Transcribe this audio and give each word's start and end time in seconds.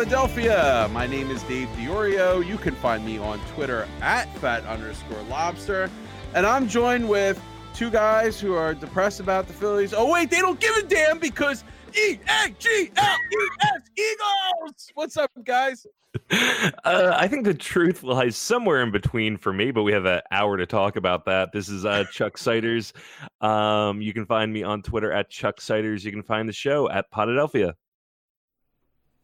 Potadelphia. 0.00 0.90
My 0.92 1.06
name 1.06 1.30
is 1.30 1.42
Dave 1.42 1.68
Diorio. 1.76 2.46
You 2.46 2.56
can 2.56 2.74
find 2.76 3.04
me 3.04 3.18
on 3.18 3.38
Twitter 3.48 3.86
at 4.00 4.34
fat 4.38 4.64
underscore 4.64 5.20
lobster. 5.24 5.90
And 6.32 6.46
I'm 6.46 6.66
joined 6.68 7.06
with 7.06 7.38
two 7.74 7.90
guys 7.90 8.40
who 8.40 8.54
are 8.54 8.72
depressed 8.72 9.20
about 9.20 9.46
the 9.46 9.52
Phillies. 9.52 9.92
Oh, 9.92 10.10
wait, 10.10 10.30
they 10.30 10.38
don't 10.38 10.58
give 10.58 10.74
a 10.74 10.84
damn 10.84 11.18
because 11.18 11.64
E 11.94 12.18
A 12.26 12.48
G 12.58 12.90
L 12.96 13.16
E 13.30 13.48
S 13.60 13.82
Eagles. 13.98 14.88
What's 14.94 15.18
up, 15.18 15.30
guys? 15.44 15.86
Uh, 16.30 17.14
I 17.14 17.28
think 17.28 17.44
the 17.44 17.52
truth 17.52 18.02
lies 18.02 18.36
somewhere 18.36 18.82
in 18.82 18.90
between 18.90 19.36
for 19.36 19.52
me, 19.52 19.70
but 19.70 19.82
we 19.82 19.92
have 19.92 20.06
an 20.06 20.22
hour 20.30 20.56
to 20.56 20.64
talk 20.64 20.96
about 20.96 21.26
that. 21.26 21.52
This 21.52 21.68
is 21.68 21.84
uh, 21.84 22.04
Chuck 22.10 22.38
Siders. 22.38 22.94
Um, 23.42 24.00
you 24.00 24.14
can 24.14 24.24
find 24.24 24.50
me 24.50 24.62
on 24.62 24.80
Twitter 24.80 25.12
at 25.12 25.28
Chuck 25.28 25.60
Siders. 25.60 26.06
You 26.06 26.10
can 26.10 26.22
find 26.22 26.48
the 26.48 26.54
show 26.54 26.88
at 26.88 27.12
Potadelphia. 27.12 27.74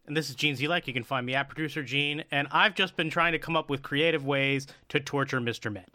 And 0.06 0.16
this 0.16 0.28
is 0.30 0.37
Gene 0.37 0.56
Zelek. 0.56 0.87
You 0.87 0.92
can 0.92 1.05
find 1.05 1.27
me 1.27 1.34
at 1.34 1.48
producer 1.48 1.83
Gene. 1.83 2.24
And 2.30 2.47
I've 2.51 2.74
just 2.74 2.97
been 2.97 3.10
trying 3.10 3.33
to 3.33 3.38
come 3.38 3.56
up 3.56 3.69
with 3.70 3.83
creative 3.83 4.24
ways 4.24 4.66
to 4.91 5.01
torture 5.01 5.41
Mr. 5.41 5.73
Met. 5.73 5.88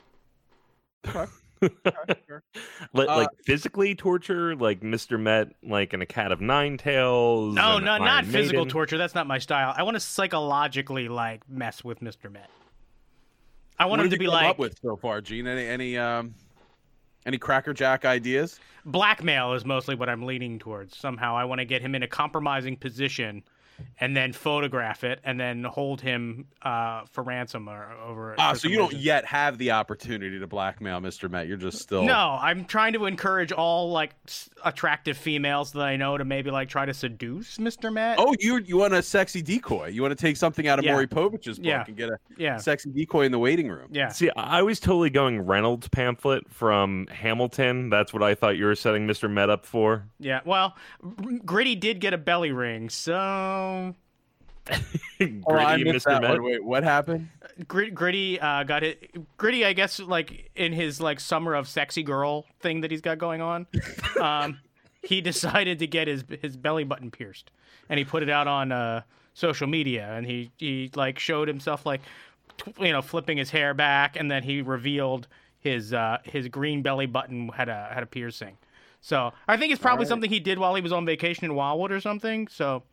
Okay. 1.07 1.25
Like, 2.93 3.07
Uh, 3.07 3.17
like 3.17 3.29
physically 3.45 3.93
torture, 3.93 4.55
like 4.55 4.81
Mr. 4.81 5.19
Met, 5.19 5.49
like 5.61 5.93
in 5.93 6.01
a 6.01 6.07
cat 6.07 6.31
of 6.31 6.41
nine 6.41 6.75
tails. 6.77 7.53
No, 7.53 7.75
and 7.77 7.85
no, 7.85 7.97
not 7.99 8.23
Iron 8.23 8.25
physical 8.25 8.61
Maiden. 8.61 8.71
torture. 8.71 8.97
That's 8.97 9.13
not 9.13 9.27
my 9.27 9.37
style. 9.37 9.71
I 9.77 9.83
want 9.83 9.93
to 9.95 9.99
psychologically 9.99 11.07
like 11.07 11.47
mess 11.47 11.83
with 11.83 11.99
Mr. 11.99 12.31
Met. 12.31 12.49
I 13.77 13.85
want 13.85 13.99
what 13.99 14.05
him 14.05 14.09
to 14.09 14.15
you 14.15 14.19
be 14.19 14.25
come 14.25 14.33
like 14.33 14.47
up 14.47 14.57
with 14.59 14.79
so 14.81 14.95
far, 14.95 15.21
Gene? 15.21 15.45
Any 15.45 15.67
any 15.67 15.97
um 15.99 16.33
any 17.27 17.37
crackerjack 17.37 18.05
ideas? 18.05 18.59
blackmail 18.83 19.53
is 19.53 19.63
mostly 19.63 19.93
what 19.93 20.09
I'm 20.09 20.23
leaning 20.23 20.57
towards. 20.57 20.97
Somehow 20.97 21.35
I 21.35 21.45
want 21.45 21.59
to 21.59 21.65
get 21.65 21.83
him 21.83 21.93
in 21.93 22.01
a 22.01 22.07
compromising 22.07 22.75
position 22.75 23.43
and 23.99 24.15
then 24.15 24.33
photograph 24.33 25.03
it 25.03 25.19
and 25.23 25.39
then 25.39 25.63
hold 25.63 26.01
him 26.01 26.45
uh, 26.61 27.03
for 27.11 27.23
ransom 27.23 27.69
or 27.69 27.91
over 28.05 28.35
Ah, 28.37 28.51
for 28.51 28.55
so 28.57 28.61
some 28.63 28.71
you 28.71 28.77
don't 28.77 28.93
yet 28.93 29.25
have 29.25 29.57
the 29.57 29.71
opportunity 29.71 30.39
to 30.39 30.47
blackmail 30.47 30.99
Mr. 31.01 31.29
Met. 31.29 31.47
You're 31.47 31.57
just 31.57 31.79
still 31.79 32.03
No, 32.03 32.37
I'm 32.41 32.65
trying 32.65 32.93
to 32.93 33.05
encourage 33.05 33.51
all 33.51 33.91
like 33.91 34.11
s- 34.27 34.49
attractive 34.63 35.17
females 35.17 35.71
that 35.73 35.81
I 35.83 35.95
know 35.97 36.17
to 36.17 36.25
maybe 36.25 36.51
like 36.51 36.69
try 36.69 36.85
to 36.85 36.93
seduce 36.93 37.57
Mr. 37.57 37.91
Met. 37.91 38.17
Oh, 38.19 38.35
you 38.39 38.59
you 38.59 38.77
want 38.77 38.93
a 38.93 39.01
sexy 39.01 39.41
decoy? 39.41 39.87
You 39.87 40.01
want 40.01 40.11
to 40.17 40.21
take 40.21 40.37
something 40.37 40.67
out 40.67 40.79
of 40.79 40.85
Yeah. 40.85 40.93
Maury 40.93 41.07
Povich's 41.07 41.57
book 41.57 41.65
Yeah. 41.65 41.83
and 41.87 41.95
get 41.97 42.09
a 42.09 42.17
yeah, 42.37 42.57
sexy 42.57 42.89
decoy 42.91 43.25
in 43.25 43.31
the 43.31 43.39
waiting 43.39 43.67
room? 43.69 43.87
yeah. 43.91 44.09
See, 44.09 44.29
I 44.35 44.61
was 44.61 44.79
totally 44.79 45.09
going 45.09 45.39
Reynolds 45.45 45.87
pamphlet 45.87 46.49
from 46.49 47.07
Hamilton. 47.07 47.89
That's 47.89 48.13
what 48.13 48.23
I 48.23 48.35
thought 48.35 48.57
you 48.57 48.65
were 48.65 48.75
setting 48.75 49.07
Mr. 49.07 49.29
Met 49.29 49.49
up 49.49 49.65
for. 49.65 50.05
Yeah, 50.19 50.41
well, 50.45 50.75
Gritty 51.45 51.75
did 51.75 51.99
get 51.99 52.13
a 52.13 52.17
belly 52.17 52.51
ring, 52.51 52.89
so 52.89 53.11
Gritty, 54.65 55.41
Oh, 55.47 55.55
I 55.55 55.77
missed 55.77 56.05
Mr. 56.05 56.21
that 56.21 56.29
one. 56.29 56.43
Wait, 56.43 56.63
what 56.63 56.83
happened? 56.83 57.29
Grit, 57.67 57.93
Gritty 57.93 58.39
uh, 58.39 58.63
got 58.63 58.83
it. 58.83 59.37
Gritty, 59.37 59.65
I 59.65 59.73
guess, 59.73 59.99
like 59.99 60.51
in 60.55 60.73
his 60.73 61.01
like 61.01 61.19
summer 61.19 61.53
of 61.53 61.67
sexy 61.67 62.03
girl 62.03 62.45
thing 62.59 62.81
that 62.81 62.91
he's 62.91 63.01
got 63.01 63.17
going 63.17 63.41
on, 63.41 63.67
um, 64.21 64.59
he 65.03 65.21
decided 65.21 65.79
to 65.79 65.87
get 65.87 66.07
his 66.07 66.23
his 66.41 66.55
belly 66.55 66.83
button 66.83 67.11
pierced, 67.11 67.51
and 67.89 67.97
he 67.97 68.05
put 68.05 68.23
it 68.23 68.29
out 68.29 68.47
on 68.47 68.71
uh, 68.71 69.01
social 69.33 69.67
media, 69.67 70.11
and 70.13 70.25
he 70.25 70.51
he 70.57 70.91
like 70.95 71.19
showed 71.19 71.47
himself 71.47 71.85
like, 71.85 72.01
tw- 72.57 72.79
you 72.79 72.91
know, 72.91 73.01
flipping 73.01 73.37
his 73.37 73.49
hair 73.49 73.73
back, 73.73 74.15
and 74.15 74.29
then 74.29 74.43
he 74.43 74.61
revealed 74.61 75.27
his 75.59 75.93
uh, 75.93 76.17
his 76.23 76.47
green 76.47 76.81
belly 76.81 77.05
button 77.05 77.49
had 77.49 77.69
a 77.69 77.89
had 77.93 78.03
a 78.03 78.07
piercing. 78.07 78.57
So 79.01 79.33
I 79.47 79.57
think 79.57 79.71
it's 79.71 79.81
probably 79.81 80.03
right. 80.03 80.09
something 80.09 80.29
he 80.29 80.39
did 80.39 80.59
while 80.59 80.75
he 80.75 80.81
was 80.81 80.93
on 80.93 81.05
vacation 81.05 81.45
in 81.45 81.55
Wildwood 81.55 81.91
or 81.91 81.99
something. 81.99 82.47
So, 82.47 82.83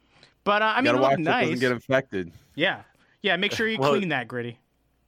but 0.48 0.62
uh, 0.62 0.72
I 0.74 0.80
mean, 0.80 0.86
Gotta 0.86 0.98
it 0.98 1.00
watch 1.02 1.12
it 1.18 1.20
nice. 1.20 1.44
doesn't 1.44 1.60
get 1.60 1.72
infected. 1.72 2.32
Yeah, 2.54 2.80
yeah. 3.20 3.36
Make 3.36 3.52
sure 3.52 3.68
you 3.68 3.78
Well, 3.78 3.90
clean 3.90 4.08
that, 4.08 4.28
Gritty. 4.28 4.58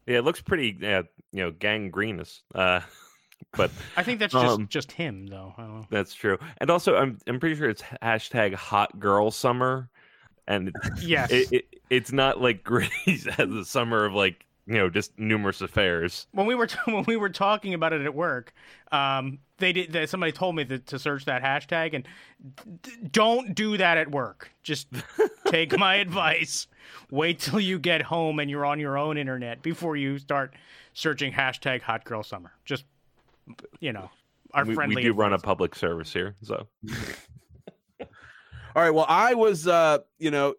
Yeah, 0.07 0.19
it 0.19 0.25
looks 0.25 0.43
pretty, 0.43 0.77
yeah, 0.79 1.01
you 1.33 1.45
know, 1.45 1.51
gangrenous. 1.51 2.43
Uh, 2.55 2.81
but 3.57 3.71
I 3.97 4.03
think 4.03 4.19
that's 4.21 4.35
just 4.35 4.45
Um, 4.59 4.69
just 4.69 4.93
him, 4.93 5.27
though. 5.27 5.55
I 5.57 5.63
don't 5.63 5.77
know. 5.81 5.87
that's 5.91 6.13
true. 6.13 6.37
And 6.59 6.69
also, 6.69 6.95
I'm 6.97 7.17
I'm 7.27 7.41
pretty 7.41 7.57
sure 7.57 7.71
it's 7.71 7.83
hashtag 8.03 8.53
Hot 8.55 8.99
Girl 9.01 9.31
Summer, 9.31 9.89
and 10.47 10.69
it, 10.69 10.75
Yes. 11.03 11.31
it, 11.31 11.53
it 11.53 11.65
it's 11.89 12.13
not 12.13 12.39
like 12.39 12.63
Gritty's 12.71 13.25
has 13.25 13.49
a 13.51 13.65
summer 13.65 14.05
of 14.05 14.13
like 14.13 14.45
you 14.71 14.77
know 14.79 14.89
just 14.89 15.19
numerous 15.19 15.61
affairs. 15.61 16.27
when 16.33 16.47
we 16.47 16.55
were 16.55 16.69
when 16.85 17.03
we 17.05 17.17
were 17.17 17.29
talking 17.29 17.75
about 17.75 17.93
it 17.93 18.03
at 18.03 18.15
work, 18.15 18.53
um, 18.93 19.41
they 19.59 19.73
did. 19.73 19.93
That 19.93 20.09
somebody 20.09 20.33
told 20.33 20.55
me 20.55 20.63
that, 20.65 20.87
to 20.87 20.99
search 20.99 21.25
that 21.25 21.43
hashtag 21.43 21.93
and 21.95 22.07
d- 22.83 22.93
don't 23.11 23.55
do 23.55 23.77
that 23.77 23.99
at 23.99 24.11
work. 24.11 24.51
Just 24.63 24.87
take 25.49 25.77
my 25.77 25.97
advice. 25.97 26.69
Wait 27.11 27.41
till 27.41 27.59
you 27.61 27.79
get 27.79 28.03
home 28.03 28.39
and 28.39 28.49
you're 28.49 28.65
on 28.65 28.79
your 28.79 28.97
own 28.97 29.19
internet 29.19 29.61
before 29.63 29.97
you 29.97 30.19
start 30.19 30.55
searching 30.95 31.33
hashtag 31.33 31.83
Hot 31.83 32.05
Girl 32.05 32.23
Summer. 32.23 32.53
Just 32.65 32.85
you 33.81 33.93
know, 33.93 34.09
our 34.55 34.63
We, 34.65 34.69
we 34.71 34.75
friendly. 34.77 35.03
do 35.03 35.13
run 35.13 35.33
a 35.33 35.39
public 35.39 35.75
service 35.75 36.13
here, 36.13 36.37
so 36.43 36.69
All 38.77 38.83
right. 38.85 38.91
Well, 38.95 39.07
I 39.09 39.35
was, 39.35 39.67
uh, 39.67 39.99
you 40.21 40.31
know, 40.31 40.55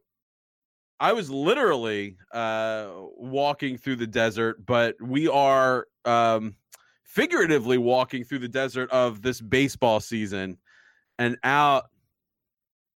I 1.02 1.14
was 1.14 1.32
literally 1.32 2.16
uh, 2.32 2.92
walking 3.18 3.76
through 3.76 3.96
the 3.96 4.06
desert, 4.06 4.64
but 4.68 4.96
we 5.02 5.28
are 5.28 5.88
um, 6.06 6.56
figuratively 7.04 7.80
walking 7.80 8.24
through 8.24 8.38
the 8.38 8.48
desert 8.48 8.92
of 8.92 9.24
this 9.24 9.42
baseball 9.42 10.00
season, 10.00 10.60
and 11.18 11.40
out 11.44 11.86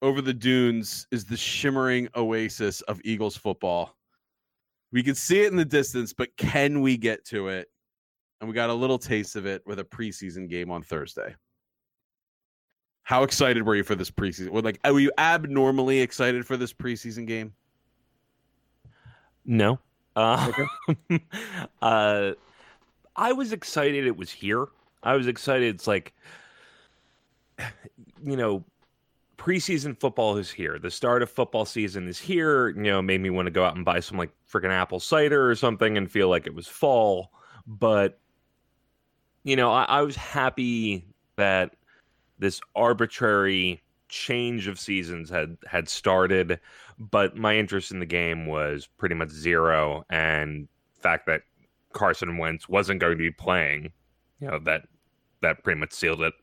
over 0.03 0.21
the 0.21 0.35
dunes 0.35 1.07
is 1.11 1.25
the 1.25 1.35
shimmering 1.35 2.07
oasis 2.15 2.81
of 2.81 3.01
Eagles 3.03 3.35
football. 3.35 3.97
We 4.91 5.01
can 5.01 5.15
see 5.15 5.41
it 5.41 5.51
in 5.51 5.57
the 5.57 5.65
distance, 5.65 6.13
but 6.13 6.29
can 6.37 6.81
we 6.81 6.97
get 6.97 7.25
to 7.25 7.47
it? 7.47 7.69
And 8.39 8.47
we 8.47 8.53
got 8.53 8.69
a 8.69 8.73
little 8.73 8.99
taste 8.99 9.35
of 9.35 9.47
it 9.47 9.63
with 9.65 9.79
a 9.79 9.83
preseason 9.83 10.47
game 10.47 10.69
on 10.69 10.83
Thursday. 10.83 11.33
How 13.01 13.23
excited 13.23 13.65
were 13.65 13.75
you 13.75 13.83
for 13.83 13.95
this 13.95 14.11
preseason? 14.11 14.63
Like, 14.63 14.79
were 14.85 14.99
you 14.99 15.11
abnormally 15.17 16.01
excited 16.01 16.45
for 16.45 16.55
this 16.55 16.71
preseason 16.71 17.25
game? 17.25 17.53
No. 19.45 19.79
Uh, 20.15 20.51
uh, 21.81 22.31
I 23.15 23.31
was 23.33 23.51
excited 23.51 24.05
it 24.05 24.17
was 24.17 24.31
here. 24.31 24.67
I 25.03 25.15
was 25.15 25.27
excited. 25.27 25.75
It's 25.75 25.87
like, 25.87 26.13
you 28.23 28.35
know, 28.35 28.63
preseason 29.37 29.99
football 29.99 30.37
is 30.37 30.49
here. 30.49 30.79
The 30.79 30.91
start 30.91 31.21
of 31.21 31.29
football 31.29 31.65
season 31.65 32.07
is 32.07 32.19
here. 32.19 32.69
You 32.69 32.83
know, 32.83 33.01
made 33.01 33.21
me 33.21 33.29
want 33.29 33.45
to 33.45 33.51
go 33.51 33.63
out 33.63 33.75
and 33.75 33.85
buy 33.85 33.99
some 33.99 34.17
like 34.17 34.31
freaking 34.51 34.71
apple 34.71 34.99
cider 34.99 35.49
or 35.49 35.55
something 35.55 35.97
and 35.97 36.11
feel 36.11 36.29
like 36.29 36.47
it 36.47 36.55
was 36.55 36.67
fall. 36.67 37.31
But, 37.67 38.19
you 39.43 39.55
know, 39.55 39.71
I, 39.71 39.83
I 39.83 40.01
was 40.01 40.15
happy 40.15 41.05
that 41.35 41.75
this 42.39 42.59
arbitrary 42.75 43.81
change 44.07 44.67
of 44.67 44.79
seasons 44.79 45.29
had 45.29 45.57
had 45.67 45.89
started 45.89 46.59
but 46.97 47.35
my 47.35 47.57
interest 47.57 47.91
in 47.91 47.99
the 47.99 48.05
game 48.05 48.45
was 48.45 48.87
pretty 48.97 49.15
much 49.15 49.29
zero 49.29 50.05
and 50.09 50.67
fact 50.99 51.25
that 51.25 51.41
Carson 51.93 52.37
Wentz 52.37 52.69
wasn't 52.69 52.99
going 52.99 53.13
to 53.13 53.17
be 53.17 53.31
playing 53.31 53.91
you 54.39 54.47
know 54.47 54.59
that 54.59 54.83
that 55.41 55.63
pretty 55.63 55.79
much 55.79 55.91
sealed 55.91 56.21
it 56.21 56.33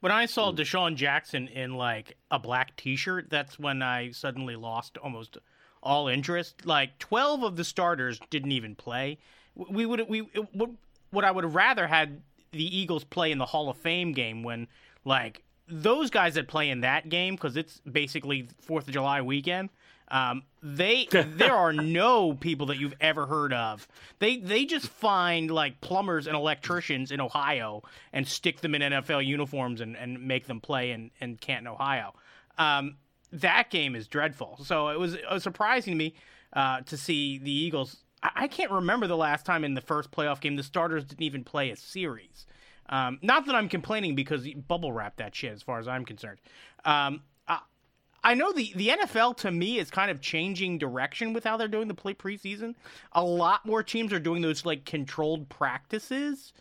When 0.00 0.12
I 0.12 0.26
saw 0.26 0.50
hmm. 0.50 0.58
DeSean 0.58 0.94
Jackson 0.96 1.48
in 1.48 1.74
like 1.74 2.16
a 2.30 2.38
black 2.38 2.76
T-shirt, 2.76 3.28
that's 3.30 3.58
when 3.58 3.82
I 3.82 4.12
suddenly 4.12 4.56
lost 4.56 4.96
almost 4.98 5.38
all 5.82 6.08
interest. 6.08 6.66
Like 6.66 6.98
twelve 6.98 7.42
of 7.42 7.56
the 7.56 7.64
starters 7.64 8.20
didn't 8.30 8.52
even 8.52 8.74
play. 8.74 9.18
We 9.54 9.86
would 9.86 10.08
we 10.08 10.20
what 10.52 10.70
what 11.10 11.24
I 11.24 11.30
would 11.30 11.44
have 11.44 11.54
rather 11.54 11.86
had 11.86 12.20
the 12.52 12.76
Eagles 12.76 13.04
play 13.04 13.32
in 13.32 13.38
the 13.38 13.46
Hall 13.46 13.68
of 13.68 13.76
Fame 13.76 14.12
game 14.12 14.42
when 14.42 14.66
like 15.04 15.42
those 15.70 16.10
guys 16.10 16.34
that 16.34 16.48
play 16.48 16.70
in 16.70 16.80
that 16.80 17.08
game 17.08 17.34
because 17.34 17.56
it's 17.56 17.80
basically 17.80 18.48
Fourth 18.60 18.86
of 18.86 18.94
July 18.94 19.22
weekend. 19.22 19.70
Um, 20.10 20.42
they 20.62 21.06
there 21.10 21.54
are 21.54 21.72
no 21.72 22.32
people 22.32 22.66
that 22.66 22.78
you've 22.78 22.94
ever 23.00 23.26
heard 23.26 23.52
of. 23.52 23.86
They 24.18 24.38
they 24.38 24.64
just 24.64 24.88
find 24.88 25.50
like 25.50 25.80
plumbers 25.80 26.26
and 26.26 26.34
electricians 26.34 27.10
in 27.10 27.20
Ohio 27.20 27.82
and 28.12 28.26
stick 28.26 28.60
them 28.60 28.74
in 28.74 28.82
NFL 28.82 29.24
uniforms 29.26 29.80
and, 29.80 29.96
and 29.96 30.26
make 30.26 30.46
them 30.46 30.60
play 30.60 30.92
in, 30.92 31.10
in 31.20 31.36
Canton, 31.36 31.68
Ohio. 31.68 32.14
Um, 32.56 32.96
that 33.32 33.70
game 33.70 33.94
is 33.94 34.08
dreadful. 34.08 34.58
So 34.64 34.88
it 34.88 34.98
was, 34.98 35.14
it 35.14 35.24
was 35.30 35.42
surprising 35.42 35.92
to 35.92 35.96
me 35.96 36.14
uh, 36.52 36.80
to 36.82 36.96
see 36.96 37.38
the 37.38 37.52
Eagles. 37.52 38.04
I, 38.22 38.30
I 38.34 38.48
can't 38.48 38.70
remember 38.70 39.06
the 39.06 39.16
last 39.16 39.44
time 39.44 39.64
in 39.64 39.74
the 39.74 39.80
first 39.80 40.10
playoff 40.10 40.40
game 40.40 40.56
the 40.56 40.62
starters 40.62 41.04
didn't 41.04 41.22
even 41.22 41.44
play 41.44 41.70
a 41.70 41.76
series. 41.76 42.46
Um, 42.88 43.18
not 43.22 43.46
that 43.46 43.54
I'm 43.54 43.68
complaining 43.68 44.14
because 44.14 44.46
bubble 44.66 44.92
wrap 44.92 45.16
that 45.16 45.34
shit 45.34 45.52
as 45.52 45.62
far 45.62 45.78
as 45.78 45.88
I'm 45.88 46.04
concerned. 46.04 46.38
Um, 46.84 47.22
I, 47.46 47.60
I 48.24 48.34
know 48.34 48.52
the, 48.52 48.72
the 48.76 48.88
NFL 48.88 49.36
to 49.38 49.50
me 49.50 49.78
is 49.78 49.90
kind 49.90 50.10
of 50.10 50.20
changing 50.20 50.78
direction 50.78 51.32
with 51.32 51.44
how 51.44 51.56
they're 51.56 51.68
doing 51.68 51.88
the 51.88 51.94
play 51.94 52.14
preseason. 52.14 52.74
A 53.12 53.22
lot 53.22 53.66
more 53.66 53.82
teams 53.82 54.12
are 54.12 54.20
doing 54.20 54.42
those 54.42 54.64
like 54.64 54.84
controlled 54.84 55.48
practices, 55.48 56.52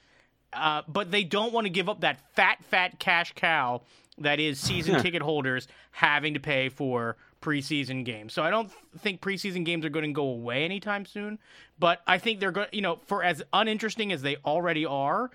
uh, 0.54 0.82
but 0.88 1.12
they 1.12 1.24
don't 1.24 1.54
want 1.54 1.66
to 1.66 1.70
give 1.70 1.90
up 1.90 2.02
that 2.02 2.20
fat, 2.36 2.64
fat 2.64 3.00
cash 3.00 3.34
cow 3.36 3.82
that 4.18 4.40
is 4.40 4.60
season 4.60 5.02
ticket 5.02 5.22
holders 5.22 5.68
having 5.92 6.34
to 6.34 6.40
pay 6.40 6.70
for 6.70 7.18
preseason 7.42 8.04
games. 8.04 8.34
So 8.34 8.44
I 8.44 8.50
don't 8.50 8.72
think 9.00 9.22
preseason 9.22 9.64
games 9.64 9.86
are 9.86 9.90
going 9.90 10.06
to 10.06 10.12
go 10.12 10.28
away 10.28 10.66
anytime 10.66 11.06
soon. 11.06 11.40
But 11.80 12.02
I 12.08 12.18
think 12.18 12.40
they're 12.40 12.52
going, 12.52 12.68
you 12.72 12.82
know, 12.82 13.00
for 13.06 13.24
as 13.24 13.44
uninteresting 13.54 14.12
as 14.12 14.22
they 14.22 14.38
already 14.38 14.86
are, 14.86 15.30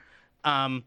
um, 0.44 0.84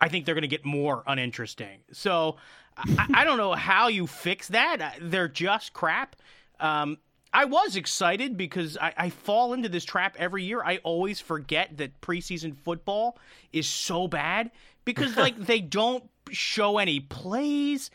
I 0.00 0.08
think 0.08 0.26
they're 0.26 0.34
going 0.34 0.42
to 0.42 0.48
get 0.48 0.64
more 0.64 1.02
uninteresting. 1.06 1.80
So 1.92 2.36
I, 2.76 3.06
I, 3.14 3.24
don't 3.24 3.38
know 3.38 3.54
how 3.54 3.88
you 3.88 4.06
fix 4.06 4.48
that. 4.48 4.98
They're 5.00 5.28
just 5.28 5.72
crap. 5.72 6.16
Um, 6.60 6.98
I 7.32 7.44
was 7.44 7.76
excited 7.76 8.36
because 8.36 8.76
I, 8.76 8.92
I, 8.96 9.10
fall 9.10 9.52
into 9.52 9.68
this 9.68 9.84
trap 9.84 10.16
every 10.18 10.44
year. 10.44 10.62
I 10.62 10.78
always 10.78 11.20
forget 11.20 11.76
that 11.76 12.00
preseason 12.00 12.56
football 12.56 13.18
is 13.52 13.68
so 13.68 14.08
bad 14.08 14.50
because 14.84 15.16
like 15.18 15.36
they 15.38 15.60
don't 15.60 16.04
show 16.30 16.78
any 16.78 17.00
plays 17.00 17.90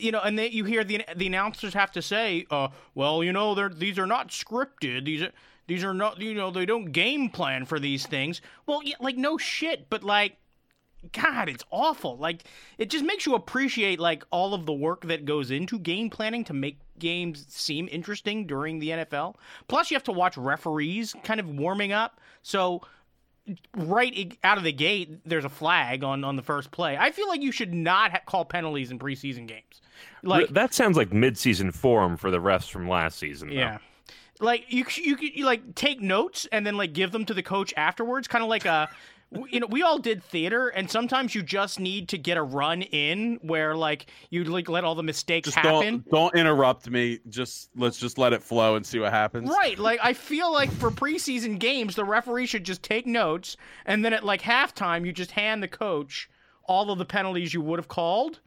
you 0.00 0.12
know, 0.12 0.20
and 0.20 0.38
then 0.38 0.50
you 0.50 0.64
hear 0.64 0.82
the 0.82 1.04
the 1.14 1.26
announcers 1.26 1.74
have 1.74 1.92
to 1.92 2.02
say, 2.02 2.46
uh, 2.50 2.68
well, 2.94 3.22
you 3.22 3.32
know, 3.32 3.54
they're 3.54 3.68
these 3.68 3.98
are 3.98 4.06
not 4.06 4.28
scripted. 4.28 5.04
These 5.04 5.22
are 5.22 5.32
these 5.70 5.84
are 5.84 5.94
not, 5.94 6.20
you 6.20 6.34
know, 6.34 6.50
they 6.50 6.66
don't 6.66 6.86
game 6.86 7.30
plan 7.30 7.64
for 7.64 7.78
these 7.78 8.04
things. 8.04 8.40
Well, 8.66 8.82
yeah, 8.82 8.96
like 8.98 9.16
no 9.16 9.38
shit, 9.38 9.88
but 9.88 10.02
like 10.02 10.36
God, 11.12 11.48
it's 11.48 11.62
awful. 11.70 12.16
Like 12.16 12.42
it 12.76 12.90
just 12.90 13.04
makes 13.04 13.24
you 13.24 13.36
appreciate 13.36 14.00
like 14.00 14.24
all 14.32 14.52
of 14.52 14.66
the 14.66 14.72
work 14.72 15.02
that 15.02 15.24
goes 15.24 15.52
into 15.52 15.78
game 15.78 16.10
planning 16.10 16.42
to 16.46 16.52
make 16.52 16.80
games 16.98 17.46
seem 17.48 17.88
interesting 17.92 18.48
during 18.48 18.80
the 18.80 18.88
NFL. 18.88 19.36
Plus, 19.68 19.92
you 19.92 19.94
have 19.94 20.02
to 20.02 20.12
watch 20.12 20.36
referees 20.36 21.14
kind 21.22 21.38
of 21.38 21.48
warming 21.48 21.92
up. 21.92 22.18
So 22.42 22.82
right 23.76 24.36
out 24.42 24.58
of 24.58 24.64
the 24.64 24.72
gate, 24.72 25.20
there's 25.24 25.44
a 25.44 25.48
flag 25.48 26.02
on 26.02 26.24
on 26.24 26.34
the 26.34 26.42
first 26.42 26.72
play. 26.72 26.96
I 26.98 27.12
feel 27.12 27.28
like 27.28 27.42
you 27.42 27.52
should 27.52 27.72
not 27.72 28.10
ha- 28.10 28.22
call 28.26 28.44
penalties 28.44 28.90
in 28.90 28.98
preseason 28.98 29.46
games. 29.46 29.80
Like 30.24 30.48
that 30.48 30.74
sounds 30.74 30.96
like 30.96 31.10
midseason 31.10 31.72
form 31.72 32.16
for 32.16 32.32
the 32.32 32.38
refs 32.40 32.68
from 32.68 32.88
last 32.88 33.20
season. 33.20 33.50
Though. 33.50 33.54
Yeah. 33.54 33.78
Like 34.40 34.64
you, 34.68 34.84
you, 34.96 35.16
you 35.20 35.44
like 35.44 35.74
take 35.74 36.00
notes 36.00 36.46
and 36.50 36.66
then 36.66 36.76
like 36.76 36.92
give 36.92 37.12
them 37.12 37.24
to 37.26 37.34
the 37.34 37.42
coach 37.42 37.72
afterwards, 37.76 38.28
kind 38.28 38.42
of 38.42 38.50
like 38.50 38.64
a 38.64 38.88
you 39.48 39.60
know, 39.60 39.66
we 39.68 39.82
all 39.82 39.98
did 39.98 40.24
theater, 40.24 40.68
and 40.68 40.90
sometimes 40.90 41.34
you 41.36 41.42
just 41.42 41.78
need 41.78 42.08
to 42.08 42.18
get 42.18 42.36
a 42.36 42.42
run 42.42 42.82
in 42.82 43.38
where 43.42 43.76
like 43.76 44.06
you 44.30 44.42
like 44.44 44.68
let 44.68 44.82
all 44.82 44.96
the 44.96 45.04
mistakes 45.04 45.46
just 45.46 45.56
happen. 45.56 46.04
Don't, 46.10 46.10
don't 46.10 46.34
interrupt 46.34 46.90
me. 46.90 47.20
Just 47.28 47.70
let's 47.76 47.96
just 47.96 48.18
let 48.18 48.32
it 48.32 48.42
flow 48.42 48.74
and 48.74 48.84
see 48.84 48.98
what 48.98 49.12
happens. 49.12 49.48
Right. 49.48 49.78
Like 49.78 50.00
I 50.02 50.14
feel 50.14 50.52
like 50.52 50.70
for 50.72 50.90
preseason 50.90 51.60
games, 51.60 51.94
the 51.94 52.04
referee 52.04 52.46
should 52.46 52.64
just 52.64 52.82
take 52.82 53.06
notes, 53.06 53.56
and 53.86 54.04
then 54.04 54.12
at 54.12 54.24
like 54.24 54.42
halftime, 54.42 55.06
you 55.06 55.12
just 55.12 55.30
hand 55.30 55.62
the 55.62 55.68
coach 55.68 56.28
all 56.64 56.90
of 56.90 56.98
the 56.98 57.04
penalties 57.04 57.54
you 57.54 57.60
would 57.60 57.78
have 57.78 57.88
called 57.88 58.40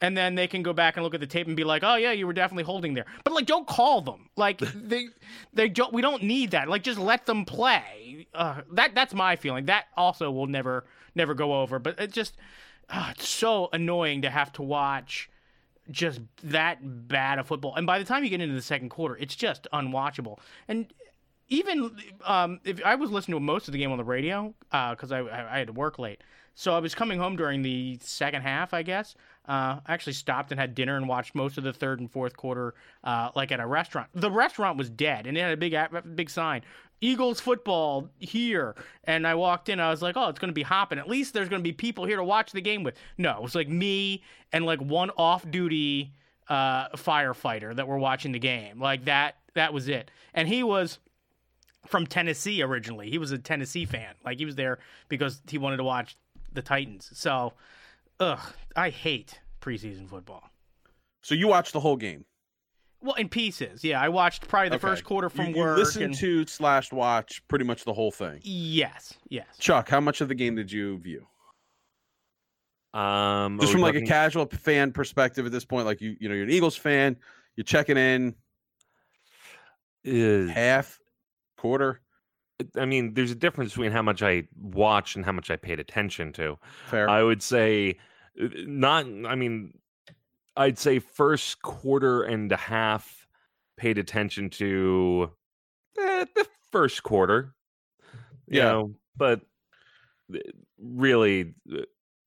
and 0.00 0.16
then 0.16 0.34
they 0.34 0.46
can 0.46 0.62
go 0.62 0.72
back 0.72 0.96
and 0.96 1.04
look 1.04 1.14
at 1.14 1.20
the 1.20 1.26
tape 1.26 1.46
and 1.46 1.56
be 1.56 1.64
like, 1.64 1.82
"Oh 1.84 1.96
yeah, 1.96 2.12
you 2.12 2.26
were 2.26 2.32
definitely 2.32 2.64
holding 2.64 2.94
there." 2.94 3.06
But 3.24 3.34
like, 3.34 3.46
don't 3.46 3.66
call 3.66 4.00
them. 4.00 4.28
Like 4.36 4.58
they 4.74 5.08
they 5.52 5.68
don't. 5.68 5.92
We 5.92 6.02
don't 6.02 6.22
need 6.22 6.52
that. 6.52 6.68
Like, 6.68 6.82
just 6.82 6.98
let 6.98 7.26
them 7.26 7.44
play. 7.44 8.26
Uh, 8.34 8.62
that 8.72 8.94
that's 8.94 9.14
my 9.14 9.36
feeling. 9.36 9.66
That 9.66 9.86
also 9.96 10.30
will 10.30 10.46
never 10.46 10.86
never 11.14 11.34
go 11.34 11.60
over. 11.60 11.78
But 11.78 11.98
it 11.98 12.12
just 12.12 12.36
uh, 12.88 13.12
it's 13.14 13.28
so 13.28 13.68
annoying 13.72 14.22
to 14.22 14.30
have 14.30 14.52
to 14.54 14.62
watch 14.62 15.30
just 15.90 16.20
that 16.44 16.78
bad 17.08 17.38
of 17.38 17.46
football. 17.46 17.74
And 17.74 17.86
by 17.86 17.98
the 17.98 18.04
time 18.04 18.24
you 18.24 18.30
get 18.30 18.40
into 18.40 18.54
the 18.54 18.62
second 18.62 18.90
quarter, 18.90 19.16
it's 19.16 19.34
just 19.34 19.66
unwatchable. 19.72 20.38
And 20.68 20.92
even 21.48 21.96
um, 22.24 22.60
if 22.64 22.82
I 22.84 22.94
was 22.94 23.10
listening 23.10 23.36
to 23.36 23.40
most 23.40 23.68
of 23.68 23.72
the 23.72 23.78
game 23.78 23.90
on 23.90 23.98
the 23.98 24.04
radio 24.04 24.54
because 24.70 25.12
uh, 25.12 25.16
I, 25.16 25.54
I 25.54 25.58
had 25.58 25.66
to 25.66 25.72
work 25.72 25.98
late, 25.98 26.22
so 26.54 26.74
I 26.74 26.78
was 26.78 26.94
coming 26.94 27.18
home 27.18 27.36
during 27.36 27.62
the 27.62 27.98
second 28.00 28.42
half, 28.42 28.72
I 28.72 28.82
guess. 28.82 29.14
Uh, 29.48 29.80
I 29.84 29.94
actually 29.94 30.12
stopped 30.12 30.52
and 30.52 30.60
had 30.60 30.74
dinner 30.74 30.96
and 30.96 31.08
watched 31.08 31.34
most 31.34 31.58
of 31.58 31.64
the 31.64 31.72
third 31.72 31.98
and 31.98 32.10
fourth 32.10 32.36
quarter, 32.36 32.74
uh, 33.02 33.30
like 33.34 33.50
at 33.50 33.58
a 33.58 33.66
restaurant. 33.66 34.08
The 34.14 34.30
restaurant 34.30 34.78
was 34.78 34.90
dead, 34.90 35.26
and 35.26 35.36
it 35.36 35.40
had 35.40 35.52
a 35.52 35.56
big, 35.56 35.74
big 36.14 36.30
sign, 36.30 36.62
"Eagles 37.00 37.40
football 37.40 38.08
here." 38.18 38.76
And 39.04 39.26
I 39.26 39.34
walked 39.34 39.68
in, 39.68 39.80
I 39.80 39.90
was 39.90 40.02
like, 40.02 40.16
"Oh, 40.16 40.28
it's 40.28 40.38
going 40.38 40.50
to 40.50 40.54
be 40.54 40.62
hopping. 40.62 40.98
At 40.98 41.08
least 41.08 41.34
there's 41.34 41.48
going 41.48 41.62
to 41.62 41.68
be 41.68 41.72
people 41.72 42.04
here 42.04 42.16
to 42.16 42.24
watch 42.24 42.52
the 42.52 42.60
game 42.60 42.84
with." 42.84 42.96
No, 43.18 43.36
it 43.38 43.42
was 43.42 43.54
like 43.54 43.68
me 43.68 44.22
and 44.52 44.66
like 44.66 44.80
one 44.80 45.10
off-duty 45.16 46.12
uh, 46.48 46.88
firefighter 46.90 47.74
that 47.74 47.88
were 47.88 47.98
watching 47.98 48.32
the 48.32 48.38
game. 48.38 48.78
Like 48.80 49.06
that, 49.06 49.36
that 49.54 49.72
was 49.72 49.88
it. 49.88 50.10
And 50.34 50.48
he 50.48 50.62
was 50.62 50.98
from 51.86 52.06
Tennessee 52.06 52.62
originally. 52.62 53.08
He 53.08 53.18
was 53.18 53.32
a 53.32 53.38
Tennessee 53.38 53.84
fan. 53.86 54.14
Like 54.24 54.38
he 54.38 54.44
was 54.44 54.56
there 54.56 54.80
because 55.08 55.40
he 55.48 55.58
wanted 55.58 55.78
to 55.78 55.84
watch 55.84 56.16
the 56.52 56.62
Titans. 56.62 57.10
So 57.14 57.54
ugh, 58.20 58.40
I 58.76 58.90
hate 58.90 59.40
preseason 59.60 60.08
football. 60.08 60.42
So 61.22 61.34
you 61.34 61.48
watched 61.48 61.72
the 61.72 61.80
whole 61.80 61.96
game? 61.96 62.24
Well, 63.02 63.14
in 63.14 63.28
pieces. 63.28 63.82
Yeah, 63.82 64.00
I 64.00 64.10
watched 64.10 64.46
probably 64.46 64.68
the 64.68 64.74
okay. 64.76 64.88
first 64.88 65.04
quarter 65.04 65.30
from 65.30 65.46
you, 65.46 65.54
you 65.54 65.60
work. 65.60 65.78
Listen 65.78 66.02
and... 66.02 66.14
to 66.16 66.46
slash 66.46 66.92
watch 66.92 67.42
pretty 67.48 67.64
much 67.64 67.84
the 67.84 67.94
whole 67.94 68.10
thing. 68.10 68.40
Yes, 68.42 69.14
yes. 69.28 69.46
Chuck, 69.58 69.88
how 69.88 70.00
much 70.00 70.20
of 70.20 70.28
the 70.28 70.34
game 70.34 70.54
did 70.54 70.70
you 70.70 70.98
view? 70.98 71.26
Um, 72.92 73.58
just 73.60 73.72
from 73.72 73.80
like 73.80 73.94
a 73.94 74.02
casual 74.02 74.46
fan 74.46 74.92
perspective 74.92 75.46
at 75.46 75.52
this 75.52 75.64
point, 75.64 75.86
like 75.86 76.00
you, 76.00 76.16
you 76.20 76.28
know, 76.28 76.34
you're 76.34 76.44
an 76.44 76.50
Eagles 76.50 76.76
fan, 76.76 77.16
you're 77.56 77.64
checking 77.64 77.96
in. 77.96 78.34
Uh, 80.06 80.52
half, 80.52 80.98
quarter. 81.56 82.00
I 82.76 82.84
mean, 82.84 83.14
there's 83.14 83.30
a 83.30 83.36
difference 83.36 83.72
between 83.72 83.92
how 83.92 84.02
much 84.02 84.22
I 84.22 84.44
watched 84.60 85.16
and 85.16 85.24
how 85.24 85.32
much 85.32 85.50
I 85.50 85.56
paid 85.56 85.80
attention 85.80 86.32
to. 86.34 86.58
Fair. 86.86 87.08
I 87.08 87.22
would 87.22 87.42
say 87.42 87.96
not 88.66 89.06
I 89.26 89.34
mean 89.34 89.78
I'd 90.56 90.78
say 90.78 90.98
first 90.98 91.62
quarter 91.62 92.22
and 92.22 92.50
a 92.52 92.56
half 92.56 93.26
paid 93.76 93.98
attention 93.98 94.50
to 94.50 95.30
eh, 95.98 96.26
the 96.34 96.46
first 96.70 97.02
quarter. 97.02 97.54
You 98.46 98.58
yeah. 98.58 98.64
know, 98.64 98.94
but 99.16 99.40
eh, 100.34 100.38
really 100.78 101.54
uh, 101.72 101.82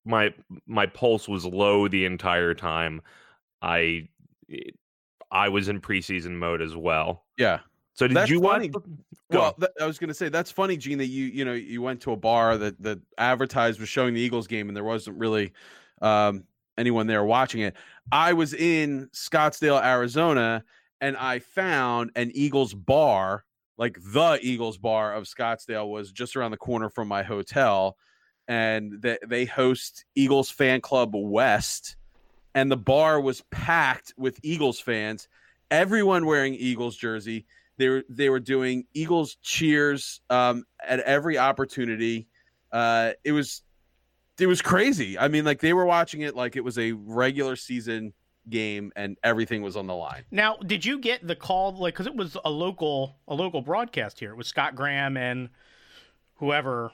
my 0.05 0.33
my 0.65 0.85
pulse 0.85 1.27
was 1.27 1.45
low 1.45 1.87
the 1.87 2.05
entire 2.05 2.53
time. 2.53 3.01
I 3.61 4.07
eh, 4.51 4.71
I 5.31 5.49
was 5.49 5.67
in 5.67 5.81
preseason 5.81 6.31
mode 6.31 6.61
as 6.61 6.75
well. 6.75 7.25
Yeah. 7.37 7.59
So 7.93 8.07
did 8.07 8.17
that's 8.17 8.29
you 8.29 8.41
funny. 8.41 8.69
watch? 8.69 8.83
Well, 9.29 9.53
th- 9.53 9.71
I 9.81 9.85
was 9.85 9.99
going 9.99 10.07
to 10.07 10.13
say 10.13 10.29
that's 10.29 10.51
funny, 10.51 10.77
Gene. 10.77 10.97
That 10.97 11.07
you 11.07 11.25
you 11.25 11.45
know 11.45 11.53
you 11.53 11.81
went 11.81 12.01
to 12.01 12.11
a 12.11 12.17
bar 12.17 12.57
that 12.57 12.81
that 12.81 12.99
advertised 13.17 13.79
was 13.79 13.89
showing 13.89 14.13
the 14.13 14.21
Eagles 14.21 14.47
game, 14.47 14.67
and 14.69 14.75
there 14.75 14.83
wasn't 14.83 15.17
really 15.17 15.53
um, 16.01 16.43
anyone 16.77 17.07
there 17.07 17.23
watching 17.23 17.61
it. 17.61 17.75
I 18.11 18.33
was 18.33 18.53
in 18.53 19.09
Scottsdale, 19.13 19.83
Arizona, 19.83 20.63
and 21.01 21.17
I 21.17 21.39
found 21.39 22.11
an 22.15 22.31
Eagles 22.33 22.73
bar, 22.73 23.45
like 23.77 23.97
the 24.01 24.39
Eagles 24.41 24.77
bar 24.77 25.13
of 25.13 25.25
Scottsdale, 25.25 25.89
was 25.89 26.11
just 26.11 26.35
around 26.35 26.51
the 26.51 26.57
corner 26.57 26.89
from 26.89 27.07
my 27.07 27.23
hotel, 27.23 27.97
and 28.47 29.01
they 29.01 29.17
they 29.25 29.45
host 29.45 30.05
Eagles 30.15 30.49
Fan 30.49 30.81
Club 30.81 31.11
West, 31.13 31.95
and 32.55 32.71
the 32.71 32.77
bar 32.77 33.19
was 33.21 33.41
packed 33.51 34.13
with 34.17 34.39
Eagles 34.43 34.79
fans, 34.79 35.27
everyone 35.71 36.25
wearing 36.25 36.53
Eagles 36.55 36.95
jersey 36.95 37.45
they 37.77 37.89
were 37.89 38.03
they 38.09 38.29
were 38.29 38.39
doing 38.39 38.85
Eagles 38.93 39.37
cheers 39.41 40.21
um, 40.29 40.65
at 40.85 40.99
every 41.01 41.37
opportunity. 41.37 42.27
Uh, 42.71 43.11
it 43.23 43.31
was 43.31 43.63
it 44.39 44.47
was 44.47 44.61
crazy. 44.61 45.17
I 45.17 45.27
mean, 45.27 45.45
like 45.45 45.59
they 45.59 45.73
were 45.73 45.85
watching 45.85 46.21
it 46.21 46.35
like 46.35 46.55
it 46.55 46.63
was 46.63 46.77
a 46.77 46.91
regular 46.93 47.55
season 47.55 48.13
game 48.49 48.91
and 48.95 49.17
everything 49.23 49.61
was 49.61 49.77
on 49.77 49.87
the 49.87 49.95
line. 49.95 50.23
Now, 50.31 50.57
did 50.57 50.83
you 50.83 50.99
get 50.99 51.25
the 51.25 51.35
call 51.35 51.71
like 51.73 51.95
cuz 51.95 52.07
it 52.07 52.15
was 52.15 52.37
a 52.43 52.49
local 52.49 53.15
a 53.27 53.35
local 53.35 53.61
broadcast 53.61 54.19
here. 54.19 54.31
It 54.31 54.35
was 54.37 54.47
Scott 54.47 54.75
Graham 54.75 55.17
and 55.17 55.49
whoever 56.35 56.91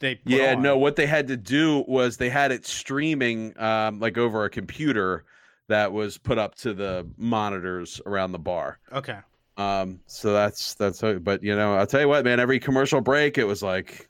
they 0.00 0.20
Yeah, 0.24 0.54
on. 0.54 0.62
no, 0.62 0.78
what 0.78 0.96
they 0.96 1.06
had 1.06 1.28
to 1.28 1.36
do 1.36 1.84
was 1.86 2.16
they 2.16 2.30
had 2.30 2.52
it 2.52 2.66
streaming 2.66 3.58
um, 3.60 4.00
like 4.00 4.18
over 4.18 4.44
a 4.44 4.50
computer 4.50 5.24
that 5.68 5.92
was 5.92 6.18
put 6.18 6.38
up 6.38 6.54
to 6.56 6.74
the 6.74 7.08
monitors 7.16 8.00
around 8.06 8.32
the 8.32 8.38
bar. 8.38 8.78
Okay. 8.92 9.18
Um, 9.56 10.00
so 10.06 10.32
that's 10.32 10.74
that's 10.74 11.02
but 11.20 11.42
you 11.42 11.54
know, 11.54 11.74
I'll 11.74 11.86
tell 11.86 12.00
you 12.00 12.08
what, 12.08 12.24
man, 12.24 12.40
every 12.40 12.58
commercial 12.58 13.00
break 13.00 13.38
it 13.38 13.44
was 13.44 13.62
like 13.62 14.08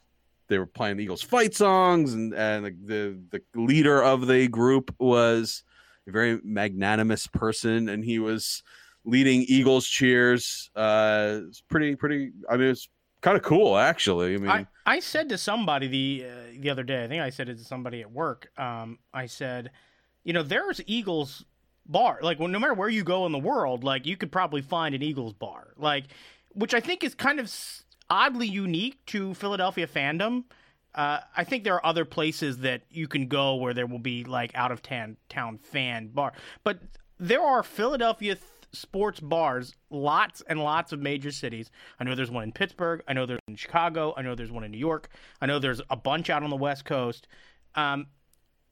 they 0.52 0.58
were 0.58 0.66
playing 0.66 0.98
the 0.98 1.02
Eagles 1.02 1.22
fight 1.22 1.54
songs 1.54 2.12
and 2.12 2.34
and 2.34 2.66
the 2.86 3.18
the, 3.30 3.42
leader 3.58 4.02
of 4.02 4.26
the 4.26 4.46
group 4.48 4.94
was 4.98 5.64
a 6.06 6.10
very 6.10 6.38
magnanimous 6.44 7.26
person 7.26 7.88
and 7.88 8.04
he 8.04 8.18
was 8.18 8.62
leading 9.04 9.42
Eagles 9.48 9.86
cheers. 9.88 10.70
Uh 10.76 11.40
it's 11.48 11.62
pretty 11.62 11.96
pretty 11.96 12.32
I 12.50 12.58
mean 12.58 12.68
it's 12.68 12.88
kind 13.22 13.36
of 13.36 13.42
cool 13.42 13.78
actually. 13.78 14.34
I 14.34 14.38
mean 14.38 14.50
I, 14.50 14.66
I 14.84 15.00
said 15.00 15.30
to 15.30 15.38
somebody 15.38 15.88
the 15.88 16.26
uh, 16.28 16.60
the 16.60 16.68
other 16.68 16.82
day, 16.82 17.04
I 17.04 17.08
think 17.08 17.22
I 17.22 17.30
said 17.30 17.48
it 17.48 17.56
to 17.56 17.64
somebody 17.64 18.02
at 18.02 18.12
work. 18.12 18.50
Um 18.58 18.98
I 19.14 19.26
said, 19.26 19.70
you 20.22 20.34
know, 20.34 20.42
there's 20.42 20.82
Eagles 20.86 21.46
bar. 21.86 22.18
Like, 22.22 22.38
well, 22.38 22.48
no 22.48 22.58
matter 22.58 22.74
where 22.74 22.90
you 22.90 23.04
go 23.04 23.24
in 23.24 23.32
the 23.32 23.38
world, 23.38 23.84
like 23.84 24.06
you 24.06 24.18
could 24.18 24.30
probably 24.30 24.60
find 24.60 24.94
an 24.94 25.02
Eagles 25.02 25.32
bar. 25.32 25.72
Like, 25.78 26.04
which 26.50 26.74
I 26.74 26.80
think 26.80 27.02
is 27.02 27.14
kind 27.14 27.40
of 27.40 27.50
oddly 28.12 28.46
unique 28.46 29.04
to 29.06 29.32
Philadelphia 29.32 29.86
fandom. 29.86 30.44
Uh, 30.94 31.20
I 31.34 31.44
think 31.44 31.64
there 31.64 31.74
are 31.74 31.86
other 31.86 32.04
places 32.04 32.58
that 32.58 32.82
you 32.90 33.08
can 33.08 33.26
go 33.26 33.54
where 33.54 33.72
there 33.72 33.86
will 33.86 33.98
be 33.98 34.22
like 34.24 34.50
out 34.54 34.70
of 34.70 34.82
town 34.82 35.16
town 35.30 35.56
fan 35.56 36.08
bar, 36.08 36.34
but 36.62 36.78
there 37.18 37.40
are 37.40 37.62
Philadelphia 37.62 38.34
th- 38.34 38.46
sports 38.72 39.18
bars, 39.18 39.72
lots 39.88 40.42
and 40.46 40.62
lots 40.62 40.92
of 40.92 41.00
major 41.00 41.30
cities. 41.30 41.70
I 41.98 42.04
know 42.04 42.14
there's 42.14 42.30
one 42.30 42.42
in 42.42 42.52
Pittsburgh. 42.52 43.02
I 43.08 43.14
know 43.14 43.24
there's 43.24 43.40
in 43.48 43.56
Chicago. 43.56 44.12
I 44.14 44.20
know 44.20 44.34
there's 44.34 44.52
one 44.52 44.64
in 44.64 44.70
New 44.70 44.78
York. 44.78 45.08
I 45.40 45.46
know 45.46 45.58
there's 45.58 45.80
a 45.88 45.96
bunch 45.96 46.28
out 46.28 46.42
on 46.42 46.50
the 46.50 46.56
West 46.56 46.84
Coast. 46.84 47.26
Um, 47.74 48.08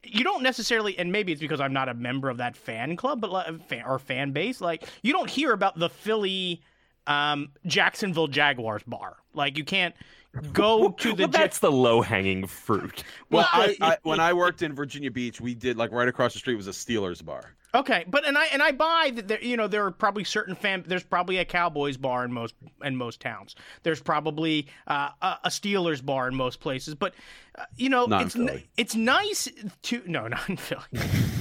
you 0.04 0.22
don't 0.22 0.42
necessarily, 0.42 0.98
and 0.98 1.10
maybe 1.10 1.32
it's 1.32 1.40
because 1.40 1.60
I'm 1.60 1.72
not 1.72 1.88
a 1.88 1.94
member 1.94 2.28
of 2.28 2.36
that 2.36 2.56
fan 2.56 2.94
club, 2.94 3.22
but 3.22 3.30
like, 3.30 3.82
or 3.86 3.98
fan 3.98 4.32
base. 4.32 4.60
Like 4.60 4.84
you 5.02 5.14
don't 5.14 5.30
hear 5.30 5.52
about 5.52 5.78
the 5.78 5.88
Philly, 5.88 6.60
um, 7.10 7.50
Jacksonville 7.66 8.28
Jaguars 8.28 8.82
bar. 8.86 9.16
Like 9.34 9.58
you 9.58 9.64
can't 9.64 9.94
go 10.52 10.90
to 10.98 11.12
the. 11.12 11.24
well, 11.24 11.28
that's 11.28 11.58
the 11.58 11.72
low 11.72 12.00
hanging 12.00 12.46
fruit. 12.46 13.02
Well, 13.30 13.48
I, 13.52 13.76
I, 13.80 13.96
when 14.02 14.20
I 14.20 14.32
worked 14.32 14.62
in 14.62 14.74
Virginia 14.74 15.10
Beach, 15.10 15.40
we 15.40 15.54
did 15.54 15.76
like 15.76 15.92
right 15.92 16.08
across 16.08 16.32
the 16.32 16.38
street 16.38 16.54
was 16.54 16.68
a 16.68 16.72
Steelers 16.72 17.24
bar. 17.24 17.54
Okay, 17.72 18.04
but 18.08 18.26
and 18.26 18.36
I 18.36 18.46
and 18.46 18.62
I 18.62 18.72
buy 18.72 19.12
that 19.14 19.28
there, 19.28 19.40
you 19.40 19.56
know 19.56 19.68
there 19.68 19.84
are 19.86 19.92
probably 19.92 20.24
certain 20.24 20.56
fan. 20.56 20.84
There's 20.86 21.04
probably 21.04 21.38
a 21.38 21.44
Cowboys 21.44 21.96
bar 21.96 22.24
in 22.24 22.32
most 22.32 22.54
in 22.84 22.96
most 22.96 23.20
towns. 23.20 23.54
There's 23.84 24.00
probably 24.00 24.66
uh, 24.88 25.10
a, 25.22 25.38
a 25.44 25.48
Steelers 25.48 26.04
bar 26.04 26.26
in 26.26 26.34
most 26.34 26.58
places. 26.60 26.96
But 26.96 27.14
uh, 27.58 27.64
you 27.76 27.88
know 27.88 28.06
Not 28.06 28.22
it's 28.34 28.36
it's 28.76 28.94
nice 28.94 29.48
to 29.82 30.02
no 30.06 30.28
not 30.28 30.48
in 30.48 30.56
Philly. 30.56 30.82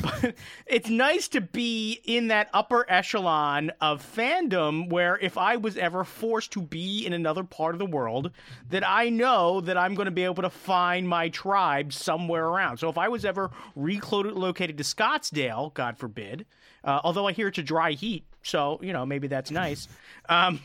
but 0.01 0.35
it's 0.65 0.89
nice 0.89 1.27
to 1.29 1.41
be 1.41 1.99
in 2.03 2.27
that 2.27 2.49
upper 2.53 2.85
echelon 2.89 3.71
of 3.81 4.03
fandom 4.03 4.89
where 4.89 5.17
if 5.17 5.37
I 5.37 5.57
was 5.57 5.77
ever 5.77 6.03
forced 6.03 6.51
to 6.53 6.61
be 6.61 7.05
in 7.05 7.13
another 7.13 7.43
part 7.43 7.75
of 7.75 7.79
the 7.79 7.85
world, 7.85 8.31
that 8.69 8.87
I 8.87 9.09
know 9.09 9.61
that 9.61 9.77
I'm 9.77 9.95
going 9.95 10.05
to 10.05 10.11
be 10.11 10.23
able 10.23 10.43
to 10.43 10.49
find 10.49 11.07
my 11.07 11.29
tribe 11.29 11.93
somewhere 11.93 12.45
around. 12.45 12.77
So 12.77 12.89
if 12.89 12.97
I 12.97 13.07
was 13.07 13.25
ever 13.25 13.51
relocated 13.75 14.77
to 14.77 14.83
Scottsdale, 14.83 15.73
God 15.73 15.97
forbid, 15.97 16.45
uh, 16.83 17.01
although 17.03 17.27
I 17.27 17.31
hear 17.33 17.47
it's 17.47 17.57
a 17.57 17.63
dry 17.63 17.91
heat, 17.91 18.25
so 18.43 18.79
you 18.81 18.93
know 18.93 19.05
maybe 19.05 19.27
that's 19.27 19.51
nice. 19.51 19.87
Um, 20.27 20.61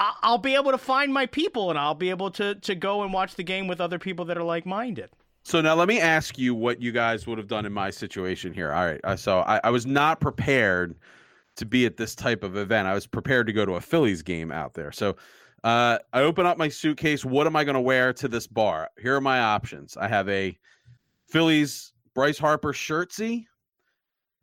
I'll 0.00 0.38
be 0.38 0.54
able 0.54 0.70
to 0.70 0.78
find 0.78 1.12
my 1.12 1.26
people, 1.26 1.70
and 1.70 1.78
I'll 1.78 1.94
be 1.94 2.10
able 2.10 2.30
to 2.32 2.54
to 2.54 2.74
go 2.74 3.02
and 3.02 3.12
watch 3.12 3.34
the 3.34 3.42
game 3.42 3.68
with 3.68 3.80
other 3.80 3.98
people 3.98 4.24
that 4.26 4.38
are 4.38 4.42
like 4.42 4.66
minded. 4.66 5.10
So 5.42 5.60
now 5.60 5.74
let 5.74 5.88
me 5.88 6.00
ask 6.00 6.38
you 6.38 6.54
what 6.54 6.82
you 6.82 6.92
guys 6.92 7.26
would 7.26 7.38
have 7.38 7.48
done 7.48 7.66
in 7.66 7.72
my 7.72 7.90
situation 7.90 8.52
here. 8.52 8.72
All 8.72 8.84
right, 8.84 9.00
uh, 9.04 9.16
so 9.16 9.40
I, 9.40 9.60
I 9.64 9.70
was 9.70 9.86
not 9.86 10.20
prepared 10.20 10.96
to 11.56 11.66
be 11.66 11.86
at 11.86 11.96
this 11.96 12.14
type 12.14 12.42
of 12.42 12.56
event. 12.56 12.88
I 12.88 12.94
was 12.94 13.06
prepared 13.06 13.46
to 13.46 13.52
go 13.52 13.64
to 13.66 13.74
a 13.74 13.80
Phillies 13.80 14.22
game 14.22 14.52
out 14.52 14.74
there. 14.74 14.92
So 14.92 15.16
uh, 15.64 15.98
I 16.12 16.20
open 16.20 16.46
up 16.46 16.56
my 16.56 16.68
suitcase. 16.68 17.24
What 17.24 17.46
am 17.46 17.56
I 17.56 17.64
going 17.64 17.74
to 17.74 17.80
wear 17.80 18.12
to 18.14 18.28
this 18.28 18.46
bar? 18.46 18.88
Here 18.98 19.16
are 19.16 19.20
my 19.20 19.40
options. 19.40 19.96
I 19.96 20.08
have 20.08 20.28
a 20.28 20.58
Phillies 21.28 21.92
Bryce 22.14 22.38
Harper 22.38 22.72
shirtsy. 22.72 23.46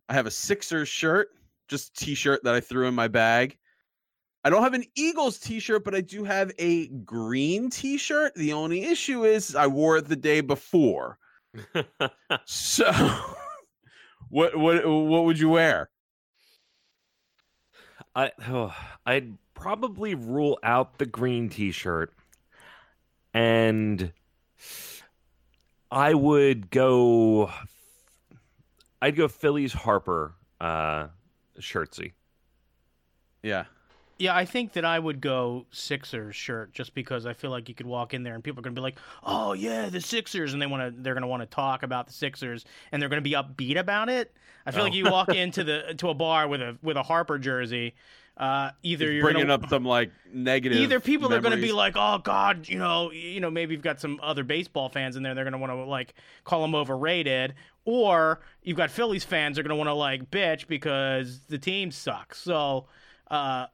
I 0.10 0.14
have 0.14 0.26
a 0.26 0.32
Sixers 0.32 0.88
shirt, 0.88 1.30
just 1.68 1.90
a 1.90 2.06
t-shirt 2.06 2.44
that 2.44 2.54
I 2.54 2.60
threw 2.60 2.88
in 2.88 2.94
my 2.94 3.08
bag. 3.08 3.58
I 4.44 4.50
don't 4.50 4.64
have 4.64 4.74
an 4.74 4.86
Eagles 4.96 5.40
t-shirt, 5.40 5.84
but 5.84 5.94
I 5.96 6.02
do 6.02 6.24
have 6.24 6.52
a 6.58 6.88
green 6.88 7.70
t-shirt. 7.70 8.34
The 8.36 8.54
only 8.54 8.86
issue 8.86 9.26
is 9.26 9.56
I 9.56 9.68
wore 9.68 9.98
it 9.98 10.08
the 10.08 10.16
day 10.16 10.42
before. 10.42 11.18
So 12.46 12.92
what 14.30 14.56
what 14.56 14.86
what 14.86 15.26
would 15.26 15.40
you 15.40 15.50
wear? 15.50 15.90
I 18.16 18.32
oh, 18.48 18.76
I'd 19.06 19.38
probably 19.54 20.16
rule 20.16 20.58
out 20.64 20.98
the 20.98 21.06
green 21.06 21.50
T-shirt, 21.50 22.14
and 23.34 24.12
I 25.92 26.14
would 26.14 26.72
go. 26.72 27.52
I'd 29.02 29.16
go 29.16 29.28
Phillies 29.28 29.74
Harper 29.74 30.34
uh, 30.60 31.08
shirtsy. 31.60 32.14
Yeah. 33.44 33.66
Yeah, 34.20 34.36
I 34.36 34.46
think 34.46 34.74
that 34.74 34.84
I 34.86 34.98
would 34.98 35.22
go 35.22 35.66
Sixers 35.72 36.36
shirt 36.36 36.74
just 36.74 36.94
because 36.96 37.26
I 37.26 37.34
feel 37.34 37.52
like 37.52 37.70
you 37.70 37.76
could 37.76 37.86
walk 37.86 38.14
in 38.14 38.24
there 38.24 38.34
and 38.36 38.44
people 38.44 38.60
are 38.60 38.64
gonna 38.64 38.74
be 38.76 38.82
like, 38.82 38.98
"Oh 39.24 39.54
yeah, 39.54 39.90
the 39.90 40.02
Sixers," 40.02 40.54
and 40.54 40.62
they 40.62 40.66
want 40.68 40.96
to 40.96 41.02
they're 41.02 41.14
gonna 41.14 41.28
want 41.28 41.42
to 41.44 41.48
talk 41.48 41.84
about 41.84 42.08
the 42.08 42.14
Sixers 42.14 42.66
and 42.92 43.02
they're 43.02 43.10
gonna 43.10 43.22
be 43.22 43.32
upbeat 43.34 43.78
about 43.78 44.10
it. 44.10 44.34
I 44.66 44.72
feel 44.72 44.82
Oh. 44.82 44.84
like 44.86 44.94
you 44.96 45.06
walk 45.06 45.30
into 45.36 45.64
the 45.64 45.94
to 45.98 46.10
a 46.10 46.14
bar 46.14 46.48
with 46.48 46.62
a 46.62 46.78
with 46.82 46.98
a 46.98 47.04
Harper 47.04 47.38
jersey, 47.38 47.94
uh, 48.38 48.72
either 48.84 49.06
Just 49.06 49.14
you're 49.14 49.24
bringing 49.24 49.44
gonna, 49.48 49.54
up 49.64 49.70
some 49.70 49.86
like 49.86 50.12
negative. 50.34 50.78
either 50.80 51.00
people 51.00 51.34
are 51.34 51.40
going 51.42 51.56
to 51.56 51.62
be 51.62 51.72
like, 51.72 51.94
"Oh 51.96 52.18
God," 52.18 52.68
you 52.68 52.78
know, 52.80 53.12
you 53.12 53.40
know, 53.40 53.50
maybe 53.52 53.74
you've 53.74 53.84
got 53.84 54.00
some 54.02 54.20
other 54.22 54.44
baseball 54.44 54.90
fans 54.90 55.16
in 55.16 55.24
there. 55.24 55.36
They're 55.36 55.44
going 55.44 55.54
to 55.54 55.58
want 55.60 55.72
to 55.74 55.84
like 55.86 56.16
call 56.44 56.62
them 56.64 56.76
overrated, 56.76 57.54
or 57.86 58.42
you've 58.64 58.78
got 58.78 58.90
Phillies 58.92 59.24
fans. 59.24 59.56
They're 59.56 59.64
going 59.64 59.70
to 59.70 59.76
want 59.78 59.90
to 59.90 59.94
like 59.94 60.30
bitch 60.32 60.68
because 60.68 61.40
the 61.48 61.58
team 61.58 61.92
sucks. 61.92 62.40
So, 62.40 62.88
uh, 63.32 63.68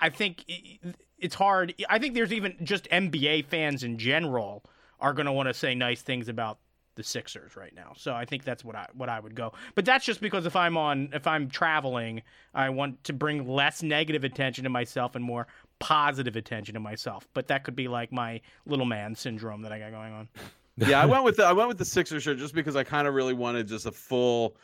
I- 0.00 0.10
think 0.10 0.44
it's 1.18 1.34
hard. 1.34 1.74
I 1.88 1.98
think 1.98 2.14
there's 2.14 2.32
even 2.32 2.56
just 2.62 2.88
NBA 2.90 3.46
fans 3.46 3.82
in 3.82 3.98
general 3.98 4.64
are 5.00 5.12
going 5.12 5.26
to 5.26 5.32
want 5.32 5.48
to 5.48 5.54
say 5.54 5.74
nice 5.74 6.02
things 6.02 6.28
about 6.28 6.58
the 6.96 7.02
Sixers 7.02 7.56
right 7.56 7.74
now. 7.74 7.92
So 7.96 8.14
I 8.14 8.24
think 8.24 8.44
that's 8.44 8.64
what 8.64 8.76
I 8.76 8.86
what 8.94 9.08
I 9.08 9.18
would 9.18 9.34
go. 9.34 9.52
But 9.74 9.84
that's 9.84 10.04
just 10.04 10.20
because 10.20 10.46
if 10.46 10.54
I'm 10.54 10.76
on 10.76 11.08
if 11.12 11.26
I'm 11.26 11.48
traveling, 11.48 12.22
I 12.54 12.70
want 12.70 13.02
to 13.04 13.12
bring 13.12 13.48
less 13.48 13.82
negative 13.82 14.24
attention 14.24 14.64
to 14.64 14.70
myself 14.70 15.14
and 15.16 15.24
more 15.24 15.46
positive 15.80 16.36
attention 16.36 16.74
to 16.74 16.80
myself. 16.80 17.26
But 17.34 17.48
that 17.48 17.64
could 17.64 17.74
be 17.76 17.88
like 17.88 18.12
my 18.12 18.40
little 18.66 18.86
man 18.86 19.14
syndrome 19.14 19.62
that 19.62 19.72
I 19.72 19.78
got 19.78 19.90
going 19.90 20.12
on. 20.12 20.28
yeah, 20.76 21.00
I 21.00 21.06
went 21.06 21.24
with 21.24 21.36
the 21.36 21.44
I 21.44 21.52
went 21.52 21.68
with 21.68 21.78
the 21.78 21.84
Sixer 21.84 22.20
shirt 22.20 22.38
just 22.38 22.54
because 22.54 22.76
I 22.76 22.84
kind 22.84 23.08
of 23.08 23.14
really 23.14 23.34
wanted 23.34 23.66
just 23.66 23.86
a 23.86 23.92
full, 23.92 24.56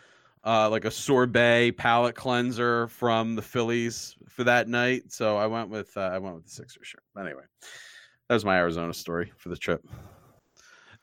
uh, 0.44 0.70
like 0.70 0.84
a 0.84 0.90
sorbet 0.90 1.72
palate 1.72 2.14
cleanser 2.14 2.88
from 2.88 3.34
the 3.34 3.42
Phillies 3.42 4.16
for 4.28 4.44
that 4.44 4.68
night. 4.68 5.12
So 5.12 5.36
I 5.36 5.46
went 5.46 5.68
with 5.70 5.96
uh, 5.96 6.00
I 6.00 6.18
went 6.18 6.36
with 6.36 6.44
the 6.44 6.50
Sixer 6.50 6.80
shirt. 6.82 7.02
Anyway, 7.18 7.42
that 8.28 8.34
was 8.34 8.44
my 8.44 8.56
Arizona 8.56 8.94
story 8.94 9.32
for 9.36 9.48
the 9.48 9.56
trip. 9.56 9.84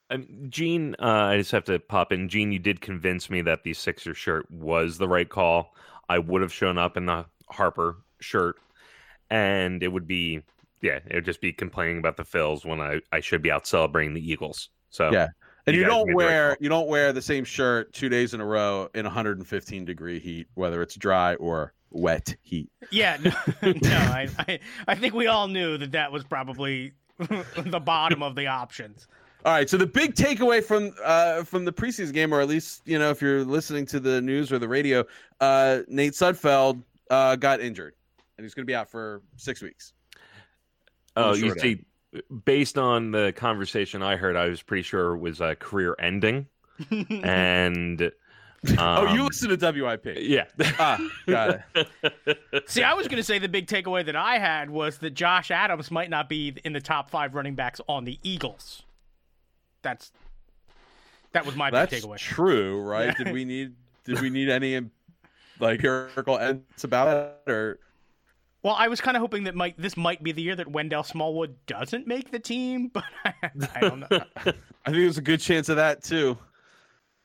Um, 0.10 0.26
Gene, 0.50 0.96
uh, 1.00 1.06
I 1.06 1.38
just 1.38 1.52
have 1.52 1.66
to 1.66 1.80
pop 1.80 2.12
in. 2.12 2.30
Gene, 2.30 2.52
you 2.52 2.60
did 2.60 2.82
convince 2.82 3.30
me 3.30 3.42
that 3.42 3.64
the 3.64 3.74
Sixer 3.74 4.14
shirt 4.14 4.50
was 4.50 4.98
the 4.98 5.08
right 5.08 5.28
call. 5.28 5.76
I 6.10 6.20
would 6.20 6.42
have 6.42 6.54
shown 6.54 6.78
up 6.78 6.96
in 6.96 7.06
the 7.06 7.26
Harper 7.50 7.98
shirt, 8.22 8.56
and 9.30 9.84
it 9.84 9.90
would 9.90 10.08
be, 10.08 10.42
yeah, 10.82 11.00
it 11.06 11.16
would 11.16 11.26
just 11.26 11.42
be 11.42 11.52
complaining 11.52 11.98
about 11.98 12.16
the 12.16 12.24
Phils 12.24 12.66
when 12.66 12.80
I, 12.80 13.02
I 13.12 13.20
should 13.20 13.42
be 13.42 13.52
out 13.52 13.68
celebrating 13.68 14.14
the 14.14 14.32
Eagles. 14.32 14.70
So 14.90 15.12
Yeah. 15.12 15.28
And 15.68 15.76
You 15.76 15.82
you, 15.82 15.88
don't 15.88 16.08
made 16.08 16.14
right 16.14 16.16
wear 16.16 16.48
call. 16.50 16.58
you 16.62 16.70
don't 16.70 16.88
wear 16.88 17.14
the 17.14 17.22
same 17.22 17.44
shirt 17.44 17.94
two 17.94 18.10
days 18.10 18.34
in 18.34 18.42
a 18.42 18.46
row 18.46 18.90
in 18.96 19.04
115 19.04 19.86
degree 19.86 20.20
heat, 20.20 20.48
whether 20.56 20.82
it's 20.82 20.96
dry 20.96 21.36
or 21.36 21.74
wet 21.92 22.36
heat. 22.42 22.70
Yeah, 22.90 23.18
no, 23.22 23.32
no 23.84 23.96
I, 23.96 24.30
I 24.40 24.60
I 24.88 24.96
think 24.96 25.14
we 25.14 25.28
all 25.28 25.48
knew 25.48 25.78
that 25.78 25.92
that 25.92 26.12
was 26.12 26.24
probably 26.24 26.94
the 27.20 27.82
bottom 27.84 28.24
of 28.24 28.36
the 28.36 28.48
options. 28.48 29.08
All 29.46 29.54
right, 29.54 29.70
so 29.70 29.78
the 29.78 29.86
big 29.88 30.16
takeaway 30.16 30.64
from 30.64 30.94
uh, 31.04 31.44
from 31.44 31.64
the 31.66 31.72
preseason 31.72 32.14
game, 32.14 32.34
or 32.34 32.42
at 32.42 32.48
least 32.48 32.82
you 32.86 32.98
know 32.98 33.10
if 33.10 33.22
you're 33.22 33.44
listening 33.44 33.86
to 33.88 34.00
the 34.00 34.22
news 34.22 34.52
or 34.52 34.60
the 34.60 34.68
radio, 34.68 35.06
uh, 35.40 35.80
Nate 35.88 36.14
Sudfeld 36.14 36.82
uh, 37.10 37.36
got 37.36 37.60
injured, 37.62 37.94
and 38.38 38.46
he's 38.46 38.54
going 38.54 38.66
to 38.66 38.70
be 38.70 38.76
out 38.76 38.90
for 38.90 39.22
six 39.36 39.62
weeks. 39.62 39.94
Oh, 41.16 41.34
you 41.34 41.48
sure 41.48 41.58
see, 41.60 41.86
based 42.46 42.78
on 42.78 43.12
the 43.12 43.34
conversation 43.36 44.02
I 44.02 44.16
heard, 44.16 44.36
I 44.36 44.48
was 44.48 44.62
pretty 44.62 44.84
sure 44.84 45.14
it 45.16 45.20
was 45.20 45.42
uh, 45.42 45.56
career 45.56 45.96
ending. 46.00 46.48
and 46.92 48.12
oh, 48.78 49.14
you 49.14 49.22
um, 49.22 49.28
listen 49.28 49.58
to 49.58 49.72
WIP? 49.82 50.18
yeah, 50.22 50.46
Ah, 50.80 51.00
got 51.28 51.62
it. 51.76 52.64
See, 52.70 52.84
I 52.84 52.94
was 52.94 53.08
going 53.08 53.18
to 53.18 53.24
say 53.24 53.40
the 53.40 53.50
big 53.50 53.68
takeaway 53.68 54.06
that 54.06 54.16
I 54.16 54.38
had 54.38 54.70
was 54.70 55.00
that 55.00 55.12
Josh 55.12 55.52
Adams 55.52 55.90
might 55.92 56.10
not 56.10 56.30
be 56.30 56.56
in 56.64 56.74
the 56.74 56.82
top 56.82 57.10
five 57.10 57.36
running 57.36 57.56
backs 57.56 57.82
on 57.88 58.06
the 58.06 58.20
Eagles. 58.24 58.84
That's 59.82 60.12
that 61.34 61.46
was 61.46 61.56
my 61.56 61.70
That's 61.70 61.92
big 61.92 62.04
takeaway. 62.04 62.18
true, 62.18 62.82
right? 62.82 63.08
Yeah. 63.08 63.14
Did 63.26 63.34
we 63.34 63.46
need 63.46 63.74
did 64.06 64.22
we 64.22 64.30
need 64.30 64.50
any 64.50 64.80
like 65.60 65.84
empirical 65.84 66.38
evidence 66.38 66.84
about 66.84 67.08
it, 67.48 67.52
or 67.52 67.80
Well, 68.68 68.76
I 68.78 68.90
was 68.90 69.00
kind 69.00 69.16
of 69.16 69.22
hoping 69.22 69.46
that 69.46 69.56
might 69.56 69.82
this 69.82 69.96
might 69.96 70.22
be 70.22 70.34
the 70.34 70.42
year 70.42 70.54
that 70.54 70.68
Wendell 70.68 71.04
Smallwood 71.04 71.56
doesn't 71.68 72.06
make 72.06 72.32
the 72.32 72.40
team, 72.40 72.90
but 72.94 73.06
I, 73.24 73.34
I 73.74 73.80
don't 73.80 74.02
know. 74.02 74.08
I 74.12 74.42
think 74.52 74.58
there's 74.86 75.18
a 75.18 75.22
good 75.22 75.40
chance 75.40 75.70
of 75.70 75.78
that 75.78 76.04
too. 76.04 76.38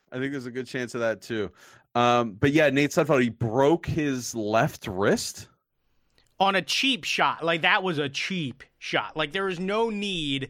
I 0.09 0.19
think 0.19 0.31
there's 0.31 0.45
a 0.45 0.51
good 0.51 0.67
chance 0.67 0.95
of 0.95 1.01
that 1.01 1.21
too. 1.21 1.51
Um, 1.95 2.37
but 2.39 2.53
yeah, 2.53 2.69
Nate 2.69 2.91
Sudfeld, 2.91 3.21
he 3.21 3.27
broke 3.27 3.85
his 3.85 4.33
left 4.33 4.87
wrist. 4.87 5.49
on 6.39 6.55
a 6.55 6.61
cheap 6.61 7.03
shot. 7.03 7.43
Like 7.43 7.63
that 7.63 7.83
was 7.83 7.97
a 7.97 8.07
cheap 8.07 8.63
shot. 8.79 9.17
Like 9.17 9.33
there 9.33 9.43
was 9.43 9.59
no 9.59 9.89
need 9.89 10.47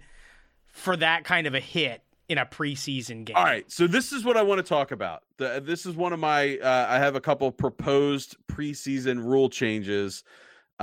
for 0.67 0.95
that 0.97 1.23
kind 1.23 1.47
of 1.47 1.55
a 1.55 1.59
hit 1.59 2.03
in 2.29 2.37
a 2.37 2.45
preseason 2.45 3.25
game. 3.25 3.35
All 3.35 3.43
right, 3.43 3.69
so 3.71 3.87
this 3.87 4.13
is 4.13 4.23
what 4.23 4.37
I 4.37 4.43
want 4.43 4.59
to 4.59 4.63
talk 4.63 4.91
about. 4.91 5.23
The, 5.37 5.59
this 5.59 5.87
is 5.87 5.95
one 5.95 6.13
of 6.13 6.19
my. 6.19 6.59
Uh, 6.59 6.85
I 6.87 6.99
have 6.99 7.15
a 7.15 7.19
couple 7.19 7.51
proposed 7.51 8.37
preseason 8.47 9.25
rule 9.25 9.49
changes 9.49 10.23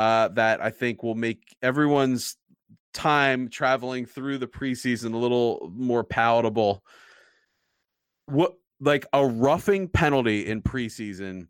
uh, 0.01 0.29
that 0.29 0.63
I 0.63 0.71
think 0.71 1.03
will 1.03 1.15
make 1.15 1.55
everyone's 1.61 2.39
time 2.95 3.51
traveling 3.51 4.07
through 4.07 4.39
the 4.39 4.47
preseason 4.47 5.13
a 5.13 5.19
little 5.19 5.71
more 5.77 6.03
palatable. 6.03 6.83
What 8.25 8.55
like 8.81 9.05
a 9.13 9.27
roughing 9.27 9.89
penalty 9.89 10.47
in 10.47 10.63
preseason 10.63 11.49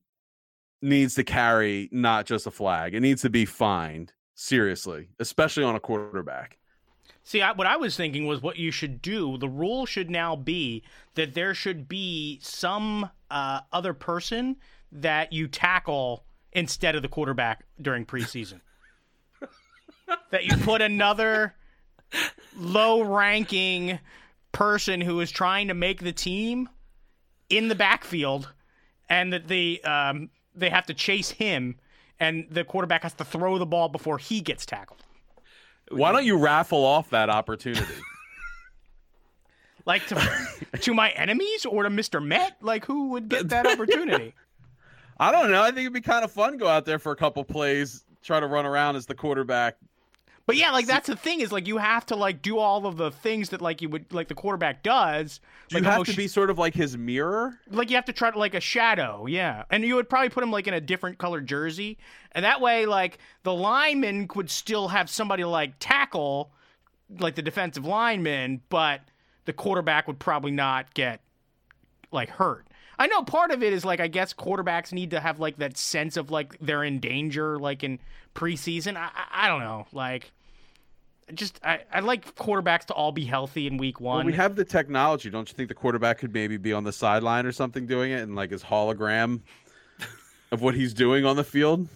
needs 0.83 1.15
to 1.15 1.23
carry 1.23 1.89
not 1.93 2.27
just 2.27 2.45
a 2.49 2.51
flag; 2.51 2.93
it 2.93 3.01
needs 3.03 3.23
to 3.23 3.31
be 3.31 3.45
fined 3.45 4.15
seriously, 4.35 5.11
especially 5.21 5.63
on 5.63 5.77
a 5.77 5.81
quarterback. 5.81 6.59
See, 7.23 7.43
I, 7.43 7.53
what 7.53 7.69
I 7.69 7.77
was 7.77 7.97
thinking 7.97 8.27
was 8.27 8.43
what 8.43 8.57
you 8.57 8.73
should 8.73 9.01
do. 9.01 9.39
The 9.39 9.49
rule 9.49 9.87
should 9.87 10.11
now 10.11 10.35
be 10.35 10.83
that 11.15 11.35
there 11.35 11.55
should 11.55 11.89
be 11.89 12.41
some 12.43 13.11
uh, 13.31 13.61
other 13.73 13.95
person 13.95 14.57
that 14.91 15.33
you 15.33 15.47
tackle 15.47 16.25
instead 16.53 16.97
of 16.97 17.03
the 17.03 17.09
quarterback 17.09 17.65
during 17.81 18.05
preseason. 18.05 18.61
that 20.31 20.45
you 20.45 20.57
put 20.59 20.83
another 20.83 21.55
low-ranking 22.57 23.99
person 24.53 25.01
who 25.01 25.21
is 25.21 25.31
trying 25.31 25.69
to 25.69 25.75
make 25.75 26.01
the 26.01 26.13
team 26.13 26.69
in 27.49 27.69
the 27.69 27.75
backfield, 27.75 28.49
and 29.09 29.33
that 29.33 29.49
the 29.49 29.83
um, 29.85 30.31
they 30.55 30.71
have 30.71 30.87
to 30.87 30.95
chase 30.95 31.31
him, 31.31 31.77
and 32.19 32.47
the 32.51 32.65
quarterback 32.65 33.03
has 33.03 33.13
to 33.15 33.25
throw 33.25 33.59
the 33.59 33.67
ball 33.67 33.89
before 33.89 34.19
he 34.19 34.41
gets 34.41 34.67
tackled. 34.67 35.05
Why 35.91 36.13
don't 36.13 36.25
you 36.25 36.39
raffle 36.39 36.85
off 36.85 37.11
that 37.11 37.29
opportunity? 37.31 37.85
like 39.87 40.07
to 40.07 40.49
to 40.81 40.95
my 40.95 41.11
enemies 41.11 41.67
or 41.67 41.83
to 41.83 41.91
Mr. 41.91 42.25
Met? 42.25 42.57
Like 42.61 42.85
who 42.85 43.09
would 43.09 43.29
get 43.29 43.49
that 43.49 43.67
opportunity? 43.73 44.35
I 45.21 45.31
don't 45.31 45.51
know. 45.51 45.63
I 45.63 45.67
think 45.67 45.81
it'd 45.81 45.93
be 45.93 46.01
kind 46.01 46.25
of 46.25 46.33
fun 46.33 46.53
to 46.53 46.59
go 46.59 46.67
out 46.67 46.87
there 46.87 46.99
for 46.99 47.13
a 47.13 47.17
couple 47.17 47.45
plays, 47.45 48.05
try 48.23 48.41
to 48.41 48.47
run 48.47 48.65
around 48.65 48.97
as 48.97 49.05
the 49.05 49.15
quarterback. 49.15 49.77
But 50.47 50.57
yeah, 50.57 50.73
like 50.73 50.87
that's 50.87 51.07
the 51.07 51.15
thing 51.15 51.43
is 51.43 51.53
like 51.53 51.69
you 51.69 51.77
have 51.77 52.07
to 52.07 52.17
like 52.17 52.41
do 52.41 52.59
all 52.59 52.87
of 52.87 52.97
the 52.97 53.11
things 53.11 53.51
that 53.51 53.61
like 53.61 53.83
you 53.83 53.91
would 53.91 54.13
like 54.13 54.29
the 54.29 54.35
quarterback 54.35 54.83
does. 54.83 55.41
Do 55.69 55.77
like 55.77 55.83
you 55.83 55.85
have 55.85 55.93
almost 55.99 56.11
to 56.13 56.17
be 56.17 56.27
sort 56.27 56.49
of 56.49 56.59
like 56.59 56.75
his 56.75 56.97
mirror? 56.97 57.61
like 57.71 57.91
you 57.91 57.97
have 57.97 58.07
to 58.07 58.13
try 58.15 58.31
to 58.31 58.39
like 58.39 58.55
a 58.55 58.61
shadow, 58.61 59.27
yeah. 59.27 59.65
And 59.71 59.85
you 59.85 59.95
would 59.95 60.09
probably 60.09 60.31
put 60.31 60.43
him 60.43 60.51
like 60.51 60.67
in 60.67 60.75
a 60.75 60.81
different 60.81 61.19
colored 61.19 61.47
jersey, 61.47 61.99
and 62.33 62.45
that 62.45 62.63
way 62.63 62.87
like 62.87 63.19
the 63.43 63.55
lineman 63.55 64.27
could 64.27 64.51
still 64.51 64.89
have 64.89 65.11
somebody 65.11 65.45
like 65.45 65.75
tackle, 65.79 66.51
like 67.19 67.35
the 67.35 67.43
defensive 67.43 67.85
lineman, 67.85 68.63
but 68.71 69.03
the 69.45 69.53
quarterback 69.53 70.09
would 70.09 70.19
probably 70.19 70.51
not 70.51 70.95
get 70.95 71.21
like 72.11 72.31
hurt. 72.31 72.67
I 73.01 73.07
know 73.07 73.23
part 73.23 73.51
of 73.51 73.63
it 73.63 73.73
is 73.73 73.83
like 73.83 73.99
I 73.99 74.09
guess 74.09 74.35
quarterbacks 74.35 74.93
need 74.93 75.13
to 75.13 75.21
have 75.21 75.41
like 75.41 75.57
that 75.57 75.79
sense 75.79 76.19
of 76.19 76.31
like 76.31 76.59
they're 76.61 76.85
in 76.85 77.01
danger, 77.01 77.59
like 77.59 77.83
in 77.83 77.99
preseason. 78.35 78.97
I 78.97 79.11
I, 79.15 79.47
I 79.47 79.49
don't 79.49 79.61
know, 79.61 79.87
like. 79.93 80.31
Just 81.33 81.61
I, 81.63 81.79
I 81.93 82.01
like 82.01 82.35
quarterbacks 82.35 82.87
to 82.87 82.93
all 82.93 83.13
be 83.13 83.25
healthy 83.25 83.69
in 83.69 83.77
week 83.77 84.01
one. 84.01 84.17
Well, 84.17 84.27
we 84.27 84.33
have 84.33 84.57
the 84.57 84.65
technology. 84.65 85.31
Don't 85.31 85.49
you 85.49 85.55
think 85.55 85.69
the 85.69 85.77
quarterback 85.77 86.19
could 86.19 86.35
maybe 86.35 86.57
be 86.57 86.73
on 86.73 86.83
the 86.83 86.91
sideline 86.91 87.47
or 87.47 87.53
something 87.53 87.87
doing 87.87 88.11
it 88.11 88.23
and 88.23 88.35
like 88.35 88.51
his 88.51 88.65
hologram 88.65 89.39
of 90.51 90.61
what 90.61 90.75
he's 90.75 90.93
doing 90.93 91.25
on 91.25 91.37
the 91.37 91.45
field? 91.45 91.87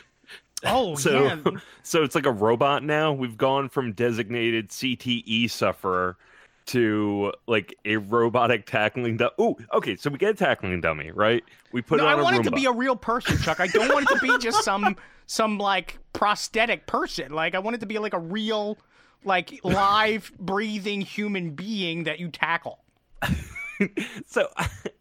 oh 0.66 0.94
So, 0.94 1.24
yeah, 1.24 1.38
so 1.84 2.02
it's 2.02 2.14
like 2.14 2.26
a 2.26 2.32
robot 2.32 2.84
now. 2.84 3.14
We've 3.14 3.38
gone 3.38 3.70
from 3.70 3.94
designated 3.94 4.68
CTE 4.68 5.50
sufferer 5.50 6.18
to 6.66 7.32
like 7.46 7.74
a 7.84 7.96
robotic 7.96 8.66
tackling 8.66 9.16
dummy. 9.16 9.32
Oh, 9.38 9.56
okay. 9.74 9.96
So 9.96 10.10
we 10.10 10.18
get 10.18 10.30
a 10.30 10.34
tackling 10.34 10.80
dummy, 10.80 11.10
right? 11.10 11.42
We 11.72 11.82
put 11.82 11.98
no, 11.98 12.04
it 12.04 12.08
I 12.08 12.12
on 12.14 12.20
a 12.20 12.22
want 12.22 12.36
Roomba. 12.36 12.40
it 12.40 12.44
to 12.44 12.50
be 12.50 12.66
a 12.66 12.72
real 12.72 12.96
person, 12.96 13.38
Chuck. 13.38 13.60
I 13.60 13.66
don't 13.68 13.92
want 13.92 14.10
it 14.10 14.14
to 14.14 14.20
be 14.20 14.38
just 14.38 14.64
some 14.64 14.96
some 15.26 15.58
like 15.58 15.98
prosthetic 16.12 16.86
person. 16.86 17.32
Like 17.32 17.54
I 17.54 17.58
want 17.58 17.76
it 17.76 17.80
to 17.80 17.86
be 17.86 17.98
like 17.98 18.14
a 18.14 18.18
real, 18.18 18.78
like 19.24 19.60
live 19.64 20.32
breathing 20.38 21.00
human 21.00 21.50
being 21.50 22.04
that 22.04 22.20
you 22.20 22.28
tackle. 22.28 22.80
so 24.26 24.48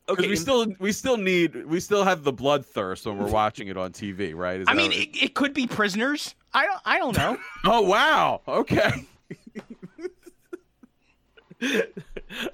Because 0.07 0.25
okay. 0.25 0.29
we 0.29 0.35
still 0.35 0.67
we 0.79 0.91
still 0.91 1.17
need 1.17 1.65
we 1.65 1.79
still 1.79 2.03
have 2.03 2.23
the 2.23 2.31
bloodthirst 2.31 3.07
when 3.07 3.17
we're 3.17 3.31
watching 3.31 3.69
it 3.69 3.77
on 3.77 3.91
TV, 3.91 4.35
right? 4.35 4.59
Is 4.59 4.67
I 4.69 4.75
mean, 4.75 4.91
it, 4.91 5.09
it 5.19 5.33
could 5.33 5.51
be 5.51 5.65
prisoners. 5.65 6.35
I 6.53 6.67
don't. 6.67 6.81
I 6.85 6.99
don't 6.99 7.17
know. 7.17 7.37
oh 7.65 7.81
wow, 7.81 8.41
okay. 8.47 9.07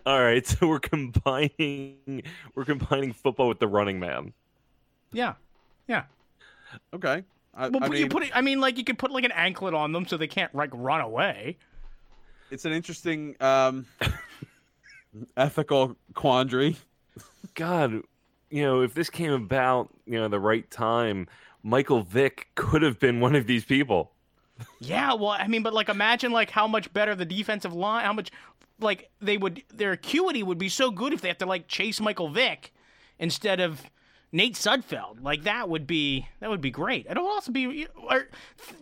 All 0.06 0.22
right. 0.22 0.46
So 0.52 0.68
we're 0.68 0.80
combining 0.80 2.24
we're 2.56 2.66
combining 2.66 3.14
football 3.14 3.48
with 3.48 3.60
the 3.60 3.68
running 3.68 4.00
man. 4.00 4.34
yeah, 5.12 5.34
yeah. 5.88 6.04
Okay. 6.94 7.24
I, 7.54 7.68
Well, 7.70 7.84
I 7.84 7.90
mean, 7.90 8.00
you 8.00 8.10
put 8.10 8.24
it. 8.24 8.32
I 8.34 8.42
mean, 8.42 8.62
like 8.62 8.78
you 8.78 8.84
could 8.84 8.98
put 8.98 9.12
like 9.12 9.24
an 9.24 9.32
anklet 9.32 9.74
on 9.74 9.92
them 9.92 10.06
so 10.08 10.18
they 10.18 10.28
can't 10.28 10.54
like 10.56 10.70
run 10.74 11.02
away. 11.02 11.58
it's 12.50 12.66
an 12.66 12.72
interesting 12.72 13.36
um, 13.42 13.86
ethical 15.38 15.96
quandary. 16.14 16.78
God, 17.56 18.02
you 18.50 18.64
know, 18.64 18.82
if 18.82 18.94
this 18.94 19.10
came 19.10 19.32
about, 19.32 19.90
you 20.06 20.18
know, 20.18 20.28
the 20.28 20.40
right 20.40 20.70
time, 20.72 21.28
Michael 21.64 22.02
Vick 22.04 22.48
could 22.56 22.82
have 22.82 23.00
been 23.00 23.20
one 23.20 23.36
of 23.36 23.48
these 23.48 23.66
people. 23.66 24.12
Yeah, 24.80 25.14
well, 25.14 25.30
I 25.32 25.48
mean, 25.48 25.64
but 25.64 25.74
like 25.74 25.90
imagine 25.90 26.32
like 26.32 26.50
how 26.50 26.68
much 26.68 26.92
better 26.94 27.16
the 27.16 27.26
defensive 27.26 27.74
line, 27.74 28.06
how 28.06 28.14
much 28.14 28.32
like 28.82 29.10
they 29.22 29.38
would 29.38 29.64
their 29.74 29.92
acuity 29.94 30.44
would 30.44 30.58
be 30.58 30.70
so 30.70 30.92
good 30.92 31.14
if 31.14 31.22
they 31.22 31.28
have 31.28 31.38
to 31.40 31.46
like 31.46 31.68
chase 31.68 32.00
Michael 32.00 32.30
Vick 32.30 32.74
instead 33.20 33.60
of 33.60 33.90
Nate 34.32 34.56
Sudfeld. 34.56 35.22
Like 35.22 35.44
that 35.44 35.70
would 35.70 35.86
be 35.86 36.28
that 36.40 36.50
would 36.50 36.62
be 36.62 36.72
great. 36.72 37.06
It 37.10 37.18
would 37.18 37.30
also 37.30 37.52
be 37.52 37.88
or, 38.10 38.28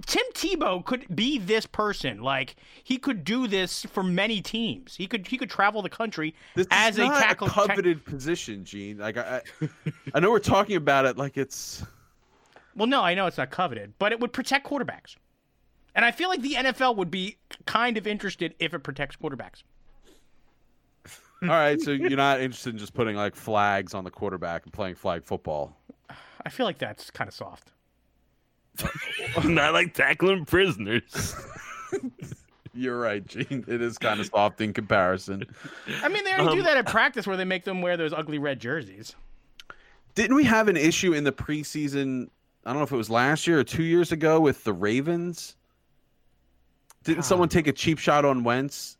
Tim 0.05 0.23
Tebow 0.33 0.83
could 0.85 1.15
be 1.15 1.39
this 1.39 1.65
person. 1.65 2.21
Like 2.21 2.55
he 2.83 2.97
could 2.97 3.23
do 3.23 3.47
this 3.47 3.83
for 3.91 4.03
many 4.03 4.41
teams. 4.41 4.95
He 4.95 5.07
could 5.07 5.27
he 5.27 5.37
could 5.37 5.49
travel 5.49 5.81
the 5.81 5.89
country 5.89 6.35
This 6.55 6.67
as 6.71 6.97
a 6.97 7.07
tackle 7.07 7.47
a 7.47 7.51
coveted 7.51 8.05
position, 8.05 8.63
Gene. 8.63 8.97
Like 8.97 9.17
I, 9.17 9.41
I, 9.61 9.69
I 10.13 10.19
know 10.19 10.29
we're 10.29 10.39
talking 10.39 10.75
about 10.75 11.05
it 11.05 11.17
like 11.17 11.37
it's. 11.37 11.83
Well, 12.75 12.87
no, 12.87 13.01
I 13.01 13.13
know 13.13 13.25
it's 13.25 13.37
not 13.37 13.49
coveted, 13.49 13.93
but 13.99 14.11
it 14.11 14.19
would 14.19 14.31
protect 14.31 14.67
quarterbacks. 14.67 15.15
And 15.95 16.05
I 16.05 16.11
feel 16.11 16.29
like 16.29 16.41
the 16.41 16.53
NFL 16.53 16.95
would 16.95 17.11
be 17.11 17.37
kind 17.65 17.97
of 17.97 18.07
interested 18.07 18.53
if 18.59 18.73
it 18.73 18.79
protects 18.79 19.17
quarterbacks. 19.17 19.63
All 21.41 21.47
right, 21.49 21.79
so 21.79 21.91
you're 21.91 22.09
not 22.11 22.41
interested 22.41 22.73
in 22.73 22.77
just 22.79 22.93
putting 22.93 23.15
like 23.15 23.35
flags 23.35 23.93
on 23.93 24.03
the 24.03 24.11
quarterback 24.11 24.63
and 24.65 24.73
playing 24.73 24.95
flag 24.95 25.23
football. 25.23 25.75
I 26.45 26.49
feel 26.49 26.65
like 26.65 26.77
that's 26.79 27.09
kind 27.11 27.27
of 27.27 27.33
soft. 27.33 27.71
Not 29.43 29.73
like 29.73 29.93
tackling 29.93 30.45
prisoners. 30.45 31.35
You're 32.73 32.97
right, 32.99 33.25
Gene. 33.25 33.65
It 33.67 33.81
is 33.81 33.97
kind 33.97 34.19
of 34.21 34.27
soft 34.27 34.61
in 34.61 34.71
comparison. 34.73 35.43
I 36.01 36.07
mean, 36.07 36.23
they 36.23 36.31
already 36.31 36.55
do 36.55 36.59
Um, 36.59 36.65
that 36.65 36.77
at 36.77 36.87
practice 36.87 37.27
where 37.27 37.35
they 37.35 37.43
make 37.45 37.65
them 37.65 37.81
wear 37.81 37.97
those 37.97 38.13
ugly 38.13 38.37
red 38.37 38.59
jerseys. 38.59 39.15
Didn't 40.15 40.35
we 40.35 40.43
have 40.45 40.67
an 40.69 40.77
issue 40.77 41.13
in 41.13 41.23
the 41.25 41.31
preseason? 41.31 42.29
I 42.65 42.69
don't 42.69 42.77
know 42.77 42.83
if 42.83 42.91
it 42.91 42.97
was 42.97 43.09
last 43.09 43.47
year 43.47 43.59
or 43.59 43.63
two 43.63 43.83
years 43.83 44.11
ago 44.11 44.39
with 44.39 44.63
the 44.63 44.71
Ravens. 44.73 45.55
Didn't 47.03 47.19
God. 47.19 47.25
someone 47.25 47.49
take 47.49 47.67
a 47.67 47.73
cheap 47.73 47.97
shot 47.97 48.23
on 48.23 48.43
Wentz? 48.43 48.97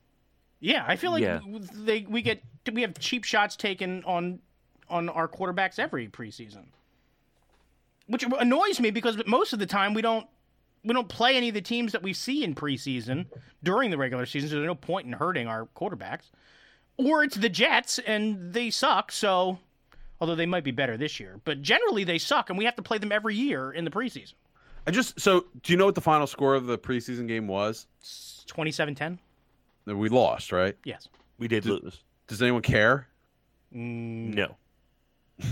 Yeah, 0.60 0.84
I 0.88 0.96
feel 0.96 1.12
like 1.12 1.24
Yeah. 1.24 1.40
they 1.74 2.02
we 2.02 2.22
get 2.22 2.42
we 2.72 2.82
have 2.82 2.98
cheap 3.00 3.24
shots 3.24 3.56
taken 3.56 4.04
on 4.04 4.40
on 4.90 5.08
our 5.10 5.28
quarterbacks 5.28 5.80
every 5.80 6.08
preseason, 6.08 6.66
which 8.08 8.24
annoys 8.40 8.80
me 8.80 8.92
because 8.92 9.22
most 9.26 9.54
of 9.54 9.60
the 9.60 9.66
time 9.66 9.94
we 9.94 10.02
don't 10.02 10.28
we 10.84 10.94
don't 10.94 11.10
play 11.10 11.36
any 11.36 11.50
of 11.50 11.54
the 11.54 11.62
teams 11.62 11.92
that 11.92 12.02
we 12.02 12.14
see 12.14 12.44
in 12.44 12.56
preseason 12.56 13.26
during 13.64 13.90
the 13.92 13.98
regular 13.98 14.26
season. 14.26 14.50
So 14.50 14.56
there's 14.56 14.66
no 14.68 14.76
point 14.76 15.08
in 15.08 15.14
hurting 15.14 15.48
our 15.48 15.68
quarterbacks, 15.76 16.32
or 16.98 17.24
it's 17.24 17.36
the 17.36 17.50
Jets 17.50 18.00
and 18.00 18.54
they 18.54 18.70
suck. 18.70 19.12
So 19.12 19.60
although 20.22 20.36
they 20.36 20.46
might 20.46 20.64
be 20.64 20.72
better 20.72 20.98
this 20.98 21.20
year, 21.20 21.40
but 21.46 21.62
generally 21.62 22.04
they 22.04 22.18
suck, 22.18 22.50
and 22.50 22.58
we 22.58 22.66
have 22.66 22.76
to 22.76 22.82
play 22.82 22.98
them 22.98 23.12
every 23.12 23.36
year 23.36 23.72
in 23.72 23.86
the 23.86 23.92
preseason. 23.92 24.34
I 24.88 24.92
just 24.92 25.20
so 25.20 25.46
do 25.64 25.72
you 25.74 25.78
know 25.78 25.86
what 25.86 25.96
the 25.96 26.02
final 26.02 26.28
score 26.28 26.56
of 26.56 26.66
the 26.66 26.78
preseason 26.78 27.28
game 27.28 27.48
was? 27.48 27.88
27-10? 28.48 29.20
We 29.98 30.10
lost, 30.10 30.52
right? 30.52 30.76
Yes. 30.84 31.08
We 31.38 31.48
did 31.48 31.64
Did- 31.64 31.84
lose. 31.84 32.04
Does 32.28 32.42
anyone 32.42 32.62
care? 32.62 33.08
Mm, 33.74 34.34
No. 34.36 34.56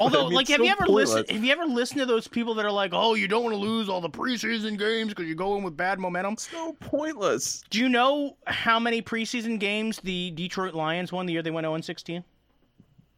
Although, 0.00 0.22
I 0.22 0.28
mean, 0.28 0.34
like, 0.34 0.48
have 0.48 0.58
so 0.58 0.64
you 0.64 0.70
ever 0.70 0.84
pointless. 0.84 1.10
listened? 1.14 1.30
Have 1.30 1.44
you 1.44 1.52
ever 1.52 1.64
listened 1.64 2.00
to 2.00 2.06
those 2.06 2.26
people 2.28 2.54
that 2.54 2.64
are 2.66 2.72
like, 2.72 2.90
"Oh, 2.92 3.14
you 3.14 3.28
don't 3.28 3.44
want 3.44 3.54
to 3.54 3.58
lose 3.60 3.88
all 3.88 4.00
the 4.00 4.10
preseason 4.10 4.76
games 4.78 5.08
because 5.14 5.26
you 5.26 5.34
go 5.34 5.56
in 5.56 5.62
with 5.62 5.76
bad 5.76 5.98
momentum"? 6.00 6.34
It's 6.34 6.50
so 6.50 6.72
pointless. 6.80 7.62
Do 7.70 7.78
you 7.78 7.88
know 7.88 8.36
how 8.46 8.78
many 8.80 9.00
preseason 9.00 9.58
games 9.58 9.98
the 10.02 10.32
Detroit 10.32 10.74
Lions 10.74 11.12
won 11.12 11.24
the 11.24 11.32
year 11.32 11.40
they 11.42 11.50
went 11.52 11.64
0 11.64 11.80
16? 11.80 12.24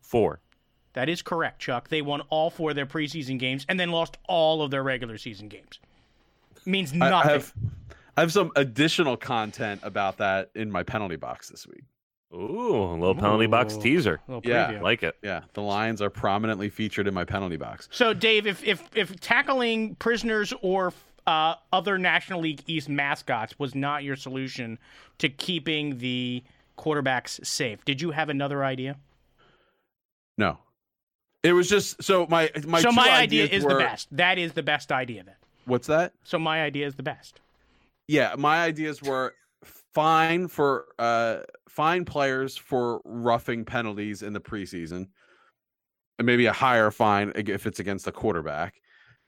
Four. 0.03 0.41
That 0.93 1.09
is 1.09 1.23
correct, 1.23 1.61
Chuck. 1.61 1.89
They 1.89 2.03
won 2.03 2.21
all 2.29 2.51
four 2.51 2.71
of 2.71 2.77
their 2.77 2.87
preseason 2.87 3.39
games 3.39 3.65
and 3.69 3.81
then 3.81 3.91
lost 3.91 4.19
all 4.29 4.63
of 4.63 4.71
their 4.71 4.83
regular 4.83 5.17
season 5.19 5.49
games. 5.49 5.81
Means 6.65 6.93
nothing. 6.93 7.15
I 7.31 7.33
have 7.33 7.53
I 8.19 8.23
have 8.23 8.33
some 8.33 8.51
additional 8.57 9.17
content 9.17 9.81
about 9.85 10.17
that 10.17 10.51
in 10.57 10.73
my 10.73 10.83
penalty 10.83 11.15
box 11.15 11.51
this 11.51 11.69
week. 11.69 11.85
Ooh, 12.35 12.75
a 12.75 12.95
little 12.95 13.15
penalty 13.15 13.47
box 13.47 13.77
teaser. 13.77 14.21
Little 14.27 14.43
yeah. 14.45 14.81
Like 14.83 15.05
it. 15.05 15.15
Yeah, 15.23 15.43
the 15.53 15.63
Lions 15.63 16.03
are 16.03 16.11
prominently 16.11 16.69
featured 16.69 17.07
in 17.07 17.15
my 17.15 17.23
penalty 17.23 17.57
box. 17.57 17.89
So, 17.93 18.13
Dave, 18.13 18.49
if 18.49 18.65
if 18.65 18.83
if 18.97 19.21
tackling 19.21 19.95
prisoners 19.95 20.53
or 20.63 20.93
uh, 21.29 21.55
other 21.73 21.97
National 21.97 22.41
League 22.41 22.65
East 22.67 22.89
mascots 22.89 23.57
was 23.57 23.77
not 23.77 24.03
your 24.03 24.17
solution 24.17 24.81
to 25.19 25.29
keeping 25.29 25.99
the 25.99 26.43
quarterbacks 26.77 27.47
safe, 27.47 27.85
did 27.85 28.03
you 28.03 28.11
have 28.11 28.31
another 28.31 28.65
idea? 28.65 28.97
No. 30.37 30.59
It 31.45 31.53
was 31.53 31.69
just 31.69 32.03
so 32.03 32.27
my 32.29 32.51
my. 32.67 32.81
so 32.81 32.91
two 32.91 32.97
my 32.97 33.11
idea 33.11 33.45
ideas 33.45 33.63
is 33.63 33.69
the 33.69 33.77
best. 33.77 34.09
That 34.11 34.39
is 34.39 34.55
the 34.55 34.65
best 34.65 34.91
idea 34.91 35.23
then. 35.23 35.37
What's 35.67 35.87
that? 35.87 36.15
So 36.25 36.37
my 36.37 36.63
idea 36.63 36.85
is 36.85 36.97
the 36.97 37.05
best. 37.05 37.41
Yeah, 38.09 38.35
my 38.39 38.63
ideas 38.63 39.03
were 39.03 39.35
fine 39.95 40.49
for 40.49 40.87
uh 40.99 41.41
fine 41.69 42.05
players 42.05 42.57
for 42.57 43.01
roughing 43.05 43.65
penalties 43.65 44.23
in 44.23 44.33
the 44.33 44.41
preseason, 44.41 45.09
and 46.19 46.27
maybe 46.27 46.47
a 46.47 46.53
higher 46.53 46.91
fine 46.91 47.33
if 47.37 47.67
it's 47.67 47.79
against 47.81 48.07
a 48.07 48.13
quarterback, 48.13 48.75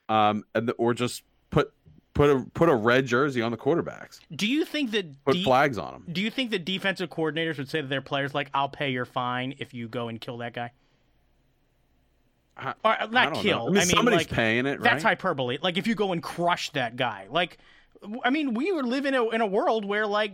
um, 0.09 0.43
and 0.55 0.67
the, 0.67 0.73
or 0.73 0.93
just 0.93 1.23
put 1.51 1.71
put 2.13 2.29
a 2.29 2.45
put 2.53 2.69
a 2.69 2.75
red 2.75 3.05
jersey 3.05 3.41
on 3.41 3.51
the 3.51 3.57
quarterbacks, 3.57 4.19
Do 4.35 4.47
you 4.47 4.65
think 4.65 4.91
that 4.91 5.23
put 5.25 5.35
de- 5.35 5.43
flags 5.43 5.77
on 5.77 5.93
them. 5.93 6.05
do 6.11 6.19
you 6.21 6.31
think 6.31 6.51
that 6.51 6.65
defensive 6.65 7.09
coordinators 7.09 7.57
would 7.57 7.69
say 7.69 7.81
to 7.81 7.87
their 7.87 8.01
players 8.01 8.33
like, 8.33 8.49
"I'll 8.53 8.67
pay 8.69 8.89
your 8.89 9.05
fine 9.05 9.53
if 9.59 9.73
you 9.73 9.87
go 9.87 10.07
and 10.07 10.19
kill 10.19 10.37
that 10.39 10.53
guy"? 10.53 10.71
I- 12.57 12.73
Or 12.83 12.91
uh, 12.91 12.97
I 13.01 13.05
not 13.07 13.33
don't 13.33 13.43
kill. 13.43 13.59
know. 13.59 13.67
I 13.67 13.71
mean, 13.71 13.85
somebody's 13.85 14.19
like, 14.21 14.29
paying 14.29 14.65
it, 14.65 14.71
right? 14.79 14.81
That's 14.81 15.03
hyperbole. 15.03 15.57
Like 15.61 15.77
if 15.77 15.87
you 15.87 15.95
go 15.95 16.11
and 16.13 16.21
crush 16.21 16.69
that 16.71 16.95
guy. 16.95 17.27
Like 17.29 17.57
I 18.23 18.29
mean, 18.29 18.53
we 18.53 18.71
were 18.71 18.83
living 18.83 19.13
in 19.13 19.19
a, 19.19 19.29
in 19.29 19.41
a 19.41 19.45
world 19.45 19.85
where 19.85 20.07
like 20.07 20.33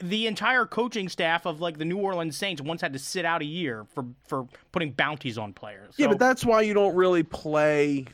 the 0.00 0.26
entire 0.28 0.64
coaching 0.64 1.08
staff 1.08 1.44
of 1.46 1.60
like 1.60 1.78
the 1.78 1.84
New 1.84 1.98
Orleans 1.98 2.36
Saints 2.36 2.62
once 2.62 2.80
had 2.80 2.92
to 2.92 2.98
sit 2.98 3.24
out 3.24 3.42
a 3.42 3.46
year 3.46 3.84
for 3.94 4.04
for 4.26 4.46
putting 4.72 4.92
bounties 4.92 5.38
on 5.38 5.52
players. 5.52 5.94
Yeah, 5.96 6.06
but 6.06 6.18
that's 6.18 6.44
why 6.44 6.60
you 6.62 6.74
don't 6.74 6.94
really 6.94 7.22
play 7.24 8.04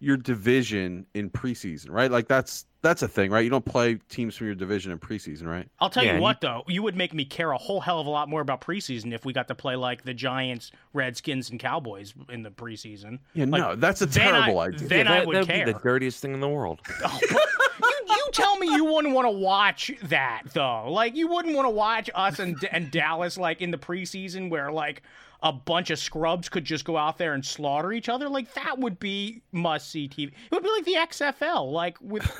your 0.00 0.16
division 0.16 1.06
in 1.14 1.30
preseason, 1.30 1.90
right? 1.90 2.10
Like 2.10 2.28
that's 2.28 2.66
that's 2.82 3.02
a 3.02 3.08
thing, 3.08 3.30
right? 3.30 3.40
You 3.40 3.48
don't 3.48 3.64
play 3.64 3.94
teams 4.10 4.36
from 4.36 4.46
your 4.48 4.54
division 4.54 4.92
in 4.92 4.98
preseason, 4.98 5.46
right? 5.46 5.66
I'll 5.80 5.88
tell 5.88 6.04
Yeah, 6.04 6.10
you 6.10 6.14
and 6.16 6.22
what 6.22 6.40
though, 6.42 6.62
you 6.68 6.82
would 6.82 6.94
make 6.94 7.14
me 7.14 7.24
care 7.24 7.50
a 7.52 7.56
whole 7.58 7.80
hell 7.80 7.98
of 7.98 8.06
a 8.06 8.10
lot 8.10 8.28
more 8.28 8.42
about 8.42 8.60
preseason 8.60 9.14
if 9.14 9.24
we 9.24 9.32
got 9.32 9.48
to 9.48 9.54
play 9.54 9.74
like 9.74 10.02
the 10.04 10.12
Giants, 10.12 10.70
Redskins, 10.92 11.48
and 11.48 11.58
Cowboys 11.58 12.12
in 12.28 12.42
the 12.42 12.50
preseason. 12.50 13.18
Yeah, 13.32 13.46
Like, 13.48 13.60
no, 13.62 13.74
that's 13.76 14.02
a 14.02 14.06
then 14.06 14.28
I- 14.28 14.30
terrible 14.42 14.58
idea. 14.60 14.88
then 14.88 15.08
I 15.08 15.18
that, 15.20 15.26
would 15.26 15.36
that'd 15.36 15.48
care. 15.48 15.64
be 15.66 15.72
the 15.72 15.78
dirtiest 15.78 16.20
thing 16.20 16.34
in 16.34 16.40
the 16.40 16.48
world. 16.48 16.80
Oh, 17.02 17.18
but 17.32 17.48
you, 18.08 18.28
tell 18.32 18.56
me 18.58 18.68
you 18.68 18.84
wouldn't 18.84 19.14
want 19.14 19.26
to 19.26 19.30
watch 19.30 19.90
that 20.04 20.42
though. 20.52 20.90
Like 20.90 21.14
you 21.14 21.28
wouldn't 21.28 21.54
want 21.54 21.66
to 21.66 21.70
watch 21.70 22.10
us 22.14 22.38
and 22.38 22.56
and 22.70 22.90
Dallas 22.90 23.36
like 23.38 23.60
in 23.60 23.70
the 23.70 23.78
preseason 23.78 24.50
where 24.50 24.70
like 24.70 25.02
a 25.42 25.52
bunch 25.52 25.90
of 25.90 25.98
scrubs 25.98 26.48
could 26.48 26.64
just 26.64 26.84
go 26.84 26.96
out 26.96 27.18
there 27.18 27.34
and 27.34 27.44
slaughter 27.44 27.92
each 27.92 28.08
other. 28.08 28.28
Like 28.28 28.52
that 28.54 28.78
would 28.78 28.98
be 28.98 29.42
must 29.52 29.90
see 29.90 30.08
TV. 30.08 30.28
It 30.28 30.34
would 30.50 30.62
be 30.62 30.70
like 30.70 30.84
the 30.84 30.94
XFL, 30.94 31.70
like 31.70 31.98
with 32.00 32.30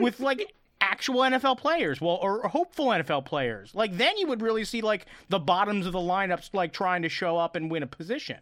with 0.00 0.20
like 0.20 0.54
actual 0.80 1.20
NFL 1.20 1.58
players, 1.58 2.00
well, 2.00 2.18
or 2.22 2.48
hopeful 2.48 2.86
NFL 2.86 3.24
players. 3.26 3.74
Like 3.74 3.96
then 3.96 4.16
you 4.16 4.26
would 4.26 4.42
really 4.42 4.64
see 4.64 4.80
like 4.80 5.06
the 5.28 5.38
bottoms 5.38 5.86
of 5.86 5.92
the 5.92 5.98
lineups 5.98 6.50
like 6.52 6.72
trying 6.72 7.02
to 7.02 7.08
show 7.08 7.36
up 7.36 7.56
and 7.56 7.70
win 7.70 7.82
a 7.82 7.86
position. 7.86 8.38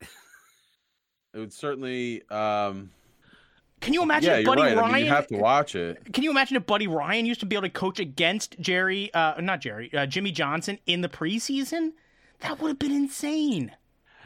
It 0.00 1.38
would 1.38 1.52
certainly. 1.52 2.22
Um, 2.30 2.90
Can 3.84 3.92
you 3.92 4.02
imagine 4.02 4.30
yeah, 4.30 4.38
if 4.38 4.46
Buddy 4.46 4.62
right. 4.62 4.76
Ryan? 4.76 4.90
I 4.90 4.96
mean, 4.96 5.04
you 5.04 5.10
have 5.10 5.26
to 5.26 5.36
watch 5.36 5.76
it. 5.76 6.12
Can 6.14 6.24
you 6.24 6.30
imagine 6.30 6.56
if 6.56 6.64
Buddy 6.64 6.86
Ryan 6.86 7.26
used 7.26 7.40
to 7.40 7.46
be 7.46 7.54
able 7.54 7.68
to 7.68 7.70
coach 7.70 8.00
against 8.00 8.58
Jerry, 8.58 9.12
uh, 9.12 9.38
not 9.42 9.60
Jerry, 9.60 9.92
uh, 9.92 10.06
Jimmy 10.06 10.32
Johnson 10.32 10.78
in 10.86 11.02
the 11.02 11.08
preseason? 11.08 11.92
That 12.40 12.60
would 12.60 12.68
have 12.68 12.78
been 12.78 12.92
insane. 12.92 13.72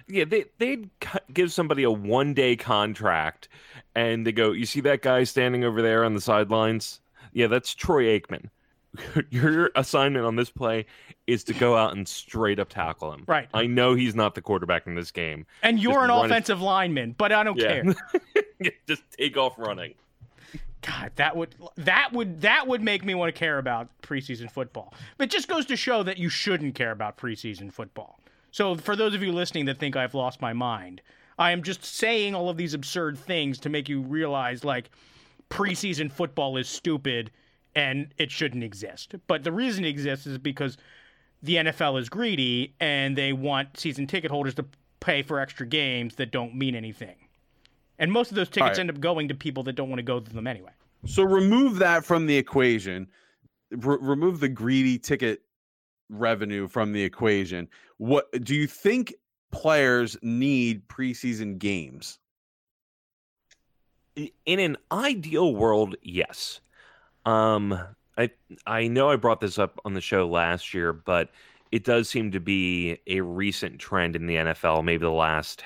Yeah, 0.07 0.25
they 0.25 0.45
they'd 0.59 0.89
give 1.35 1.53
somebody 1.53 1.83
a 1.83 1.91
one 1.91 2.35
day 2.35 2.55
contract, 2.55 3.49
and 3.97 4.25
they 4.25 4.31
go, 4.31 4.53
"You 4.53 4.65
see 4.65 4.81
that 4.83 5.03
guy 5.03 5.25
standing 5.25 5.65
over 5.65 5.83
there 5.83 6.05
on 6.05 6.15
the 6.15 6.21
sidelines? 6.21 7.01
Yeah, 7.33 7.49
that's 7.49 7.75
Troy 7.75 8.05
Aikman. 8.05 8.51
Your 9.31 9.71
assignment 9.77 10.25
on 10.25 10.37
this 10.37 10.51
play 10.51 10.87
is 11.27 11.45
to 11.45 11.55
go 11.55 11.77
out 11.77 11.95
and 11.97 12.09
straight 12.09 12.59
up 12.59 12.69
tackle 12.69 13.13
him. 13.13 13.25
Right. 13.27 13.49
I 13.53 13.67
know 13.67 13.95
he's 13.95 14.15
not 14.15 14.35
the 14.35 14.41
quarterback 14.41 14.87
in 14.87 14.95
this 14.95 15.11
game. 15.11 15.47
And 15.63 15.79
you're 15.79 15.93
Just 15.93 16.05
an 16.05 16.25
offensive 16.25 16.61
lineman, 16.63 17.15
but 17.17 17.33
I 17.33 17.45
don't 17.45 17.59
Yeah. 17.59 17.83
care. 17.83 18.73
Just 18.89 19.03
take 19.17 19.37
off 19.37 19.59
running. 19.59 19.95
God, 20.83 21.11
that 21.17 21.37
would 21.37 21.55
that 21.77 22.13
would 22.13 22.41
that 22.43 22.67
would 22.67 22.83
make 22.83 23.05
me 23.05 23.15
want 23.15 23.35
to 23.35 23.39
care 23.39 23.59
about 23.59 23.89
preseason 24.03 24.51
football. 24.51 24.95
But 25.17 25.25
it 25.25 25.31
just 25.33 25.49
goes 25.49 25.67
to 25.67 25.77
show 25.77 26.03
that 26.05 26.19
you 26.19 26.29
shouldn't 26.29 26.77
care 26.77 26.93
about 26.93 27.19
preseason 27.19 27.73
football. 27.73 28.21
So 28.53 28.77
for 28.77 28.95
those 28.97 29.13
of 29.15 29.23
you 29.23 29.33
listening 29.33 29.67
that 29.67 29.79
think 29.79 29.97
I've 29.97 30.15
lost 30.15 30.41
my 30.41 30.53
mind, 30.53 31.03
I 31.39 31.51
am 31.51 31.63
just 31.63 31.85
saying 31.85 32.35
all 32.35 32.49
of 32.49 32.57
these 32.57 32.75
absurd 32.75 33.19
things 33.19 33.59
to 33.61 33.69
make 33.69 33.89
you 33.89 34.01
realize 34.01 34.65
like 34.65 34.91
preseason 35.51 36.11
football 36.11 36.57
is 36.57 36.69
stupid 36.69 37.31
and 37.79 38.13
it 38.19 38.33
shouldn't 38.33 38.65
exist. 38.65 39.15
But 39.29 39.45
the 39.45 39.53
reason 39.53 39.85
it 39.85 39.89
exists 39.89 40.27
is 40.27 40.37
because 40.37 40.77
the 41.45 41.55
NFL 41.55 42.01
is 42.01 42.09
greedy 42.09 42.75
and 42.81 43.17
they 43.17 43.33
want 43.33 43.79
season 43.79 44.09
ticket 44.09 44.33
holders 44.33 44.55
to 44.57 44.65
pay 44.99 45.23
for 45.23 45.39
extra 45.39 45.65
games 45.65 46.17
that 46.17 46.33
don't 46.33 46.57
mean 46.57 46.75
anything. 46.75 47.15
And 48.01 48.11
most 48.11 48.31
of 48.31 48.35
those 48.35 48.49
tickets 48.49 48.71
right. 48.71 48.81
end 48.81 48.91
up 48.91 48.99
going 48.99 49.29
to 49.29 49.35
people 49.35 49.63
that 49.63 49.75
don't 49.75 49.89
want 49.89 50.01
to 50.01 50.05
go 50.05 50.19
to 50.19 50.35
them 50.35 50.49
anyway. 50.49 50.73
So 51.07 51.23
remove 51.23 51.79
that 51.79 52.05
from 52.05 52.27
the 52.27 52.37
equation. 52.37 53.07
R- 53.73 54.01
remove 54.01 54.41
the 54.41 54.49
greedy 54.49 54.99
ticket 54.99 55.43
revenue 56.11 56.67
from 56.67 56.93
the 56.93 57.05
equation. 57.05 57.69
What 57.99 58.27
do 58.43 58.57
you 58.57 58.67
think 58.67 59.15
players 59.53 60.17
need 60.21 60.89
preseason 60.89 61.61
games? 61.61 62.19
In 64.17 64.59
an 64.59 64.79
ideal 64.91 65.55
world, 65.55 65.95
yes. 66.03 66.61
Um, 67.29 67.79
I 68.17 68.31
I 68.67 68.89
know 68.89 69.11
I 69.11 69.17
brought 69.17 69.41
this 69.41 69.59
up 69.59 69.79
on 69.85 69.93
the 69.93 70.01
show 70.01 70.27
last 70.27 70.73
year, 70.73 70.95
but 70.95 71.31
it 71.71 71.85
does 71.85 72.09
seem 72.09 72.31
to 72.33 72.41
be 72.41 72.99
a 73.07 73.21
recent 73.21 73.79
trend 73.79 74.17
in 74.17 74.27
the 74.27 74.37
NFL, 74.37 74.83
maybe 74.83 75.05
the 75.05 75.11
last 75.11 75.63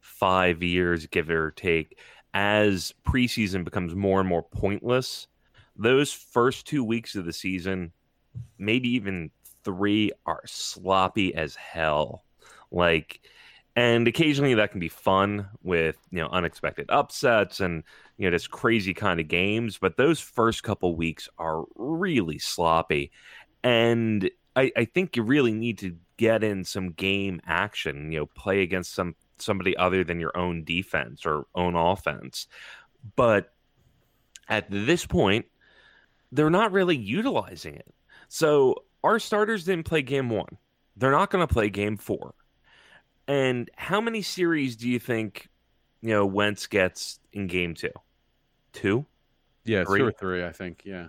five 0.00 0.62
years, 0.62 1.06
give 1.06 1.30
or 1.30 1.50
take, 1.50 1.98
as 2.32 2.94
preseason 3.04 3.64
becomes 3.64 3.96
more 3.96 4.20
and 4.20 4.28
more 4.28 4.44
pointless. 4.44 5.26
Those 5.74 6.12
first 6.12 6.64
two 6.64 6.84
weeks 6.84 7.16
of 7.16 7.24
the 7.24 7.32
season, 7.32 7.90
maybe 8.56 8.88
even 8.90 9.32
three, 9.64 10.12
are 10.26 10.42
sloppy 10.46 11.34
as 11.34 11.56
hell. 11.56 12.24
Like, 12.70 13.20
and 13.74 14.06
occasionally 14.06 14.54
that 14.54 14.70
can 14.70 14.78
be 14.78 14.88
fun 14.88 15.48
with 15.64 15.96
you 16.12 16.20
know 16.20 16.28
unexpected 16.28 16.86
upsets 16.88 17.58
and 17.58 17.82
you 18.18 18.28
know 18.28 18.36
just 18.36 18.50
crazy 18.50 18.94
kind 18.94 19.20
of 19.20 19.28
games. 19.28 19.78
But 19.78 19.96
those 19.96 20.20
first 20.20 20.62
couple 20.62 20.96
weeks 20.96 21.28
are 21.38 21.64
really 21.74 22.38
sloppy, 22.38 23.10
and 23.62 24.30
I, 24.54 24.72
I 24.76 24.84
think 24.86 25.16
you 25.16 25.22
really 25.22 25.52
need 25.52 25.78
to 25.78 25.96
get 26.16 26.42
in 26.42 26.64
some 26.64 26.92
game 26.92 27.40
action. 27.46 28.12
You 28.12 28.20
know, 28.20 28.26
play 28.26 28.62
against 28.62 28.94
some 28.94 29.14
somebody 29.38 29.76
other 29.76 30.04
than 30.04 30.20
your 30.20 30.36
own 30.36 30.64
defense 30.64 31.26
or 31.26 31.46
own 31.54 31.74
offense. 31.74 32.46
But 33.16 33.52
at 34.48 34.66
this 34.70 35.06
point, 35.06 35.46
they're 36.32 36.50
not 36.50 36.72
really 36.72 36.96
utilizing 36.96 37.74
it. 37.74 37.94
So 38.28 38.84
our 39.04 39.18
starters 39.18 39.64
didn't 39.64 39.86
play 39.86 40.02
game 40.02 40.30
one. 40.30 40.56
They're 40.96 41.12
not 41.12 41.30
going 41.30 41.46
to 41.46 41.52
play 41.52 41.68
game 41.68 41.96
four. 41.96 42.34
And 43.28 43.70
how 43.76 44.00
many 44.00 44.22
series 44.22 44.76
do 44.76 44.88
you 44.88 44.98
think, 44.98 45.48
you 46.00 46.10
know, 46.10 46.26
Wentz 46.26 46.66
gets 46.66 47.20
in 47.32 47.46
game 47.46 47.74
two? 47.74 47.90
Two? 48.76 49.06
Yeah, 49.64 49.84
Three. 49.84 50.00
two 50.00 50.06
or 50.06 50.12
three, 50.12 50.44
I 50.44 50.52
think. 50.52 50.82
Yeah. 50.84 51.08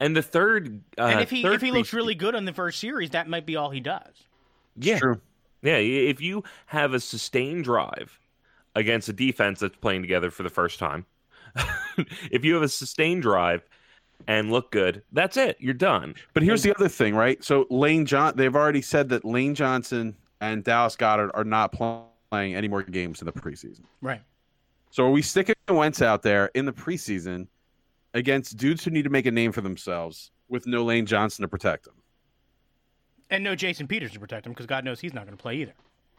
And 0.00 0.16
the 0.16 0.22
third. 0.22 0.82
Uh, 0.98 1.02
and 1.02 1.20
if 1.20 1.30
he 1.30 1.44
if 1.44 1.60
he 1.60 1.70
looks 1.70 1.90
pre- 1.90 1.98
really 1.98 2.14
good 2.14 2.34
on 2.34 2.44
the 2.44 2.52
first 2.52 2.78
series, 2.78 3.10
that 3.10 3.28
might 3.28 3.46
be 3.46 3.56
all 3.56 3.70
he 3.70 3.80
does. 3.80 4.26
Yeah. 4.76 4.98
True. 4.98 5.20
Yeah, 5.62 5.76
if 5.76 6.20
you 6.20 6.42
have 6.66 6.92
a 6.92 7.00
sustained 7.00 7.64
drive 7.64 8.18
against 8.74 9.08
a 9.08 9.12
defense 9.12 9.60
that's 9.60 9.76
playing 9.76 10.02
together 10.02 10.30
for 10.30 10.42
the 10.42 10.48
first 10.50 10.80
time, 10.80 11.06
if 12.32 12.44
you 12.44 12.54
have 12.54 12.64
a 12.64 12.68
sustained 12.68 13.22
drive 13.22 13.62
and 14.26 14.50
look 14.50 14.72
good, 14.72 15.02
that's 15.12 15.36
it. 15.36 15.56
You're 15.60 15.74
done. 15.74 16.14
But 16.34 16.42
here's 16.42 16.64
the 16.64 16.74
other 16.74 16.88
thing, 16.88 17.14
right? 17.14 17.42
So 17.44 17.66
Lane 17.70 18.06
John, 18.06 18.32
they've 18.36 18.54
already 18.54 18.82
said 18.82 19.08
that 19.10 19.24
Lane 19.24 19.54
Johnson 19.54 20.16
and 20.40 20.64
Dallas 20.64 20.96
Goedert 20.96 21.30
are 21.34 21.44
not 21.44 21.72
playing 21.72 22.56
any 22.56 22.66
more 22.66 22.82
games 22.82 23.20
in 23.20 23.26
the 23.26 23.32
preseason. 23.32 23.82
Right. 24.00 24.22
So 24.92 25.06
are 25.06 25.10
we 25.10 25.22
sticking 25.22 25.54
Wentz 25.70 26.02
out 26.02 26.20
there 26.20 26.50
in 26.54 26.66
the 26.66 26.72
preseason 26.72 27.46
against 28.12 28.58
dudes 28.58 28.84
who 28.84 28.90
need 28.90 29.04
to 29.04 29.10
make 29.10 29.24
a 29.24 29.30
name 29.30 29.50
for 29.50 29.62
themselves 29.62 30.30
with 30.50 30.66
no 30.66 30.84
Lane 30.84 31.06
Johnson 31.06 31.40
to 31.42 31.48
protect 31.48 31.86
them? 31.86 31.94
And 33.30 33.42
no 33.42 33.54
Jason 33.54 33.88
Peters 33.88 34.12
to 34.12 34.20
protect 34.20 34.44
him 34.44 34.52
because 34.52 34.66
God 34.66 34.84
knows 34.84 35.00
he's 35.00 35.14
not 35.14 35.24
going 35.24 35.34
to 35.34 35.42
play 35.42 35.56
either. 35.56 35.72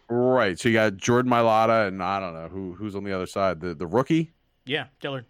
Right. 0.09 0.57
So 0.59 0.69
you 0.69 0.73
got 0.73 0.97
Jordan 0.97 1.31
Mailata 1.31 1.87
and 1.87 2.01
I 2.01 2.19
don't 2.19 2.33
know 2.33 2.47
who 2.47 2.73
who's 2.73 2.95
on 2.95 3.03
the 3.03 3.13
other 3.13 3.27
side. 3.27 3.59
The 3.61 3.75
the 3.75 3.85
rookie. 3.85 4.33
Yeah, 4.65 4.87
Dillard. 4.99 5.25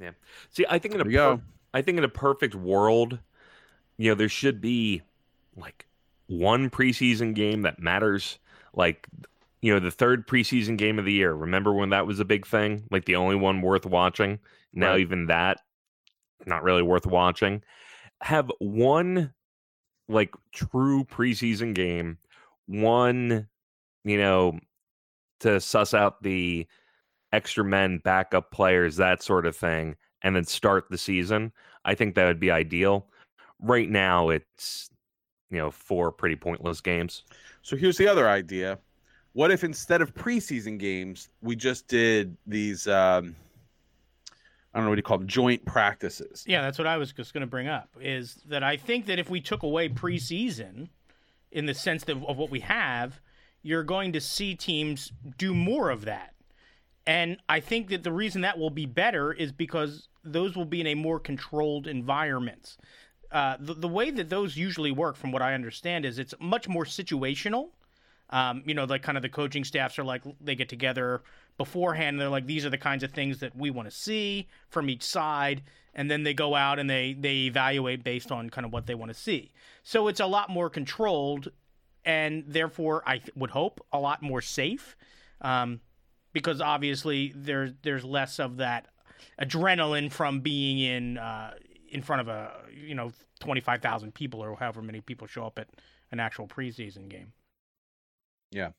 Yeah. 0.00 0.10
See, 0.50 0.66
I 0.68 0.80
think 0.80 0.96
in 0.96 1.00
a 1.00 1.04
There 1.04 1.12
you 1.12 1.18
go. 1.18 1.40
I 1.74 1.80
think 1.80 1.96
in 1.96 2.02
a 2.02 2.08
perfect 2.08 2.56
world, 2.56 3.20
you 3.98 4.10
know, 4.10 4.16
there 4.16 4.28
should 4.28 4.60
be 4.60 5.00
like 5.56 5.86
one 6.26 6.70
preseason 6.70 7.36
game 7.36 7.62
that 7.62 7.78
matters. 7.78 8.40
Like, 8.74 9.06
you 9.66 9.74
know, 9.74 9.80
the 9.80 9.90
third 9.90 10.28
preseason 10.28 10.78
game 10.78 10.96
of 10.96 11.04
the 11.04 11.12
year. 11.12 11.34
Remember 11.34 11.72
when 11.72 11.90
that 11.90 12.06
was 12.06 12.20
a 12.20 12.24
big 12.24 12.46
thing? 12.46 12.84
Like 12.92 13.04
the 13.04 13.16
only 13.16 13.34
one 13.34 13.62
worth 13.62 13.84
watching. 13.84 14.38
Now 14.72 14.92
Right. 14.92 15.00
even 15.00 15.26
that, 15.26 15.58
not 16.46 16.62
really 16.62 16.82
worth 16.82 17.04
watching. 17.04 17.64
Have 18.20 18.48
one 18.60 19.34
like 20.08 20.32
true 20.52 21.02
preseason 21.02 21.74
game 21.74 22.18
one, 22.66 23.48
you 24.04 24.18
know, 24.18 24.56
to 25.40 25.60
suss 25.60 25.94
out 25.94 26.22
the 26.22 26.68
extra 27.32 27.64
men, 27.64 27.98
backup 28.04 28.52
players, 28.52 28.94
that 28.98 29.20
sort 29.20 29.46
of 29.46 29.56
thing, 29.56 29.96
and 30.22 30.36
then 30.36 30.44
start 30.44 30.84
the 30.90 30.98
season, 30.98 31.52
I 31.84 31.96
think 31.96 32.14
that 32.14 32.26
would 32.26 32.38
be 32.38 32.52
ideal. 32.52 33.08
Right 33.60 33.90
now, 33.90 34.28
it's 34.28 34.90
you 35.50 35.58
know 35.58 35.72
four 35.72 36.12
pretty 36.12 36.36
pointless 36.36 36.80
games. 36.80 37.24
So 37.62 37.76
here's 37.76 37.96
the 37.96 38.06
other 38.06 38.28
idea: 38.28 38.78
What 39.36 39.50
if 39.50 39.64
instead 39.64 40.00
of 40.00 40.14
preseason 40.14 40.78
games, 40.78 41.28
we 41.42 41.56
just 41.56 41.88
did 41.88 42.38
these? 42.46 42.88
Um, 42.88 43.36
I 44.72 44.78
don't 44.78 44.84
know 44.84 44.88
what 44.88 44.96
you 44.96 45.02
call 45.02 45.18
them, 45.18 45.26
joint 45.26 45.62
practices. 45.66 46.42
Yeah, 46.48 46.62
that's 46.62 46.78
what 46.78 46.86
I 46.86 46.96
was 46.96 47.12
just 47.12 47.34
going 47.34 47.42
to 47.42 47.46
bring 47.46 47.68
up. 47.68 47.90
Is 48.00 48.40
that 48.48 48.62
I 48.62 48.78
think 48.78 49.04
that 49.04 49.18
if 49.18 49.28
we 49.28 49.42
took 49.42 49.62
away 49.62 49.90
preseason, 49.90 50.88
in 51.52 51.66
the 51.66 51.74
sense 51.74 52.02
of, 52.04 52.24
of 52.24 52.38
what 52.38 52.48
we 52.48 52.60
have, 52.60 53.20
you're 53.62 53.82
going 53.82 54.14
to 54.14 54.22
see 54.22 54.54
teams 54.54 55.12
do 55.36 55.54
more 55.54 55.90
of 55.90 56.06
that. 56.06 56.32
And 57.06 57.36
I 57.46 57.60
think 57.60 57.90
that 57.90 58.04
the 58.04 58.12
reason 58.12 58.40
that 58.40 58.58
will 58.58 58.70
be 58.70 58.86
better 58.86 59.34
is 59.34 59.52
because 59.52 60.08
those 60.24 60.56
will 60.56 60.64
be 60.64 60.80
in 60.80 60.86
a 60.86 60.94
more 60.94 61.20
controlled 61.20 61.86
environment. 61.86 62.78
Uh, 63.30 63.58
the, 63.60 63.74
the 63.74 63.88
way 63.88 64.10
that 64.10 64.30
those 64.30 64.56
usually 64.56 64.92
work, 64.92 65.14
from 65.14 65.30
what 65.30 65.42
I 65.42 65.52
understand, 65.52 66.06
is 66.06 66.18
it's 66.18 66.32
much 66.40 66.68
more 66.68 66.84
situational. 66.84 67.66
Um, 68.30 68.62
you 68.66 68.74
know, 68.74 68.84
like 68.84 69.02
kind 69.02 69.16
of 69.16 69.22
the 69.22 69.28
coaching 69.28 69.64
staffs 69.64 69.98
are 69.98 70.04
like 70.04 70.22
they 70.40 70.56
get 70.56 70.68
together 70.68 71.22
beforehand. 71.56 72.14
And 72.14 72.20
they're 72.20 72.28
like, 72.28 72.46
these 72.46 72.66
are 72.66 72.70
the 72.70 72.78
kinds 72.78 73.02
of 73.02 73.12
things 73.12 73.38
that 73.40 73.56
we 73.56 73.70
want 73.70 73.88
to 73.88 73.94
see 73.94 74.48
from 74.68 74.90
each 74.90 75.02
side, 75.02 75.62
and 75.94 76.10
then 76.10 76.24
they 76.24 76.34
go 76.34 76.54
out 76.54 76.78
and 76.78 76.88
they 76.90 77.16
they 77.18 77.46
evaluate 77.46 78.04
based 78.04 78.32
on 78.32 78.50
kind 78.50 78.64
of 78.64 78.72
what 78.72 78.86
they 78.86 78.94
want 78.94 79.10
to 79.12 79.18
see. 79.18 79.52
So 79.82 80.08
it's 80.08 80.20
a 80.20 80.26
lot 80.26 80.50
more 80.50 80.68
controlled, 80.68 81.50
and 82.04 82.44
therefore 82.46 83.02
I 83.06 83.18
th- 83.18 83.30
would 83.36 83.50
hope 83.50 83.84
a 83.92 83.98
lot 83.98 84.22
more 84.22 84.42
safe, 84.42 84.96
um, 85.40 85.80
because 86.32 86.60
obviously 86.60 87.32
there's 87.34 87.72
there's 87.82 88.04
less 88.04 88.38
of 88.38 88.58
that 88.58 88.88
adrenaline 89.40 90.10
from 90.10 90.40
being 90.40 90.78
in 90.78 91.18
uh, 91.18 91.52
in 91.88 92.02
front 92.02 92.20
of 92.20 92.28
a 92.28 92.52
you 92.74 92.94
know 92.94 93.12
twenty 93.40 93.60
five 93.60 93.80
thousand 93.80 94.14
people 94.14 94.40
or 94.40 94.56
however 94.56 94.82
many 94.82 95.00
people 95.00 95.26
show 95.26 95.46
up 95.46 95.58
at 95.58 95.68
an 96.10 96.20
actual 96.20 96.46
preseason 96.46 97.08
game. 97.08 97.32
Yeah. 98.50 98.70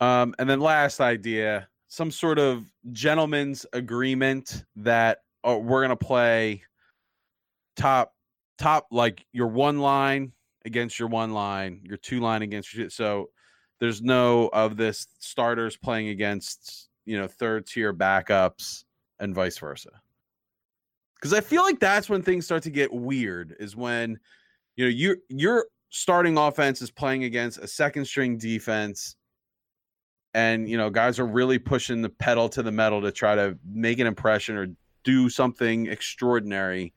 Um, 0.00 0.34
and 0.38 0.48
then 0.48 0.60
last 0.60 1.00
idea, 1.00 1.68
some 1.88 2.10
sort 2.10 2.38
of 2.38 2.64
gentleman's 2.92 3.66
agreement 3.72 4.64
that 4.76 5.18
oh, 5.44 5.58
we're 5.58 5.82
gonna 5.82 5.96
play 5.96 6.62
top 7.76 8.14
top 8.58 8.86
like 8.90 9.24
your 9.32 9.48
one 9.48 9.78
line 9.78 10.32
against 10.64 10.98
your 10.98 11.08
one 11.08 11.32
line, 11.32 11.80
your 11.84 11.96
two 11.96 12.20
line 12.20 12.42
against 12.42 12.74
your 12.74 12.90
so 12.90 13.30
there's 13.80 14.02
no 14.02 14.48
of 14.52 14.76
this 14.76 15.06
starters 15.18 15.76
playing 15.76 16.08
against 16.08 16.88
you 17.06 17.18
know 17.18 17.26
third 17.26 17.66
tier 17.66 17.94
backups 17.94 18.84
and 19.18 19.34
vice 19.34 19.58
versa. 19.58 19.90
Because 21.16 21.32
I 21.32 21.40
feel 21.40 21.62
like 21.62 21.80
that's 21.80 22.08
when 22.08 22.22
things 22.22 22.44
start 22.44 22.62
to 22.64 22.70
get 22.70 22.92
weird. 22.92 23.56
Is 23.58 23.74
when 23.74 24.18
you 24.76 24.84
know 24.84 24.90
you 24.90 25.16
your 25.28 25.66
starting 25.90 26.36
offense 26.36 26.82
is 26.82 26.90
playing 26.90 27.24
against 27.24 27.58
a 27.58 27.66
second 27.66 28.04
string 28.04 28.36
defense 28.36 29.16
and 30.34 30.68
you 30.68 30.76
know 30.76 30.90
guys 30.90 31.18
are 31.18 31.26
really 31.26 31.58
pushing 31.58 32.02
the 32.02 32.08
pedal 32.08 32.48
to 32.48 32.62
the 32.62 32.72
metal 32.72 33.00
to 33.00 33.10
try 33.10 33.34
to 33.34 33.56
make 33.64 33.98
an 33.98 34.06
impression 34.06 34.56
or 34.56 34.68
do 35.04 35.30
something 35.30 35.86
extraordinary 35.86 36.92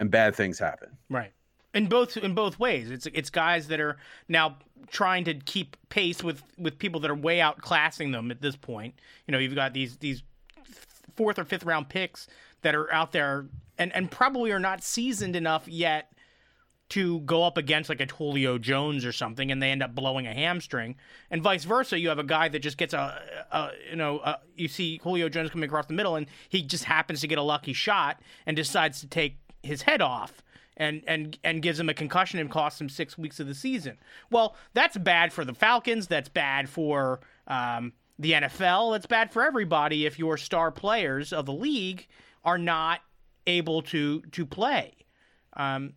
and 0.00 0.10
bad 0.10 0.34
things 0.34 0.58
happen. 0.58 0.88
Right. 1.10 1.32
In 1.74 1.86
both 1.86 2.16
in 2.16 2.34
both 2.34 2.58
ways. 2.58 2.90
It's 2.90 3.06
it's 3.06 3.30
guys 3.30 3.68
that 3.68 3.80
are 3.80 3.96
now 4.28 4.56
trying 4.90 5.24
to 5.24 5.34
keep 5.34 5.76
pace 5.88 6.22
with 6.22 6.42
with 6.56 6.78
people 6.78 7.00
that 7.00 7.10
are 7.10 7.16
way 7.16 7.38
outclassing 7.38 8.12
them 8.12 8.30
at 8.30 8.40
this 8.40 8.56
point. 8.56 8.94
You 9.26 9.32
know 9.32 9.38
you've 9.38 9.54
got 9.54 9.74
these 9.74 9.96
these 9.98 10.22
fourth 11.16 11.38
or 11.38 11.44
fifth 11.44 11.64
round 11.64 11.88
picks 11.88 12.28
that 12.62 12.74
are 12.74 12.92
out 12.92 13.12
there 13.12 13.46
and 13.76 13.94
and 13.94 14.10
probably 14.10 14.52
are 14.52 14.60
not 14.60 14.82
seasoned 14.82 15.36
enough 15.36 15.68
yet 15.68 16.12
to 16.90 17.20
go 17.20 17.42
up 17.42 17.56
against 17.56 17.88
like 17.88 18.00
a 18.00 18.06
Julio 18.06 18.58
Jones 18.58 19.04
or 19.04 19.12
something, 19.12 19.50
and 19.50 19.62
they 19.62 19.70
end 19.70 19.82
up 19.82 19.94
blowing 19.94 20.26
a 20.26 20.34
hamstring, 20.34 20.96
and 21.30 21.42
vice 21.42 21.64
versa. 21.64 21.98
You 21.98 22.08
have 22.10 22.18
a 22.18 22.24
guy 22.24 22.48
that 22.48 22.58
just 22.58 22.76
gets 22.76 22.92
a, 22.92 23.20
a 23.50 23.70
you 23.90 23.96
know, 23.96 24.20
a, 24.20 24.38
you 24.54 24.68
see 24.68 25.00
Julio 25.02 25.28
Jones 25.28 25.50
coming 25.50 25.68
across 25.68 25.86
the 25.86 25.94
middle, 25.94 26.16
and 26.16 26.26
he 26.48 26.62
just 26.62 26.84
happens 26.84 27.20
to 27.22 27.26
get 27.26 27.38
a 27.38 27.42
lucky 27.42 27.72
shot 27.72 28.20
and 28.46 28.56
decides 28.56 29.00
to 29.00 29.06
take 29.06 29.38
his 29.62 29.82
head 29.82 30.02
off. 30.02 30.42
And, 30.76 31.04
and 31.06 31.38
and 31.44 31.62
gives 31.62 31.78
him 31.78 31.88
a 31.88 31.94
concussion 31.94 32.40
and 32.40 32.50
costs 32.50 32.80
him 32.80 32.88
six 32.88 33.16
weeks 33.16 33.38
of 33.38 33.46
the 33.46 33.54
season. 33.54 33.96
Well, 34.28 34.56
that's 34.72 34.98
bad 34.98 35.32
for 35.32 35.44
the 35.44 35.54
Falcons. 35.54 36.08
That's 36.08 36.28
bad 36.28 36.68
for 36.68 37.20
um, 37.46 37.92
the 38.18 38.32
NFL. 38.32 38.92
That's 38.92 39.06
bad 39.06 39.32
for 39.32 39.44
everybody 39.44 40.04
if 40.04 40.18
your 40.18 40.36
star 40.36 40.72
players 40.72 41.32
of 41.32 41.46
the 41.46 41.52
league 41.52 42.08
are 42.44 42.58
not 42.58 43.02
able 43.46 43.82
to 43.82 44.22
to 44.22 44.44
play. 44.44 44.94
Um, 45.56 45.92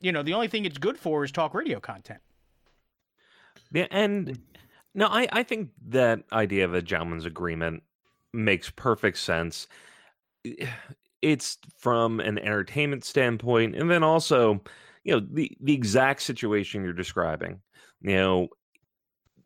you 0.00 0.12
know, 0.12 0.22
the 0.22 0.34
only 0.34 0.48
thing 0.48 0.64
it's 0.64 0.78
good 0.78 0.98
for 0.98 1.24
is 1.24 1.32
talk 1.32 1.54
radio 1.54 1.80
content. 1.80 2.20
Yeah, 3.72 3.86
and 3.90 4.38
no, 4.94 5.06
I, 5.06 5.28
I 5.32 5.42
think 5.42 5.70
that 5.88 6.24
idea 6.32 6.64
of 6.64 6.74
a 6.74 6.82
gentleman's 6.82 7.26
agreement 7.26 7.82
makes 8.32 8.70
perfect 8.70 9.18
sense. 9.18 9.68
It's 11.22 11.58
from 11.78 12.20
an 12.20 12.38
entertainment 12.38 13.04
standpoint, 13.04 13.76
and 13.76 13.90
then 13.90 14.02
also, 14.02 14.62
you 15.04 15.12
know, 15.12 15.26
the 15.30 15.56
the 15.60 15.74
exact 15.74 16.22
situation 16.22 16.82
you're 16.82 16.92
describing. 16.92 17.60
You 18.00 18.16
know, 18.16 18.48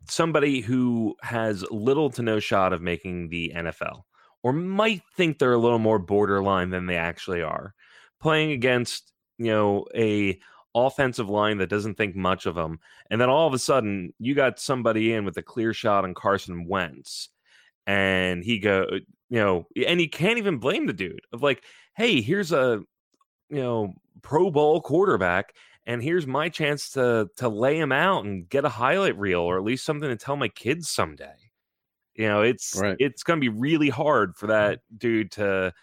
somebody 0.09 0.61
who 0.61 1.15
has 1.21 1.65
little 1.69 2.09
to 2.11 2.21
no 2.21 2.39
shot 2.39 2.73
of 2.73 2.81
making 2.81 3.29
the 3.29 3.51
NFL, 3.55 4.03
or 4.41 4.53
might 4.53 5.01
think 5.15 5.37
they're 5.37 5.53
a 5.53 5.57
little 5.57 5.79
more 5.79 5.99
borderline 5.99 6.69
than 6.69 6.85
they 6.85 6.97
actually 6.97 7.41
are, 7.41 7.73
playing 8.21 8.51
against 8.51 9.11
you 9.37 9.51
know 9.51 9.85
a 9.95 10.39
offensive 10.73 11.29
line 11.29 11.57
that 11.57 11.69
doesn't 11.69 11.95
think 11.95 12.15
much 12.15 12.45
of 12.45 12.55
them 12.55 12.79
and 13.09 13.19
then 13.19 13.29
all 13.29 13.47
of 13.47 13.53
a 13.53 13.59
sudden 13.59 14.13
you 14.19 14.35
got 14.35 14.59
somebody 14.59 15.13
in 15.13 15.23
with 15.23 15.37
a 15.37 15.43
clear 15.43 15.73
shot 15.73 16.03
on 16.03 16.13
Carson 16.13 16.67
Wentz 16.67 17.29
and 17.87 18.43
he 18.43 18.59
go 18.59 18.83
uh, 18.83 18.99
you 19.29 19.39
know 19.39 19.65
and 19.87 19.99
he 19.99 20.07
can't 20.07 20.37
even 20.37 20.57
blame 20.57 20.85
the 20.85 20.93
dude 20.93 21.21
of 21.31 21.41
like 21.41 21.63
hey 21.95 22.21
here's 22.21 22.51
a 22.51 22.81
you 23.49 23.61
know 23.61 23.93
pro 24.21 24.51
bowl 24.51 24.81
quarterback 24.81 25.53
and 25.87 26.01
here's 26.01 26.25
my 26.25 26.49
chance 26.49 26.89
to 26.91 27.29
to 27.37 27.49
lay 27.49 27.79
him 27.79 27.91
out 27.91 28.25
and 28.25 28.49
get 28.49 28.65
a 28.65 28.69
highlight 28.69 29.17
reel 29.17 29.41
or 29.41 29.57
at 29.57 29.63
least 29.63 29.85
something 29.85 30.09
to 30.09 30.15
tell 30.15 30.35
my 30.35 30.47
kids 30.47 30.89
someday. 30.89 31.35
You 32.15 32.27
know 32.27 32.41
it's 32.41 32.75
right. 32.75 32.95
it's 32.99 33.23
going 33.23 33.39
to 33.39 33.51
be 33.51 33.57
really 33.57 33.89
hard 33.89 34.35
for 34.35 34.47
that 34.47 34.79
dude 34.97 35.31
to 35.33 35.73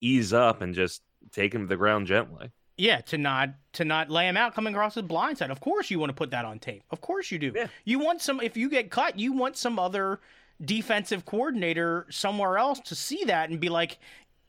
ease 0.00 0.32
up 0.32 0.60
and 0.60 0.74
just 0.74 1.00
take 1.32 1.54
him 1.54 1.62
to 1.62 1.66
the 1.66 1.76
ground 1.76 2.06
gently 2.06 2.50
yeah, 2.76 3.00
to 3.02 3.18
not 3.18 3.50
to 3.74 3.84
not 3.84 4.10
lay 4.10 4.28
him 4.28 4.36
out 4.36 4.54
coming 4.54 4.74
across 4.74 4.94
the 4.94 5.02
blind 5.02 5.38
side. 5.38 5.50
Of 5.50 5.60
course, 5.60 5.90
you 5.90 5.98
want 5.98 6.10
to 6.10 6.14
put 6.14 6.30
that 6.30 6.44
on 6.44 6.58
tape. 6.58 6.82
Of 6.90 7.00
course, 7.00 7.30
you 7.30 7.38
do. 7.38 7.52
Yeah. 7.54 7.68
You 7.84 7.98
want 7.98 8.20
some. 8.20 8.40
If 8.40 8.56
you 8.56 8.68
get 8.68 8.90
cut, 8.90 9.18
you 9.18 9.32
want 9.32 9.56
some 9.56 9.78
other 9.78 10.20
defensive 10.62 11.24
coordinator 11.24 12.06
somewhere 12.10 12.58
else 12.58 12.80
to 12.80 12.94
see 12.94 13.24
that 13.24 13.50
and 13.50 13.60
be 13.60 13.68
like, 13.68 13.98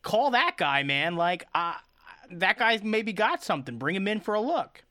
call 0.01 0.31
that 0.31 0.55
guy, 0.57 0.83
man. 0.83 1.15
Like, 1.15 1.47
uh, 1.53 1.75
that 2.31 2.57
guy's 2.57 2.83
maybe 2.83 3.13
got 3.13 3.43
something. 3.43 3.77
Bring 3.77 3.95
him 3.95 4.07
in 4.07 4.19
for 4.19 4.33
a 4.33 4.41
look. 4.41 4.83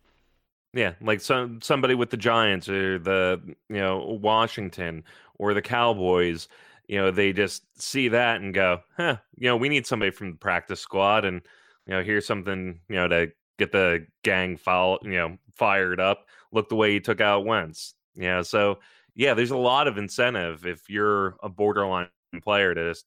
Yeah, 0.72 0.92
like 1.00 1.20
some 1.20 1.60
somebody 1.62 1.94
with 1.94 2.10
the 2.10 2.16
Giants 2.18 2.68
or 2.68 2.98
the 2.98 3.40
you 3.68 3.76
know 3.76 4.18
Washington 4.22 5.04
or 5.38 5.54
the 5.54 5.62
Cowboys. 5.62 6.48
You 6.88 6.98
know, 6.98 7.10
they 7.10 7.32
just 7.32 7.64
see 7.80 8.08
that 8.08 8.40
and 8.40 8.54
go, 8.54 8.80
huh. 8.96 9.16
You 9.36 9.48
know, 9.48 9.56
we 9.56 9.68
need 9.68 9.86
somebody 9.86 10.12
from 10.12 10.32
the 10.32 10.36
practice 10.36 10.80
squad 10.80 11.24
and 11.24 11.42
you 11.86 11.94
know, 11.94 12.02
here's 12.02 12.26
something, 12.26 12.80
you 12.88 12.96
know, 12.96 13.08
to 13.08 13.32
get 13.58 13.72
the 13.72 14.06
gang 14.22 14.56
foul, 14.56 14.98
you 15.02 15.12
know, 15.12 15.38
fired 15.54 16.00
up. 16.00 16.26
Look 16.52 16.68
the 16.68 16.76
way 16.76 16.92
he 16.92 17.00
took 17.00 17.20
out 17.20 17.46
Wentz. 17.46 17.94
Yeah. 18.14 18.42
So 18.42 18.80
yeah, 19.14 19.34
there's 19.34 19.50
a 19.50 19.56
lot 19.56 19.88
of 19.88 19.98
incentive 19.98 20.66
if 20.66 20.88
you're 20.88 21.36
a 21.42 21.48
borderline 21.48 22.08
player 22.42 22.74
to 22.74 22.90
just 22.90 23.06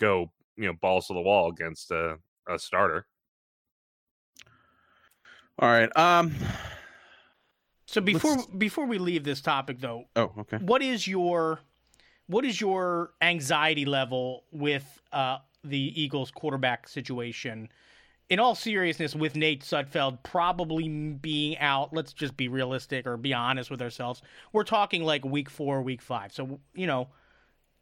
go, 0.00 0.32
you 0.56 0.66
know, 0.66 0.72
balls 0.80 1.06
to 1.08 1.14
the 1.14 1.20
wall 1.20 1.48
against 1.50 1.90
a, 1.90 2.16
a 2.48 2.58
starter. 2.58 3.06
All 5.58 5.68
right. 5.68 5.94
Um 5.96 6.34
so 7.86 8.00
before 8.00 8.36
Let's... 8.36 8.46
before 8.46 8.86
we 8.86 8.98
leave 8.98 9.24
this 9.24 9.40
topic 9.40 9.80
though, 9.80 10.04
oh, 10.16 10.32
okay. 10.38 10.56
What 10.58 10.82
is 10.82 11.06
your 11.06 11.60
what 12.26 12.44
is 12.44 12.60
your 12.60 13.12
anxiety 13.20 13.84
level 13.84 14.44
with 14.50 15.00
uh 15.12 15.38
the 15.62 15.92
Eagles 16.00 16.30
quarterback 16.30 16.88
situation 16.88 17.68
in 18.34 18.40
all 18.40 18.56
seriousness, 18.56 19.14
with 19.14 19.36
Nate 19.36 19.62
Sudfeld 19.62 20.18
probably 20.24 20.88
being 20.88 21.56
out, 21.58 21.92
let's 21.92 22.12
just 22.12 22.36
be 22.36 22.48
realistic 22.48 23.06
or 23.06 23.16
be 23.16 23.32
honest 23.32 23.70
with 23.70 23.80
ourselves. 23.80 24.22
We're 24.52 24.64
talking 24.64 25.04
like 25.04 25.24
week 25.24 25.48
four, 25.48 25.80
week 25.82 26.02
five. 26.02 26.32
So, 26.32 26.58
you 26.74 26.88
know, 26.88 27.10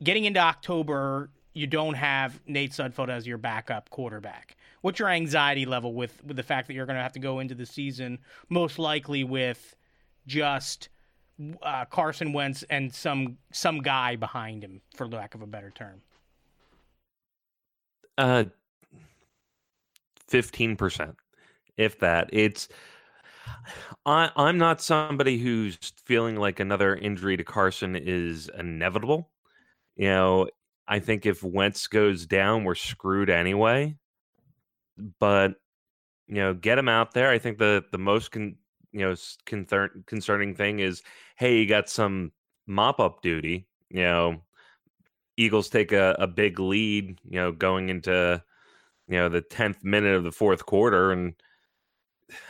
getting 0.04 0.26
into 0.26 0.40
October, 0.40 1.30
you 1.54 1.66
don't 1.66 1.94
have 1.94 2.38
Nate 2.46 2.72
Sudfeld 2.72 3.08
as 3.08 3.26
your 3.26 3.38
backup 3.38 3.88
quarterback. 3.88 4.56
What's 4.82 4.98
your 4.98 5.08
anxiety 5.08 5.64
level 5.64 5.94
with, 5.94 6.22
with 6.22 6.36
the 6.36 6.42
fact 6.42 6.66
that 6.66 6.74
you're 6.74 6.84
going 6.84 6.98
to 6.98 7.02
have 7.02 7.14
to 7.14 7.18
go 7.18 7.40
into 7.40 7.54
the 7.54 7.64
season 7.64 8.18
most 8.50 8.78
likely 8.78 9.24
with 9.24 9.74
just 10.26 10.90
uh, 11.62 11.86
Carson 11.86 12.34
Wentz 12.34 12.62
and 12.68 12.92
some 12.92 13.38
some 13.52 13.78
guy 13.78 14.16
behind 14.16 14.62
him, 14.62 14.82
for 14.94 15.08
lack 15.08 15.34
of 15.34 15.40
a 15.40 15.46
better 15.46 15.70
term? 15.70 16.02
Uh, 18.18 18.44
fifteen 20.32 20.76
percent, 20.76 21.14
if 21.76 21.98
that. 22.00 22.30
It's 22.32 22.68
I, 24.06 24.30
I'm 24.34 24.58
not 24.58 24.80
somebody 24.80 25.38
who's 25.38 25.76
feeling 26.04 26.36
like 26.36 26.58
another 26.58 26.96
injury 26.96 27.36
to 27.36 27.44
Carson 27.44 27.94
is 27.94 28.50
inevitable. 28.58 29.30
You 29.94 30.08
know, 30.08 30.48
I 30.88 30.98
think 30.98 31.26
if 31.26 31.42
Wentz 31.42 31.86
goes 31.86 32.26
down, 32.26 32.64
we're 32.64 32.74
screwed 32.74 33.30
anyway. 33.30 33.96
But 35.20 35.54
you 36.28 36.36
know, 36.36 36.54
get 36.54 36.78
him 36.78 36.88
out 36.88 37.12
there. 37.12 37.30
I 37.30 37.38
think 37.38 37.58
the 37.58 37.84
the 37.92 37.98
most 37.98 38.30
con, 38.30 38.56
you 38.90 39.00
know 39.00 39.14
concern, 39.44 40.04
concerning 40.06 40.54
thing 40.54 40.78
is, 40.80 41.02
hey, 41.36 41.58
you 41.58 41.66
got 41.66 41.90
some 41.90 42.32
mop 42.66 43.00
up 43.00 43.20
duty. 43.20 43.66
You 43.90 44.02
know, 44.02 44.42
Eagles 45.36 45.68
take 45.68 45.92
a, 45.92 46.16
a 46.18 46.26
big 46.26 46.58
lead. 46.58 47.20
You 47.28 47.36
know, 47.40 47.52
going 47.52 47.90
into 47.90 48.42
you 49.08 49.18
know 49.18 49.28
the 49.28 49.40
tenth 49.40 49.82
minute 49.84 50.14
of 50.14 50.24
the 50.24 50.32
fourth 50.32 50.64
quarter, 50.66 51.12
and 51.12 51.34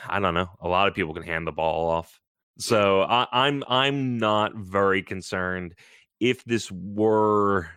I 0.06 0.20
don't 0.20 0.34
know. 0.34 0.48
A 0.60 0.68
lot 0.68 0.88
of 0.88 0.94
people 0.94 1.14
can 1.14 1.22
hand 1.22 1.46
the 1.46 1.52
ball 1.52 1.88
off. 1.88 2.20
So 2.58 3.02
I, 3.02 3.26
I'm 3.32 3.64
I'm 3.68 4.18
not 4.18 4.54
very 4.54 5.02
concerned 5.02 5.74
if 6.20 6.44
this 6.44 6.70
were, 6.70 7.68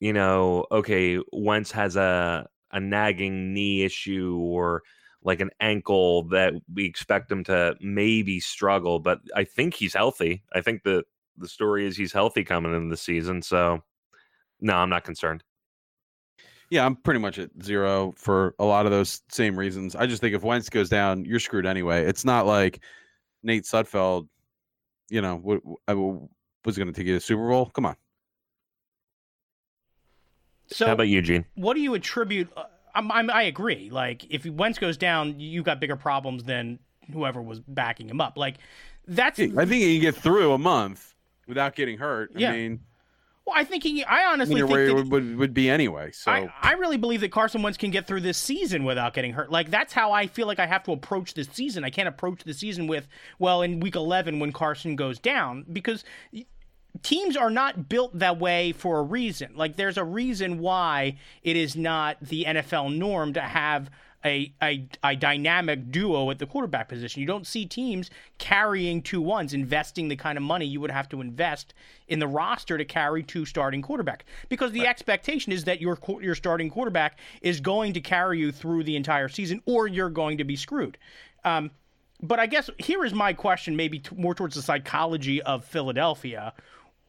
you 0.00 0.12
know, 0.12 0.66
okay, 0.70 1.18
Wentz 1.32 1.70
has 1.72 1.96
a 1.96 2.46
a 2.72 2.80
nagging 2.80 3.54
knee 3.54 3.84
issue 3.84 4.38
or 4.40 4.82
like 5.22 5.40
an 5.40 5.50
ankle 5.60 6.24
that 6.28 6.54
we 6.72 6.84
expect 6.84 7.30
him 7.32 7.42
to 7.44 7.74
maybe 7.80 8.38
struggle, 8.40 9.00
but 9.00 9.20
I 9.34 9.44
think 9.44 9.74
he's 9.74 9.94
healthy. 9.94 10.44
I 10.52 10.60
think 10.60 10.82
the 10.82 11.04
the 11.38 11.48
story 11.48 11.86
is 11.86 11.96
he's 11.96 12.12
healthy 12.12 12.44
coming 12.44 12.74
into 12.74 12.90
the 12.90 12.96
season. 12.96 13.42
So 13.42 13.82
no, 14.60 14.74
I'm 14.74 14.90
not 14.90 15.04
concerned. 15.04 15.42
Yeah, 16.70 16.84
I'm 16.84 16.96
pretty 16.96 17.20
much 17.20 17.38
at 17.38 17.50
zero 17.62 18.12
for 18.16 18.54
a 18.58 18.64
lot 18.64 18.86
of 18.86 18.92
those 18.92 19.22
same 19.28 19.56
reasons. 19.56 19.94
I 19.94 20.06
just 20.06 20.20
think 20.20 20.34
if 20.34 20.42
Wentz 20.42 20.68
goes 20.68 20.88
down, 20.88 21.24
you're 21.24 21.38
screwed 21.38 21.66
anyway. 21.66 22.04
It's 22.04 22.24
not 22.24 22.46
like 22.46 22.80
Nate 23.42 23.64
Sudfeld, 23.64 24.26
you 25.08 25.20
know, 25.20 25.36
was 26.64 26.76
going 26.76 26.88
to 26.88 26.92
take 26.92 27.06
you 27.06 27.12
to 27.12 27.18
the 27.18 27.20
Super 27.20 27.48
Bowl. 27.48 27.66
Come 27.66 27.86
on. 27.86 27.96
So, 30.68 30.86
how 30.86 30.92
about 30.92 31.08
Eugene? 31.08 31.44
What 31.54 31.74
do 31.74 31.80
you 31.80 31.94
attribute? 31.94 32.48
Uh, 32.56 32.64
I'm, 32.94 33.12
I'm, 33.12 33.30
i 33.30 33.42
agree. 33.42 33.88
Like, 33.90 34.26
if 34.30 34.44
Wentz 34.46 34.78
goes 34.78 34.96
down, 34.96 35.38
you've 35.38 35.64
got 35.64 35.80
bigger 35.80 35.96
problems 35.96 36.42
than 36.42 36.78
whoever 37.12 37.40
was 37.40 37.60
backing 37.60 38.08
him 38.08 38.20
up. 38.20 38.36
Like, 38.36 38.56
that's. 39.06 39.38
I 39.38 39.46
think 39.46 39.82
you 39.82 39.94
can 39.94 40.00
get 40.00 40.16
through 40.16 40.52
a 40.52 40.58
month 40.58 41.14
without 41.46 41.76
getting 41.76 41.98
hurt. 41.98 42.32
Yeah. 42.34 42.50
I 42.50 42.56
mean, 42.56 42.80
well, 43.46 43.54
I 43.56 43.62
think 43.62 43.84
he. 43.84 44.02
I 44.02 44.32
honestly 44.32 44.56
think 44.56 44.70
where 44.70 44.86
it 44.86 45.06
would, 45.06 45.36
would 45.36 45.54
be 45.54 45.70
anyway. 45.70 46.10
So 46.10 46.32
I, 46.32 46.52
I 46.60 46.72
really 46.72 46.96
believe 46.96 47.20
that 47.20 47.30
Carson 47.30 47.62
Wentz 47.62 47.78
can 47.78 47.92
get 47.92 48.06
through 48.06 48.22
this 48.22 48.38
season 48.38 48.82
without 48.84 49.14
getting 49.14 49.32
hurt. 49.32 49.52
Like 49.52 49.70
that's 49.70 49.92
how 49.92 50.10
I 50.10 50.26
feel 50.26 50.48
like 50.48 50.58
I 50.58 50.66
have 50.66 50.82
to 50.84 50.92
approach 50.92 51.34
this 51.34 51.48
season. 51.52 51.84
I 51.84 51.90
can't 51.90 52.08
approach 52.08 52.42
the 52.42 52.54
season 52.54 52.88
with 52.88 53.06
well 53.38 53.62
in 53.62 53.78
week 53.78 53.94
eleven 53.94 54.40
when 54.40 54.52
Carson 54.52 54.96
goes 54.96 55.20
down 55.20 55.64
because 55.72 56.04
teams 57.02 57.36
are 57.36 57.50
not 57.50 57.88
built 57.88 58.18
that 58.18 58.40
way 58.40 58.72
for 58.72 58.98
a 58.98 59.02
reason. 59.02 59.52
Like 59.54 59.76
there's 59.76 59.96
a 59.96 60.04
reason 60.04 60.58
why 60.58 61.16
it 61.44 61.56
is 61.56 61.76
not 61.76 62.16
the 62.20 62.44
NFL 62.48 62.96
norm 62.96 63.32
to 63.34 63.40
have 63.40 63.90
a, 64.26 64.52
a, 64.60 64.88
a 65.04 65.14
dynamic 65.14 65.92
duo 65.92 66.30
at 66.30 66.40
the 66.40 66.46
quarterback 66.46 66.88
position. 66.88 67.20
You 67.20 67.26
don't 67.26 67.46
see 67.46 67.64
teams 67.64 68.10
carrying 68.38 69.00
two 69.00 69.22
ones, 69.22 69.54
investing 69.54 70.08
the 70.08 70.16
kind 70.16 70.36
of 70.36 70.42
money 70.42 70.66
you 70.66 70.80
would 70.80 70.90
have 70.90 71.08
to 71.10 71.20
invest 71.20 71.72
in 72.08 72.18
the 72.18 72.26
roster 72.26 72.76
to 72.76 72.84
carry 72.84 73.22
two 73.22 73.44
starting 73.44 73.82
quarterbacks 73.82 74.22
Because 74.48 74.72
the 74.72 74.80
right. 74.80 74.88
expectation 74.88 75.52
is 75.52 75.64
that 75.64 75.80
your 75.80 75.96
your 76.20 76.34
starting 76.34 76.68
quarterback 76.68 77.18
is 77.40 77.60
going 77.60 77.92
to 77.92 78.00
carry 78.00 78.40
you 78.40 78.50
through 78.50 78.82
the 78.82 78.96
entire 78.96 79.28
season, 79.28 79.62
or 79.64 79.86
you're 79.86 80.10
going 80.10 80.38
to 80.38 80.44
be 80.44 80.56
screwed. 80.56 80.98
Um, 81.44 81.70
but 82.20 82.40
I 82.40 82.46
guess 82.46 82.68
here 82.78 83.04
is 83.04 83.14
my 83.14 83.32
question, 83.32 83.76
maybe 83.76 84.00
t- 84.00 84.16
more 84.16 84.34
towards 84.34 84.56
the 84.56 84.62
psychology 84.62 85.40
of 85.42 85.64
Philadelphia. 85.64 86.52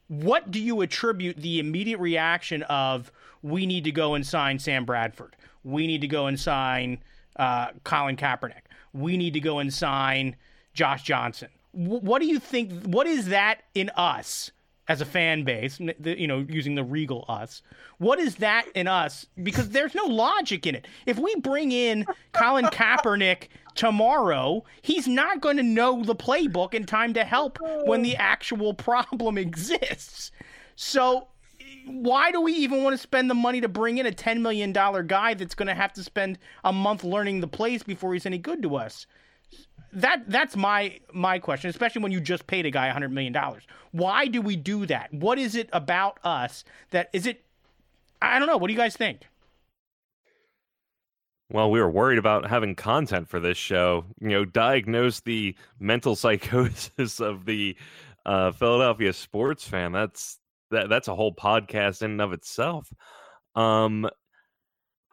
What 0.08 0.52
do 0.52 0.60
you 0.62 0.82
attribute 0.82 1.38
the 1.38 1.60
immediate 1.60 2.00
reaction 2.00 2.62
of 2.64 3.12
we 3.42 3.66
need 3.66 3.86
to 3.86 3.92
go 3.92 4.14
and 4.16 4.26
sign 4.26 4.60
Sam 4.60 4.86
Bradford? 4.86 5.36
We 5.68 5.86
need 5.86 6.02
to 6.02 6.08
go 6.08 6.28
and 6.28 6.40
sign 6.40 7.00
uh, 7.36 7.68
Colin 7.84 8.16
Kaepernick. 8.16 8.64
We 8.94 9.18
need 9.18 9.34
to 9.34 9.40
go 9.40 9.60
and 9.60 9.74
sign 9.74 10.36
Josh 10.74 11.04
Johnson. 11.04 11.50
W- 11.74 12.00
what 12.00 12.22
do 12.22 12.28
you 12.28 12.40
think? 12.40 12.86
What 12.86 13.06
is 13.06 13.28
that 13.28 13.64
in 13.76 13.90
us 13.96 14.52
as 14.88 15.02
a 15.02 15.06
fan 15.06 15.44
base? 15.44 15.80
You 15.80 16.26
know, 16.28 16.46
using 16.48 16.76
the 16.76 16.84
regal 16.84 17.26
us. 17.28 17.62
What 17.98 18.18
is 18.18 18.36
that 18.36 18.66
in 18.76 18.88
us? 18.88 19.26
Because 19.44 19.70
there's 19.70 19.94
no 19.94 20.06
logic 20.06 20.66
in 20.66 20.74
it. 20.74 20.88
If 21.06 21.20
we 21.20 21.36
bring 21.36 21.74
in 21.74 22.06
Colin 22.32 22.66
Kaepernick 22.66 23.50
tomorrow, 23.76 24.64
he's 24.82 25.08
not 25.08 25.42
going 25.42 25.58
to 25.58 25.64
know 25.64 26.02
the 26.04 26.16
playbook 26.16 26.74
in 26.74 26.86
time 26.86 27.14
to 27.14 27.26
help 27.26 27.60
when 27.86 28.04
the 28.04 28.16
actual 28.16 28.74
problem 28.74 29.38
exists. 29.38 30.32
So 30.76 31.28
why 31.88 32.32
do 32.32 32.42
we 32.42 32.54
even 32.54 32.84
want 32.84 32.94
to 32.94 32.98
spend 32.98 33.30
the 33.30 33.36
money 33.36 33.62
to 33.62 33.68
bring 33.68 33.98
in 33.98 34.06
a 34.06 34.12
$10 34.12 34.42
million 34.42 34.72
guy 34.72 35.34
that's 35.34 35.56
going 35.56 35.68
to 35.68 35.74
have 35.74 35.94
to 35.94 36.04
spend 36.04 36.38
a 36.64 36.74
month 36.74 37.04
learning 37.04 37.42
the 37.42 37.48
plays 37.48 37.84
before 37.84 38.14
he's 38.14 38.26
any 38.26 38.38
good 38.38 38.62
to 38.64 38.76
us? 38.76 39.08
That 39.94 40.30
that's 40.30 40.58
my 40.58 41.00
my 41.14 41.40
question, 41.40 41.70
especially 41.70 42.04
when 42.04 42.12
you 42.12 42.20
just 42.20 42.46
paid 42.46 42.66
a 42.66 42.72
guy 42.72 42.90
$100 42.90 43.12
million. 43.12 43.36
Why 43.92 44.28
do 44.28 44.42
we 44.42 44.58
do 44.58 44.86
that? 44.86 45.14
What 45.14 45.40
is 45.40 45.56
it 45.56 45.70
about 45.72 46.20
us 46.24 46.66
that 46.92 47.10
is 47.14 47.26
it 47.26 47.44
I 48.22 48.38
don't 48.38 48.48
know, 48.48 48.58
what 48.58 48.68
do 48.68 48.74
you 48.74 48.80
guys 48.80 48.98
think? 48.98 49.22
Well, 51.50 51.72
we 51.72 51.80
were 51.80 51.90
worried 51.90 52.20
about 52.20 52.50
having 52.50 52.76
content 52.76 53.30
for 53.30 53.40
this 53.40 53.58
show. 53.58 54.04
You 54.20 54.30
know, 54.30 54.46
diagnose 54.46 55.22
the 55.22 55.56
mental 55.80 56.16
psychosis 56.18 57.20
of 57.22 57.46
the 57.46 57.78
uh, 58.26 58.52
Philadelphia 58.52 59.14
sports 59.14 59.66
fan. 59.66 59.94
That's 59.94 60.40
that 60.72 60.90
that's 60.90 61.08
a 61.08 61.16
whole 61.16 61.34
podcast 61.34 62.02
in 62.02 62.12
and 62.12 62.22
of 62.22 62.34
itself. 62.34 62.92
Um, 63.56 64.10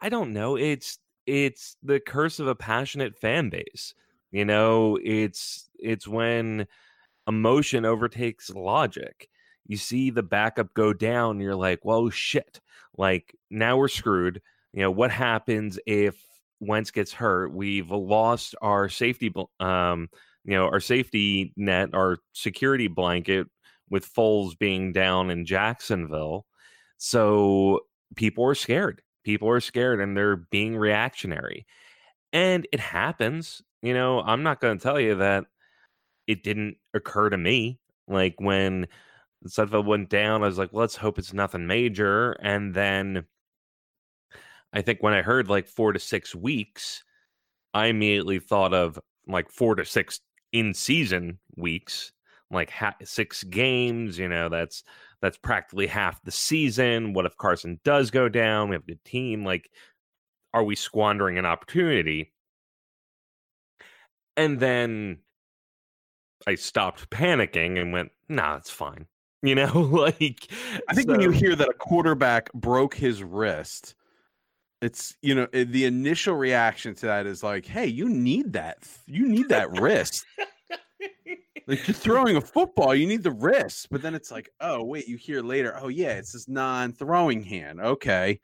I 0.01 0.09
don't 0.09 0.33
know. 0.33 0.55
It's 0.55 0.99
it's 1.25 1.77
the 1.83 1.99
curse 1.99 2.39
of 2.39 2.47
a 2.47 2.55
passionate 2.55 3.17
fan 3.17 3.49
base. 3.49 3.93
You 4.31 4.45
know, 4.45 4.99
it's 5.03 5.69
it's 5.79 6.07
when 6.07 6.67
emotion 7.27 7.85
overtakes 7.85 8.49
logic. 8.49 9.29
You 9.67 9.77
see 9.77 10.11
the 10.11 10.23
backup 10.23 10.73
go 10.73 10.93
down, 10.93 11.39
you're 11.39 11.55
like, 11.55 11.83
"Well, 11.83 12.09
shit! 12.09 12.61
Like 12.97 13.35
now 13.49 13.77
we're 13.77 13.87
screwed." 13.87 14.41
You 14.73 14.81
know 14.81 14.91
what 14.91 15.11
happens 15.11 15.79
if 15.87 16.21
Wentz 16.59 16.91
gets 16.91 17.13
hurt? 17.13 17.53
We've 17.53 17.89
lost 17.89 18.55
our 18.61 18.89
safety, 18.89 19.33
um, 19.59 20.09
you 20.43 20.53
know, 20.53 20.65
our 20.65 20.81
safety 20.81 21.53
net, 21.55 21.89
our 21.93 22.17
security 22.33 22.87
blanket 22.87 23.47
with 23.89 24.11
Foles 24.13 24.57
being 24.57 24.91
down 24.91 25.29
in 25.29 25.45
Jacksonville. 25.45 26.45
So 26.97 27.81
people 28.15 28.45
are 28.45 28.55
scared. 28.55 29.01
People 29.23 29.49
are 29.49 29.59
scared 29.59 29.99
and 30.01 30.15
they're 30.15 30.37
being 30.37 30.77
reactionary. 30.77 31.65
And 32.33 32.67
it 32.71 32.79
happens. 32.79 33.61
You 33.81 33.93
know, 33.93 34.21
I'm 34.21 34.43
not 34.43 34.59
going 34.59 34.77
to 34.77 34.83
tell 34.83 34.99
you 34.99 35.15
that 35.15 35.45
it 36.27 36.43
didn't 36.43 36.77
occur 36.93 37.29
to 37.29 37.37
me. 37.37 37.79
Like 38.07 38.35
when 38.39 38.87
Sudfeld 39.47 39.85
went 39.85 40.09
down, 40.09 40.43
I 40.43 40.47
was 40.47 40.57
like, 40.57 40.73
let's 40.73 40.95
hope 40.95 41.19
it's 41.19 41.33
nothing 41.33 41.67
major. 41.67 42.31
And 42.33 42.73
then 42.73 43.25
I 44.73 44.81
think 44.81 45.01
when 45.01 45.13
I 45.13 45.21
heard 45.21 45.49
like 45.49 45.67
four 45.67 45.93
to 45.93 45.99
six 45.99 46.35
weeks, 46.35 47.03
I 47.73 47.87
immediately 47.87 48.39
thought 48.39 48.73
of 48.73 48.99
like 49.27 49.49
four 49.49 49.75
to 49.75 49.85
six 49.85 50.19
in 50.51 50.73
season 50.73 51.39
weeks 51.55 52.11
like 52.51 52.69
ha- 52.69 52.95
six 53.03 53.43
games. 53.43 54.17
You 54.17 54.27
know, 54.27 54.49
that's 54.49 54.83
that's 55.21 55.37
practically 55.37 55.87
half 55.87 56.21
the 56.23 56.31
season. 56.31 57.13
What 57.13 57.25
if 57.25 57.37
Carson 57.37 57.79
does 57.83 58.11
go 58.11 58.29
down? 58.29 58.69
We 58.69 58.75
have 58.75 58.83
a 58.83 58.87
good 58.87 59.03
team. 59.03 59.43
Like, 59.43 59.69
are 60.53 60.63
we 60.63 60.75
squandering 60.75 61.37
an 61.37 61.45
opportunity? 61.45 62.33
And 64.37 64.59
then 64.59 65.19
I 66.47 66.55
stopped 66.55 67.09
panicking 67.09 67.79
and 67.79 67.93
went, 67.93 68.11
nah, 68.29 68.57
it's 68.57 68.71
fine. 68.71 69.07
You 69.43 69.53
know, 69.53 69.79
like 69.79 70.47
I 70.89 70.95
think 70.95 71.07
so... 71.07 71.11
when 71.11 71.21
you 71.21 71.29
hear 71.29 71.55
that 71.55 71.69
a 71.69 71.73
quarterback 71.73 72.51
broke 72.53 72.95
his 72.95 73.21
wrist, 73.21 73.93
it's 74.81 75.15
you 75.21 75.35
know 75.35 75.47
eh, 75.53 75.65
the 75.65 75.85
initial 75.85 76.33
reaction 76.33 76.95
to 76.95 77.05
that 77.05 77.27
is 77.27 77.43
like, 77.43 77.67
hey, 77.67 77.85
you 77.85 78.09
need 78.09 78.53
that, 78.53 78.77
you 79.05 79.27
need 79.27 79.49
that 79.49 79.79
wrist. 79.79 80.25
Like 81.67 81.87
you're 81.87 81.95
throwing 81.95 82.35
a 82.35 82.41
football, 82.41 82.93
you 82.93 83.07
need 83.07 83.23
the 83.23 83.31
wrist, 83.31 83.87
but 83.89 84.01
then 84.01 84.13
it's 84.13 84.31
like, 84.31 84.49
oh 84.61 84.83
wait, 84.83 85.07
you 85.07 85.17
hear 85.17 85.41
later, 85.41 85.77
oh 85.81 85.87
yeah, 85.87 86.11
it's 86.11 86.33
this 86.33 86.47
non-throwing 86.47 87.41
hand, 87.41 87.81
okay, 87.81 88.39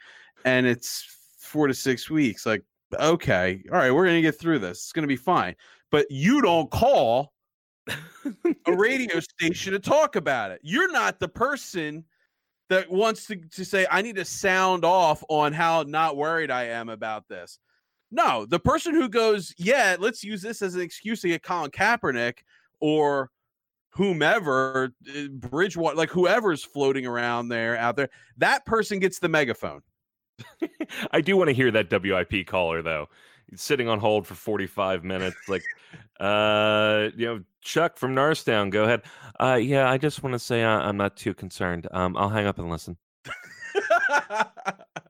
and 0.46 0.66
it's 0.66 1.08
four 1.38 1.68
to 1.68 1.74
six 1.74 2.10
weeks. 2.10 2.46
Like, 2.46 2.64
okay, 3.00 3.64
all 3.72 3.78
right, 3.78 3.92
we're 3.92 4.06
gonna 4.06 4.22
get 4.22 4.40
through 4.40 4.60
this. 4.60 4.80
It's 4.80 4.92
gonna 4.92 5.08
be 5.08 5.16
fine. 5.16 5.56
But 5.92 6.08
you 6.10 6.42
don't 6.42 6.72
call 6.72 7.34
a 7.88 8.74
radio 8.74 9.20
station 9.20 9.74
to 9.74 9.80
talk 9.80 10.16
about 10.16 10.52
it. 10.52 10.62
You're 10.64 10.92
not 10.92 11.20
the 11.20 11.28
person 11.28 12.06
that 12.70 12.90
wants 12.90 13.28
to, 13.28 13.36
to 13.36 13.66
say, 13.66 13.86
I 13.92 14.02
need 14.02 14.16
to 14.16 14.24
sound 14.24 14.86
off 14.86 15.24
on 15.28 15.52
how 15.52 15.84
not 15.84 16.16
worried 16.16 16.50
I 16.50 16.66
am 16.66 16.88
about 16.88 17.28
this. 17.28 17.60
No, 18.12 18.46
the 18.46 18.60
person 18.60 18.96
who 18.96 19.10
goes, 19.10 19.54
Yeah, 19.58 19.98
let's 20.00 20.24
use 20.24 20.42
this 20.42 20.62
as 20.62 20.76
an 20.76 20.82
excuse 20.82 21.22
to 21.22 21.28
get 21.28 21.44
Colin 21.44 21.72
Kaepernick 21.72 22.40
or 22.82 23.30
whomever, 23.92 24.94
uh, 25.10 25.28
Bridgewater, 25.32 25.96
like 25.96 26.10
whoever's 26.10 26.64
floating 26.64 27.06
around 27.06 27.50
there 27.50 27.78
out 27.78 27.96
there, 27.96 28.10
that 28.38 28.66
person 28.66 29.00
gets 29.00 29.20
the 29.20 29.30
megaphone. 29.30 29.82
I 31.12 31.22
do 31.22 31.38
want 31.38 31.50
to 31.50 31.54
hear 31.54 31.72
that 31.72 31.90
WIP 31.92 32.48
caller 32.48 32.82
though. 32.82 33.08
He's 33.50 33.62
sitting 33.62 33.88
on 33.88 34.00
hold 34.00 34.26
for 34.26 34.36
45 34.36 35.04
minutes. 35.04 35.38
Like, 35.48 35.64
uh, 36.20 37.10
you 37.16 37.26
know, 37.26 37.42
Chuck 37.62 37.98
from 37.98 38.16
Norristown, 38.16 38.70
go 38.70 38.86
ahead. 38.86 39.02
Uh, 39.40 39.60
yeah, 39.62 39.90
I 39.90 39.98
just 39.98 40.24
want 40.24 40.34
to 40.34 40.40
say 40.40 40.64
uh, 40.64 40.80
I'm 40.80 40.98
not 40.98 41.18
too 41.18 41.34
concerned. 41.34 41.88
Um, 41.92 42.16
I'll 42.18 42.30
hang 42.30 42.48
up 42.48 42.60
and 42.60 42.70
listen. 42.70 42.98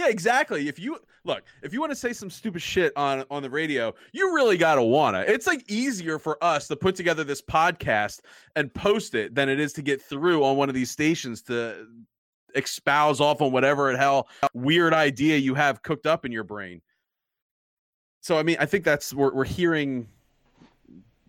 yeah, 0.00 0.08
exactly. 0.08 0.66
If 0.66 0.78
you 0.78 0.98
look, 1.24 1.42
if 1.62 1.74
you 1.74 1.80
want 1.80 1.92
to 1.92 1.96
say 1.96 2.14
some 2.14 2.30
stupid 2.30 2.62
shit 2.62 2.92
on 2.96 3.24
on 3.30 3.42
the 3.42 3.50
radio, 3.50 3.94
you 4.12 4.34
really 4.34 4.56
gotta 4.56 4.82
wanna. 4.82 5.24
It's 5.26 5.46
like 5.46 5.70
easier 5.70 6.18
for 6.18 6.42
us 6.42 6.68
to 6.68 6.76
put 6.76 6.94
together 6.96 7.22
this 7.22 7.42
podcast 7.42 8.20
and 8.56 8.72
post 8.72 9.14
it 9.14 9.34
than 9.34 9.48
it 9.50 9.60
is 9.60 9.74
to 9.74 9.82
get 9.82 10.00
through 10.00 10.42
on 10.42 10.56
one 10.56 10.70
of 10.70 10.74
these 10.74 10.90
stations 10.90 11.42
to 11.42 11.86
espouse 12.54 13.20
off 13.20 13.42
on 13.42 13.52
whatever 13.52 13.96
hell 13.96 14.26
weird 14.54 14.92
idea 14.92 15.36
you 15.36 15.54
have 15.54 15.82
cooked 15.82 16.06
up 16.06 16.24
in 16.24 16.32
your 16.32 16.44
brain. 16.44 16.80
So 18.22 18.38
I 18.38 18.42
mean, 18.42 18.56
I 18.58 18.64
think 18.64 18.84
that's 18.84 19.12
we're 19.12 19.34
we're 19.34 19.44
hearing 19.44 20.08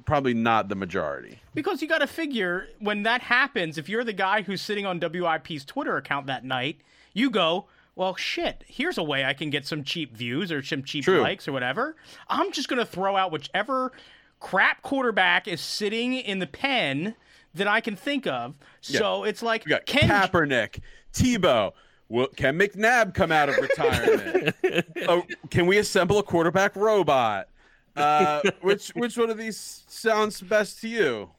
probably 0.06 0.34
not 0.34 0.70
the 0.70 0.76
majority. 0.76 1.40
Because 1.54 1.82
you 1.82 1.90
got 1.90 2.00
to 2.00 2.08
figure 2.08 2.68
when 2.80 3.04
that 3.04 3.22
happens, 3.22 3.78
if 3.78 3.90
you're 3.90 4.06
the 4.06 4.14
guy 4.14 4.42
who's 4.42 4.62
sitting 4.62 4.86
on 4.86 5.00
WIP's 5.00 5.66
Twitter 5.66 5.98
account 5.98 6.28
that 6.28 6.46
night, 6.46 6.80
you 7.14 7.30
go, 7.30 7.68
well, 7.96 8.16
shit, 8.16 8.64
here's 8.68 8.98
a 8.98 9.04
way 9.04 9.26
I 9.26 9.34
can 9.34 9.50
get 9.50 9.66
some 9.66 9.84
cheap 9.84 10.16
views 10.16 10.52
or 10.52 10.64
some 10.64 10.84
cheap 10.84 11.04
True. 11.04 11.22
likes 11.22 11.48
or 11.48 11.52
whatever. 11.52 11.96
I'm 12.28 12.52
just 12.52 12.68
going 12.68 12.80
to 12.80 12.86
throw 12.86 13.16
out 13.16 13.32
whichever 13.32 13.92
crap 14.40 14.82
quarterback 14.82 15.48
is 15.48 15.62
sitting 15.62 16.14
in 16.14 16.40
the 16.40 16.48
pen 16.48 17.16
that 17.54 17.68
I 17.68 17.82
can 17.82 17.96
think 17.96 18.26
of. 18.28 18.56
So 18.82 19.24
it's 19.24 19.44
like, 19.44 19.66
We 19.66 19.70
got 19.72 19.86
can 19.86 20.10
Kaepernick, 20.10 20.80
Tebow. 21.14 21.74
Will, 22.10 22.28
can 22.28 22.60
McNabb 22.60 23.14
come 23.14 23.32
out 23.32 23.50
of 23.50 23.56
retirement? 23.58 24.56
oh, 25.08 25.24
can 25.50 25.66
we 25.66 25.78
assemble 25.78 26.20
a 26.20 26.24
quarterback 26.24 26.76
robot? 26.76 27.48
Uh, 27.96 28.42
which 28.62 28.90
which 28.90 29.18
one 29.18 29.30
of 29.30 29.38
these 29.38 29.84
sounds 29.88 30.42
best 30.42 30.82
to 30.82 30.88
you? 30.88 31.30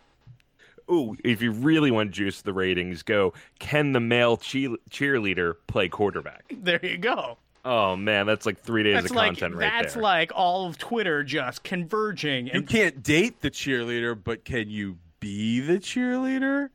Ooh, 0.93 1.16
if 1.24 1.40
you 1.40 1.53
really 1.53 1.90
want 1.90 2.11
to 2.11 2.16
juice 2.16 2.43
the 2.43 2.53
ratings, 2.53 3.03
go. 3.03 3.32
Can 3.59 3.93
the 3.93 4.01
male 4.01 4.36
che- 4.36 4.76
cheerleader 4.90 5.55
play 5.66 5.88
quarterback? 5.88 6.53
there 6.61 6.84
you 6.84 6.99
go. 6.99 7.38
Oh 7.64 7.95
man, 7.97 8.26
that's 8.26 8.45
like 8.45 8.61
three 8.61 8.82
days 8.82 8.95
That's 8.95 9.11
of 9.11 9.16
like 9.16 9.26
content 9.28 9.55
right 9.55 9.70
that's 9.70 9.95
there. 9.95 10.03
like 10.03 10.32
all 10.34 10.66
of 10.66 10.78
Twitter 10.78 11.22
just 11.22 11.62
converging 11.62 12.49
You 12.49 12.62
can't 12.62 13.03
date 13.05 13.40
the 13.40 13.51
cheerleader, 13.53 14.18
but 14.22 14.45
can 14.45 14.68
you 14.68 14.99
be 15.20 15.61
the 15.61 15.78
cheerleader? 15.78 16.70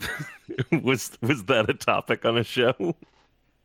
was 0.82 1.16
was 1.20 1.44
that 1.44 1.68
a 1.68 1.74
topic 1.74 2.24
on 2.24 2.38
a 2.38 2.44
show? 2.44 2.74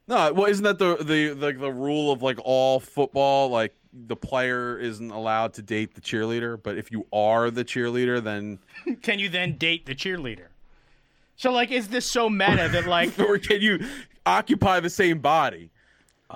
No, 0.07 0.33
well, 0.33 0.45
isn't 0.47 0.63
that 0.63 0.79
the 0.79 0.97
the 0.97 1.33
like 1.33 1.59
the 1.59 1.71
rule 1.71 2.11
of 2.11 2.21
like 2.21 2.37
all 2.43 2.79
football? 2.81 3.49
Like 3.49 3.73
the 3.93 4.15
player 4.15 4.77
isn't 4.77 5.11
allowed 5.11 5.53
to 5.55 5.61
date 5.61 5.95
the 5.95 6.01
cheerleader, 6.01 6.61
but 6.61 6.77
if 6.77 6.91
you 6.91 7.05
are 7.11 7.51
the 7.51 7.65
cheerleader, 7.65 8.23
then 8.23 8.59
can 9.01 9.19
you 9.19 9.29
then 9.29 9.57
date 9.57 9.85
the 9.85 9.95
cheerleader? 9.95 10.47
So 11.35 11.51
like 11.51 11.71
is 11.71 11.87
this 11.87 12.05
so 12.05 12.29
meta 12.29 12.69
that 12.71 12.85
like 12.85 13.17
or 13.19 13.37
can 13.37 13.61
you 13.61 13.83
occupy 14.25 14.79
the 14.79 14.89
same 14.89 15.19
body? 15.19 15.70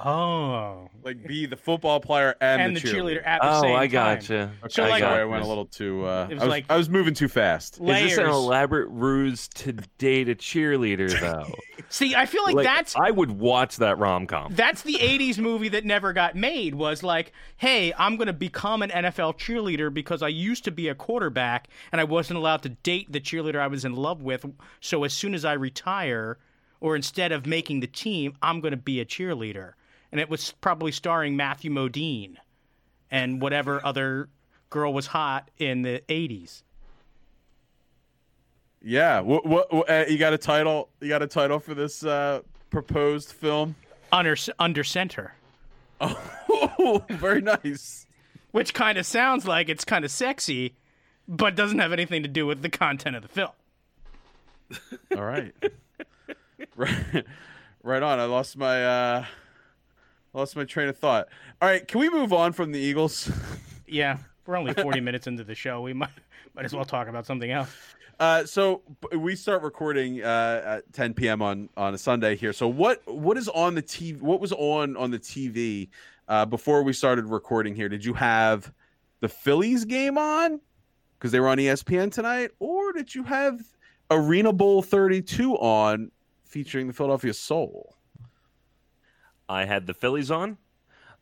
Oh 0.04 0.90
Like 1.04 1.26
be 1.28 1.46
the 1.46 1.56
football 1.56 2.00
player 2.00 2.36
and, 2.42 2.62
and 2.62 2.76
the 2.76 2.80
cheerleader, 2.82 3.22
cheerleader. 3.24 3.28
at 3.28 3.42
the 3.42 3.48
Oh, 3.58 3.62
same 3.62 3.76
I 3.76 3.80
time. 3.88 3.92
gotcha. 3.92 4.52
So, 4.70 4.84
Okay, 4.84 4.92
like- 4.92 5.04
sorry, 5.04 5.22
I 5.22 5.26
went 5.26 5.44
a 5.44 5.48
little 5.48 5.66
too. 5.66 6.06
Uh, 6.06 6.28
was 6.30 6.40
I 6.40 6.44
was 6.46 6.50
like- 6.50 6.66
I 6.70 6.78
was 6.78 6.90
moving 6.90 7.14
too 7.14 7.28
fast. 7.28 7.80
Is 7.80 7.86
this 7.88 8.18
an 8.18 8.26
elaborate 8.28 8.90
ruse 8.90 9.48
to 9.50 9.74
date 9.98 10.30
a 10.30 10.36
cheerleader, 10.36 11.10
though? 11.20 11.54
See, 11.90 12.16
I 12.16 12.26
feel 12.26 12.44
like, 12.44 12.56
Like, 12.56 12.66
that's 12.66 12.96
I 12.96 13.12
would 13.12 13.32
watch 13.32 13.78
that 13.78 13.98
rom 14.00 14.26
com. 14.28 14.54
that's 14.56 14.82
the 14.82 14.96
80s 14.96 15.38
movie 15.38 15.70
that 15.70 15.86
never 15.86 16.14
got 16.14 16.36
made 16.36 16.74
was 16.76 17.04
like 17.04 17.32
hey 17.58 17.94
i'm 17.98 18.16
going 18.18 18.28
to 18.28 18.34
become 18.34 18.82
an 18.82 18.90
nfl 18.90 19.38
cheerleader 19.38 19.94
because 19.94 20.22
i 20.24 20.28
used 20.28 20.64
to 20.64 20.72
be 20.72 20.88
a 20.88 20.96
quarterback 20.96 21.68
and 21.92 22.02
i 22.02 22.04
wasn't 22.04 22.38
allowed 22.38 22.62
to 22.64 22.70
date 22.70 23.12
the 23.12 23.20
cheerleader 23.20 23.58
i 23.60 23.68
was 23.68 23.86
in 23.86 23.94
love 23.96 24.22
with 24.22 24.46
so 24.80 25.04
as 25.04 25.14
soon 25.14 25.34
as 25.34 25.46
i 25.46 25.54
retire 25.54 26.38
or 26.80 26.96
instead 26.96 27.32
of 27.32 27.46
making 27.46 27.80
the 27.82 27.88
team 27.88 28.34
i'm 28.42 28.60
going 28.62 28.72
to 28.72 28.78
be 28.78 29.00
a 29.00 29.06
cheerleader 29.06 29.74
and 30.16 30.22
it 30.22 30.30
was 30.30 30.54
probably 30.62 30.94
starring 30.94 31.36
matthew 31.36 31.70
modine 31.70 32.36
and 33.12 33.42
whatever 33.42 33.86
other 33.86 34.30
girl 34.70 34.94
was 34.94 35.08
hot 35.08 35.52
in 35.58 35.82
the 35.82 36.02
80s 36.08 36.64
Yeah. 38.82 39.20
What? 39.20 39.46
What? 39.46 39.74
what 39.74 39.90
uh, 39.90 40.06
you 40.08 40.18
got 40.18 40.32
a 40.34 40.38
title? 40.38 40.90
You 41.02 41.10
got 41.10 41.22
a 41.22 41.28
title 41.28 41.60
for 41.60 41.74
this 41.74 42.04
uh, 42.06 42.42
proposed 42.70 43.32
film? 43.32 43.76
under 44.12 44.36
under 44.60 44.84
center 44.86 45.34
Oh, 46.00 47.04
very 47.10 47.42
nice. 47.42 48.06
which 48.52 48.74
kind 48.74 48.98
of 48.98 49.06
sounds 49.06 49.46
like 49.48 49.68
it's 49.68 49.84
kind 49.84 50.06
of 50.06 50.12
sexy 50.12 50.76
but 51.28 51.56
doesn't 51.56 51.80
have 51.80 51.92
anything 51.92 52.22
to 52.24 52.30
do 52.30 52.46
with 52.46 52.62
the 52.62 52.70
content 52.70 53.16
of 53.18 53.22
the 53.24 53.28
film 53.28 53.52
All 55.18 55.24
right. 55.24 55.54
right. 56.78 57.26
Right 57.84 58.02
on. 58.04 58.20
I 58.20 58.26
lost 58.26 58.58
my 58.58 58.86
uh 58.86 59.26
lost 60.36 60.56
my 60.56 60.66
train 60.66 60.90
of 60.90 60.98
thought. 60.98 61.30
All 61.62 61.70
right, 61.70 61.88
can 61.88 62.00
we 62.00 62.10
move 62.10 62.34
on 62.34 62.52
from 62.52 62.72
the 62.72 62.80
Eagles? 62.80 63.32
Yeah, 63.88 64.18
we're 64.48 64.56
only 64.56 64.74
40 64.74 65.00
minutes 65.00 65.28
into 65.28 65.44
the 65.44 65.54
show. 65.54 65.80
We 65.82 65.94
might 65.94 66.10
might 66.56 66.66
as 66.66 66.74
well 66.74 66.86
talk 66.86 67.08
about 67.08 67.28
something 67.28 67.52
else. 67.52 67.70
Uh, 68.20 68.44
so 68.46 68.82
we 69.16 69.36
start 69.36 69.62
recording 69.62 70.24
uh, 70.24 70.80
at 70.80 70.92
10 70.94 71.14
p.m. 71.14 71.44
on 71.44 71.70
on 71.78 71.94
a 71.94 71.98
Sunday 72.00 72.36
here. 72.36 72.52
So 72.52 72.68
what 72.68 73.04
what 73.06 73.38
is 73.38 73.48
on 73.48 73.76
the 73.76 73.84
TV? 73.84 74.20
What 74.20 74.42
was 74.42 74.52
on 74.54 74.98
on 74.98 75.12
the 75.12 75.20
TV 75.20 75.90
uh, 76.28 76.46
before 76.46 76.82
we 76.82 76.94
started 76.94 77.26
recording 77.26 77.76
here? 77.76 77.88
Did 77.88 78.04
you 78.04 78.16
have 78.16 78.74
the 79.20 79.30
Phillies 79.30 79.86
game 79.86 80.18
on 80.18 80.60
because 81.20 81.32
they 81.32 81.40
were 81.40 81.48
on 81.48 81.60
ESPN 81.60 82.12
tonight, 82.12 82.50
or 82.58 82.92
did 82.92 83.14
you 83.14 83.22
have 83.22 83.62
Arena 84.10 84.52
Bowl 84.52 84.82
32 84.82 85.54
on 85.58 86.10
featuring 86.44 86.88
the 86.88 86.94
Philadelphia 86.94 87.36
Soul? 87.36 87.95
I 89.50 89.66
had 89.66 89.88
the 89.88 89.94
Phillies 89.94 90.32
on. 90.32 90.58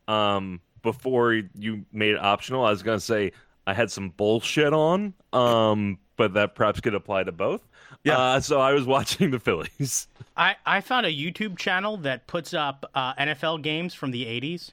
Um, 0.08 0.60
before 0.82 1.32
you 1.32 1.84
made 1.92 2.12
it 2.12 2.20
optional, 2.20 2.64
I 2.64 2.70
was 2.70 2.82
gonna 2.82 3.00
say 3.00 3.32
I 3.66 3.74
had 3.74 3.90
some 3.90 4.10
bullshit 4.10 4.72
on. 4.72 5.14
Um, 5.32 5.98
but 6.16 6.34
that 6.34 6.54
perhaps 6.54 6.80
could 6.80 6.94
apply 6.94 7.24
to 7.24 7.32
both. 7.32 7.66
Yeah. 8.04 8.18
Uh, 8.18 8.40
so 8.40 8.60
I 8.60 8.72
was 8.72 8.84
watching 8.86 9.30
the 9.30 9.38
Phillies. 9.38 10.08
I, 10.36 10.56
I 10.64 10.80
found 10.80 11.06
a 11.06 11.12
YouTube 11.12 11.58
channel 11.58 11.96
that 11.98 12.26
puts 12.26 12.54
up 12.54 12.88
uh, 12.94 13.14
NFL 13.14 13.62
games 13.62 13.94
from 13.94 14.10
the 14.10 14.24
80s, 14.24 14.72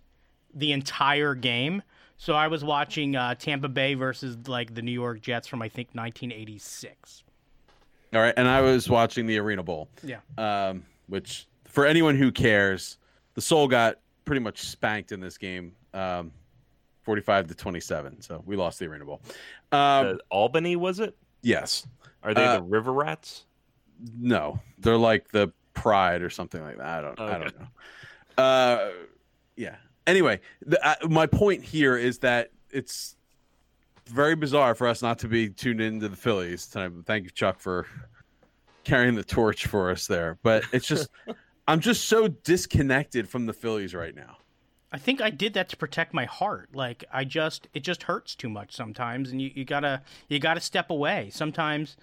the 0.53 0.71
entire 0.71 1.35
game. 1.35 1.81
So 2.17 2.33
I 2.33 2.47
was 2.47 2.63
watching 2.63 3.15
uh, 3.15 3.35
Tampa 3.35 3.69
Bay 3.69 3.95
versus 3.95 4.37
like 4.47 4.75
the 4.75 4.81
New 4.81 4.91
York 4.91 5.21
Jets 5.21 5.47
from 5.47 5.61
I 5.61 5.69
think 5.69 5.89
1986. 5.93 7.23
All 8.13 8.19
right, 8.19 8.33
and 8.35 8.47
I 8.47 8.61
was 8.61 8.89
watching 8.89 9.25
the 9.25 9.37
Arena 9.39 9.63
Bowl. 9.63 9.87
Yeah. 10.03 10.17
um, 10.37 10.83
which 11.07 11.47
for 11.65 11.85
anyone 11.85 12.15
who 12.17 12.31
cares, 12.31 12.97
the 13.41 13.47
Soul 13.47 13.67
got 13.67 13.97
pretty 14.23 14.39
much 14.39 14.61
spanked 14.61 15.11
in 15.11 15.19
this 15.19 15.35
game, 15.35 15.73
um, 15.95 16.31
45 17.01 17.47
to 17.47 17.55
27. 17.55 18.21
So 18.21 18.43
we 18.45 18.55
lost 18.55 18.77
the 18.77 18.85
Arena 18.85 19.03
Bowl. 19.03 19.19
Um, 19.71 20.19
Albany 20.29 20.75
was 20.75 20.99
it? 20.99 21.17
yes. 21.41 21.87
Are 22.21 22.35
they 22.35 22.45
uh, 22.45 22.57
the 22.57 22.61
River 22.61 22.93
Rats? 22.93 23.45
No, 24.19 24.59
they're 24.77 24.95
like 24.95 25.31
the 25.31 25.51
Pride 25.73 26.21
or 26.21 26.29
something 26.29 26.61
like 26.61 26.77
that. 26.77 26.85
I 26.85 27.01
don't. 27.01 27.19
I 27.19 27.37
don't 27.39 27.59
know. 27.59 28.43
Uh, 28.43 28.91
yeah. 29.55 29.77
Anyway, 30.05 30.39
the, 30.63 30.85
uh, 30.87 31.07
my 31.09 31.25
point 31.25 31.63
here 31.63 31.97
is 31.97 32.19
that 32.19 32.51
it's 32.69 33.15
very 34.05 34.35
bizarre 34.35 34.75
for 34.75 34.87
us 34.87 35.01
not 35.01 35.17
to 35.19 35.27
be 35.27 35.49
tuned 35.49 35.81
into 35.81 36.07
the 36.07 36.15
Phillies 36.15 36.67
tonight. 36.67 36.91
Thank 37.07 37.23
you, 37.23 37.31
Chuck, 37.31 37.59
for 37.59 37.87
carrying 38.83 39.15
the 39.15 39.23
torch 39.23 39.65
for 39.65 39.89
us 39.89 40.05
there. 40.05 40.37
But 40.43 40.63
it's 40.71 40.87
just, 40.87 41.09
I'm 41.67 41.79
just 41.79 42.05
so 42.05 42.27
disconnected 42.27 43.29
from 43.29 43.45
the 43.45 43.53
Phillies 43.53 43.93
right 43.93 44.15
now. 44.15 44.37
I 44.91 44.97
think 44.97 45.21
I 45.21 45.29
did 45.29 45.53
that 45.53 45.69
to 45.69 45.77
protect 45.77 46.13
my 46.13 46.25
heart. 46.25 46.69
Like 46.73 47.05
I 47.11 47.23
just 47.23 47.67
it 47.73 47.81
just 47.81 48.03
hurts 48.03 48.35
too 48.35 48.49
much 48.49 48.75
sometimes 48.75 49.31
and 49.31 49.41
you, 49.41 49.51
you 49.53 49.63
gotta 49.63 50.01
you 50.27 50.39
gotta 50.39 50.59
step 50.59 50.89
away. 50.89 51.29
Sometimes 51.31 51.95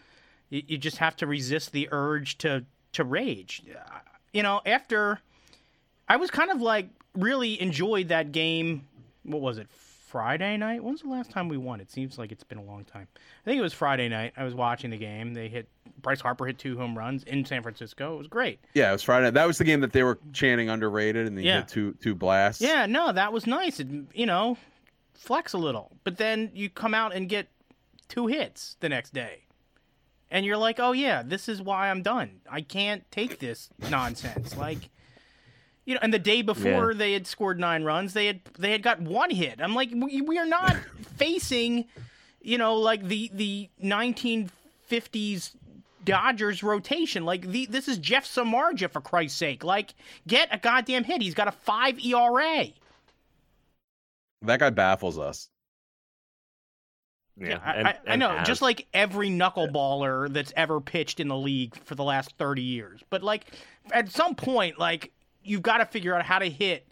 you, 0.49 0.63
you 0.67 0.79
just 0.79 0.97
have 0.99 1.17
to 1.17 1.27
resist 1.27 1.73
the 1.73 1.89
urge 1.91 2.39
to 2.39 2.65
to 2.93 3.05
rage. 3.05 3.63
You 4.33 4.43
know, 4.43 4.63
after 4.65 5.21
I 6.09 6.17
was 6.17 6.31
kind 6.31 6.51
of 6.51 6.63
like 6.63 6.89
really 7.15 7.61
enjoyed 7.61 8.09
that 8.09 8.33
game 8.33 8.87
what 9.29 9.43
was 9.43 9.59
it? 9.59 9.69
Friday 10.09 10.57
night. 10.57 10.83
When's 10.83 11.03
the 11.03 11.09
last 11.09 11.31
time 11.31 11.49
we 11.49 11.57
won? 11.57 11.81
It 11.81 11.91
seems 11.91 12.19
like 12.19 12.33
it's 12.33 12.45
been 12.45 12.59
a 12.59 12.63
long 12.63 12.85
time. 12.85 13.07
I 13.17 13.45
think 13.45 13.59
it 13.59 13.63
was 13.63 13.73
Friday 13.75 14.09
night. 14.09 14.33
I 14.37 14.45
was 14.45 14.55
watching 14.55 14.91
the 14.91 14.97
game. 14.97 15.35
They 15.35 15.49
hit 15.49 15.69
Bryce 16.01 16.21
Harper 16.21 16.47
hit 16.47 16.59
two 16.59 16.77
home 16.79 16.97
runs 16.97 17.25
in 17.25 17.45
San 17.45 17.63
Francisco. 17.63 18.15
It 18.15 18.19
was 18.19 18.27
great. 18.27 18.61
Yeah, 18.75 18.89
it 18.89 18.93
was 18.93 19.03
Friday. 19.03 19.31
That 19.31 19.47
was 19.47 19.59
the 19.59 19.65
game 19.65 19.81
that 19.81 19.93
they 19.93 20.03
were 20.03 20.19
chanting 20.33 20.69
underrated, 20.71 21.27
and 21.27 21.37
they 21.37 21.43
Yeah. 21.43 21.59
hit 21.59 21.69
two 21.69 21.93
two 22.01 22.15
blasts. 22.15 22.63
Yeah, 22.63 22.87
no, 22.87 23.13
that 23.13 23.33
was 23.33 23.47
nice. 23.47 23.81
It, 23.81 23.89
you 24.15 24.27
know, 24.27 24.57
flex 25.15 25.53
a 25.53 25.59
little. 25.59 25.91
But 26.05 26.17
then 26.17 26.51
you 26.55 26.71
come 26.71 26.95
out 26.95 27.15
and 27.15 27.29
get 27.29 27.49
two 28.09 28.27
hits 28.29 28.77
the 28.81 28.89
next 28.89 29.13
day. 29.13 29.43
And 30.31 30.45
you're 30.47 30.57
like, 30.59 30.79
"Oh 30.79 30.93
yeah, 30.93 31.23
this 31.23 31.49
is 31.49 31.61
why 31.63 31.91
I'm 31.91 32.03
done. 32.03 32.41
I 32.51 32.61
can't 32.61 33.11
take 33.11 33.39
this 33.39 33.71
nonsense." 33.91 34.57
Like 34.57 34.91
you 35.89 35.95
know, 35.95 36.01
and 36.03 36.13
the 36.13 36.19
day 36.19 36.43
before 36.43 36.93
they 36.93 37.15
had 37.15 37.27
scored 37.27 37.59
9 37.59 37.83
runs, 37.83 38.13
they 38.13 38.27
had 38.27 38.41
they 38.59 38.73
had 38.73 38.83
got 38.83 39.01
one 39.01 39.31
hit. 39.31 39.59
I'm 39.59 39.75
like, 39.75 39.89
we, 39.91 40.21
we 40.21 40.37
are 40.37 40.45
not 40.45 40.77
facing, 41.17 41.87
you 42.43 42.59
know, 42.59 42.77
like 42.77 43.03
the 43.09 43.31
the 43.33 43.71
1950s 43.83 45.55
Dodgers 46.05 46.63
rotation. 46.63 47.25
Like 47.25 47.47
the 47.49 47.65
this 47.65 47.89
is 47.89 47.97
Jeff 47.97 48.27
Samardzija 48.27 48.91
for 48.91 49.01
Christ's 49.01 49.39
sake. 49.39 49.65
Like 49.65 49.95
get 50.27 50.51
a 50.53 50.59
goddamn 50.59 51.05
hit. 51.05 51.23
He's 51.23 51.33
got 51.33 51.49
a 51.49 51.53
5 51.53 52.05
ERA. 52.05 52.67
that 54.43 54.61
guy 54.61 54.69
baffles 54.69 55.19
us. 55.19 55.49
Yeah, 57.41 57.61
I, 57.65 57.73
and- 57.73 57.89
I, 57.89 57.99
I 58.09 58.17
know, 58.17 58.29
has. 58.29 58.47
just 58.47 58.61
like 58.61 58.87
every 58.93 59.31
knuckleballer 59.31 60.31
that's 60.31 60.53
ever 60.55 60.83
pitched 60.83 61.19
in 61.19 61.29
the 61.29 61.37
league 61.37 61.77
for 61.85 61.95
the 61.95 62.05
last 62.05 62.37
30 62.37 62.61
years. 62.61 63.01
But 63.09 63.23
like 63.23 63.47
at 63.91 64.11
some 64.11 64.35
point, 64.35 64.79
like 64.79 65.13
you've 65.43 65.63
got 65.63 65.79
to 65.79 65.87
figure 65.87 66.15
out 66.15 66.25
how 66.25 66.39
to 66.39 66.49
hit 66.49 66.87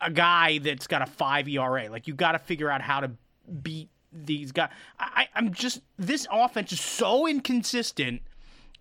a 0.00 0.10
guy 0.10 0.58
that's 0.58 0.86
got 0.86 1.02
a 1.02 1.06
five 1.06 1.48
ERA. 1.48 1.88
Like 1.88 2.06
you've 2.06 2.16
got 2.16 2.32
to 2.32 2.38
figure 2.38 2.70
out 2.70 2.82
how 2.82 3.00
to 3.00 3.10
beat 3.62 3.88
these 4.12 4.52
guys. 4.52 4.70
I, 4.98 5.28
I'm 5.34 5.52
just 5.52 5.80
this 5.98 6.26
offense 6.30 6.72
is 6.72 6.80
so 6.80 7.26
inconsistent 7.26 8.22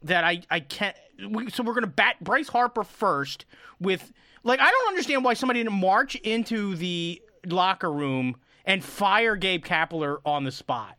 that 0.03 0.23
I 0.23 0.41
I 0.49 0.59
can't. 0.61 0.95
We, 1.29 1.49
so 1.49 1.63
we're 1.63 1.73
gonna 1.73 1.87
bat 1.87 2.15
Bryce 2.21 2.49
Harper 2.49 2.83
first 2.83 3.45
with 3.79 4.11
like 4.43 4.59
I 4.59 4.69
don't 4.69 4.87
understand 4.87 5.23
why 5.23 5.33
somebody 5.33 5.63
didn't 5.63 5.79
march 5.79 6.15
into 6.15 6.75
the 6.75 7.21
locker 7.45 7.91
room 7.91 8.35
and 8.65 8.83
fire 8.83 9.35
Gabe 9.35 9.63
Kapler 9.63 10.17
on 10.25 10.43
the 10.43 10.51
spot. 10.51 10.97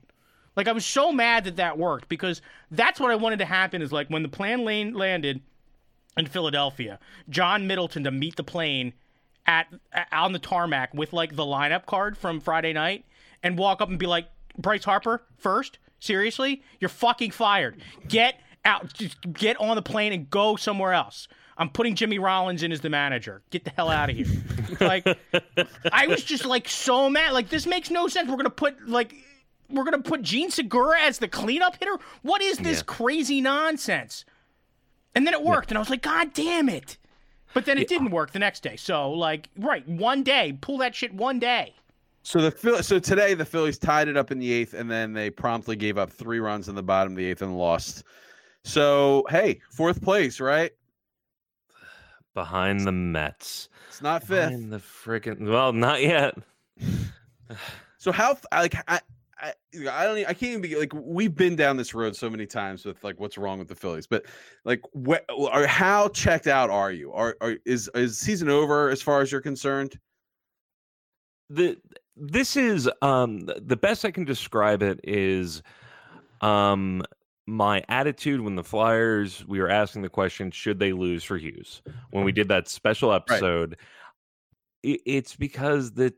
Like 0.57 0.69
I 0.69 0.73
was 0.73 0.85
so 0.85 1.13
mad 1.13 1.45
that 1.45 1.57
that 1.57 1.79
worked 1.79 2.09
because 2.09 2.43
that's 2.71 3.01
what 3.01 3.11
I 3.11 3.17
wanted 3.17 3.39
to 3.41 3.45
happen. 3.45 3.83
Is 3.83 3.93
like 3.93 4.09
when 4.09 4.23
the 4.23 4.29
plan 4.29 4.65
lane 4.65 4.95
landed 4.95 5.41
in 6.17 6.27
Philadelphia, 6.27 6.99
John 7.29 7.67
Middleton 7.67 8.05
to 8.05 8.11
meet 8.11 8.37
the 8.37 8.45
plane 8.45 8.93
at, 9.47 9.67
on 10.13 10.33
the 10.33 10.39
tarmac 10.39 10.95
with 10.95 11.13
like 11.13 11.37
the 11.37 11.45
lineup 11.45 11.87
card 11.87 12.17
from 12.17 12.41
Friday 12.41 12.73
night 12.73 13.05
and 13.43 13.59
walk 13.59 13.81
up 13.81 13.89
and 13.89 13.99
be 13.99 14.07
like, 14.07 14.29
Bryce 14.59 14.85
Harper 14.85 15.23
first. 15.39 15.79
Seriously, 16.01 16.63
you're 16.81 16.89
fucking 16.89 17.31
fired. 17.31 17.81
Get 18.09 18.35
out. 18.65 18.93
Just 18.93 19.17
get 19.33 19.59
on 19.61 19.77
the 19.77 19.83
plane 19.83 20.13
and 20.13 20.29
go 20.29 20.57
somewhere 20.57 20.93
else. 20.93 21.29
I'm 21.57 21.69
putting 21.69 21.95
Jimmy 21.95 22.19
Rollins 22.19 22.63
in 22.65 22.73
as 22.73 22.81
the 22.81 22.91
manager. 22.91 23.43
Get 23.51 23.65
the 23.65 23.71
hell 23.71 23.89
out 23.89 24.11
of 24.11 24.17
here. 24.17 24.27
like, 24.81 25.07
I 25.93 26.07
was 26.09 26.25
just 26.25 26.45
like 26.45 26.69
so 26.69 27.09
mad. 27.09 27.33
Like, 27.33 27.51
this 27.51 27.67
makes 27.67 27.89
no 27.91 28.09
sense. 28.09 28.29
We're 28.29 28.37
gonna 28.37 28.51
put 28.51 28.89
like 28.89 29.15
we're 29.71 29.85
gonna 29.85 30.03
put 30.03 30.23
Jean 30.23 30.51
Segura 30.51 31.01
as 31.01 31.19
the 31.19 31.29
cleanup 31.29 31.77
hitter. 31.79 31.97
What 32.23 32.43
is 32.43 32.59
this 32.59 32.79
Yeah. 32.79 32.85
crazy 32.87 33.41
nonsense? 33.41 34.25
And 35.15 35.27
then 35.27 35.35
it 35.35 35.43
worked, 35.43 35.71
and 35.71 35.79
I 35.79 35.81
was 35.81 35.91
like, 35.91 36.03
God 36.03 36.33
damn 36.33 36.69
it! 36.69 36.97
But 37.55 37.67
then 37.67 37.77
it 37.77 37.89
didn't 37.89 38.11
work 38.11 38.33
the 38.33 38.39
next 38.39 38.63
day. 38.63 38.77
So 38.77 39.11
like, 39.11 39.49
right, 39.59 39.87
one 39.87 40.23
day, 40.23 40.57
pull 40.61 40.79
that 40.79 40.95
shit 40.95 41.13
one 41.13 41.39
day. 41.39 41.75
So 42.23 42.41
the 42.41 42.51
Phil- 42.51 42.83
so 42.83 42.99
today 42.99 43.35
the 43.35 43.45
Phillies 43.45 43.79
tied 43.79 44.09
it 44.09 44.17
up 44.17 44.31
in 44.31 44.39
the 44.39 44.51
eighth, 44.53 44.75
and 44.75 44.91
then 44.91 45.13
they 45.13 45.29
promptly 45.29 45.77
gave 45.77 45.99
up 45.99 46.11
three 46.11 46.41
runs 46.41 46.69
in 46.69 46.75
the 46.75 46.83
bottom 46.83 47.13
of 47.13 47.17
the 47.17 47.27
eighth 47.27 47.43
and 47.43 47.59
lost. 47.59 48.05
So 48.65 49.27
hey, 49.29 49.61
fourth 49.71 50.03
place, 50.03 50.41
right? 50.41 50.73
behind 52.35 52.87
the 52.87 52.93
Mets. 52.93 53.69
It's 53.89 54.03
not 54.03 54.23
fifth. 54.23 54.49
Behind 54.51 54.73
the 54.73 54.79
freaking 54.79 55.49
well, 55.49 55.73
not 55.73 56.03
yet. 56.03 56.35
So 57.99 58.11
how 58.11 58.37
like 58.51 58.75
I 58.89 58.99
I, 59.43 59.53
I 59.91 60.05
don't 60.05 60.19
I 60.19 60.35
can't 60.35 60.43
even 60.43 60.61
be 60.61 60.77
like 60.77 60.93
we've 60.95 61.35
been 61.35 61.57
down 61.57 61.77
this 61.77 61.95
road 61.95 62.15
so 62.15 62.31
many 62.31 62.47
times 62.47 62.85
with 62.85 63.03
like 63.03 63.19
what's 63.19 63.37
wrong 63.37 63.59
with 63.59 63.69
the 63.69 63.75
Phillies, 63.75 64.07
but 64.07 64.25
like 64.65 64.81
what 64.93 65.25
or 65.29 65.67
how 65.67 66.09
checked 66.09 66.47
out 66.47 66.71
are 66.71 66.93
you? 66.93 67.13
Are, 67.13 67.37
are 67.41 67.57
is 67.67 67.91
is 67.95 68.19
season 68.19 68.49
over 68.49 68.89
as 68.89 69.03
far 69.03 69.21
as 69.21 69.33
you're 69.33 69.41
concerned? 69.41 69.99
the 71.53 71.77
this 72.17 72.57
is 72.57 72.91
um 73.03 73.41
the 73.41 73.77
best 73.77 74.05
I 74.05 74.11
can 74.11 74.25
describe 74.25 74.83
it 74.83 75.01
is 75.05 75.63
um 76.41 77.03
my 77.47 77.83
attitude 77.89 78.41
when 78.41 78.55
the 78.55 78.65
Flyers 78.65 79.45
we 79.47 79.61
were 79.61 79.69
asking 79.69 80.03
the 80.03 80.09
question 80.09 80.51
should 80.51 80.79
they 80.79 80.93
lose 80.93 81.25
for 81.25 81.37
Hughes 81.37 81.83
when 82.11 82.25
we 82.25 82.33
did 82.33 82.49
that 82.49 82.69
special 82.69 83.13
episode 83.13 83.77
i 84.85 84.99
it's 85.05 85.37
because 85.37 85.93
it, 85.97 86.15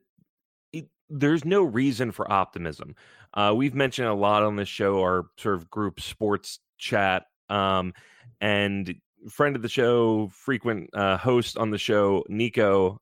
there's 1.14 1.44
no 1.44 1.62
reason 1.62 2.10
for 2.12 2.30
optimism. 2.30 2.94
Uh 3.34 3.52
we've 3.56 3.74
mentioned 3.74 4.08
a 4.08 4.14
lot 4.14 4.42
on 4.42 4.56
this 4.56 4.68
show 4.68 5.00
our 5.00 5.26
sort 5.38 5.54
of 5.54 5.70
group 5.70 6.00
sports 6.00 6.58
chat 6.76 7.26
um 7.48 7.92
and 8.40 8.94
friend 9.28 9.56
of 9.56 9.62
the 9.62 9.68
show 9.68 10.28
frequent 10.28 10.90
uh 10.92 11.16
host 11.16 11.56
on 11.56 11.70
the 11.70 11.78
show 11.78 12.24
Nico 12.28 13.00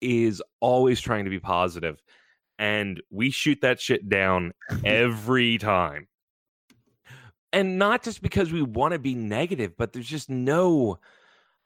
is 0.00 0.42
always 0.60 1.00
trying 1.00 1.24
to 1.24 1.30
be 1.30 1.38
positive 1.40 2.02
and 2.58 3.02
we 3.10 3.30
shoot 3.30 3.60
that 3.60 3.80
shit 3.80 4.08
down 4.08 4.52
every 4.84 5.58
time. 5.58 6.08
And 7.52 7.78
not 7.78 8.02
just 8.02 8.22
because 8.22 8.50
we 8.50 8.62
want 8.62 8.92
to 8.92 8.98
be 8.98 9.14
negative 9.14 9.76
but 9.76 9.92
there's 9.92 10.08
just 10.08 10.30
no 10.30 10.98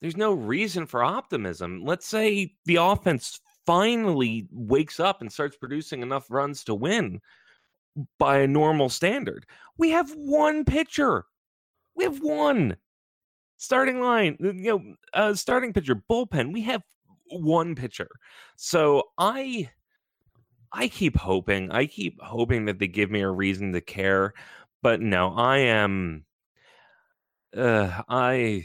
there's 0.01 0.16
no 0.16 0.33
reason 0.33 0.87
for 0.87 1.05
optimism. 1.05 1.85
Let's 1.85 2.07
say 2.07 2.55
the 2.64 2.77
offense 2.77 3.41
finally 3.71 4.49
wakes 4.51 4.99
up 4.99 5.21
and 5.21 5.31
starts 5.31 5.57
producing 5.57 6.03
enough 6.03 6.29
runs 6.29 6.64
to 6.64 6.75
win 6.75 7.21
by 8.18 8.39
a 8.39 8.47
normal 8.49 8.89
standard. 8.89 9.47
We 9.79 9.91
have 9.91 10.11
one 10.16 10.64
pitcher. 10.64 11.25
We 11.95 12.03
have 12.03 12.18
one 12.18 12.77
starting 13.59 14.01
line 14.01 14.37
you 14.41 14.53
know 14.55 14.83
uh 15.14 15.35
starting 15.35 15.73
pitcher 15.73 15.95
bullpen. 16.11 16.53
We 16.53 16.62
have 16.62 16.83
one 17.31 17.77
pitcher. 17.77 18.09
So 18.57 19.05
i 19.18 19.71
i 20.73 20.89
keep 20.89 21.16
hoping 21.16 21.71
i 21.71 21.87
keep 21.87 22.21
hoping 22.23 22.64
that 22.64 22.81
they 22.81 22.89
give 22.89 23.11
me 23.11 23.21
a 23.21 23.31
reason 23.31 23.73
to 23.73 23.81
care 23.81 24.33
but 24.83 25.01
no 25.01 25.35
i 25.35 25.59
am 25.59 26.25
uh 27.57 28.03
i 28.09 28.64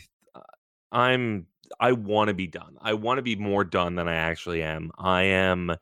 i'm 0.92 1.48
i 1.80 1.92
want 1.92 2.28
to 2.28 2.34
be 2.34 2.48
done 2.48 2.78
i 2.82 2.94
want 2.94 3.18
to 3.18 3.22
be 3.22 3.36
more 3.36 3.64
done 3.64 3.96
than 3.96 4.08
i 4.08 4.16
actually 4.16 4.62
am 4.62 4.92
i 4.98 5.24
am 5.24 5.76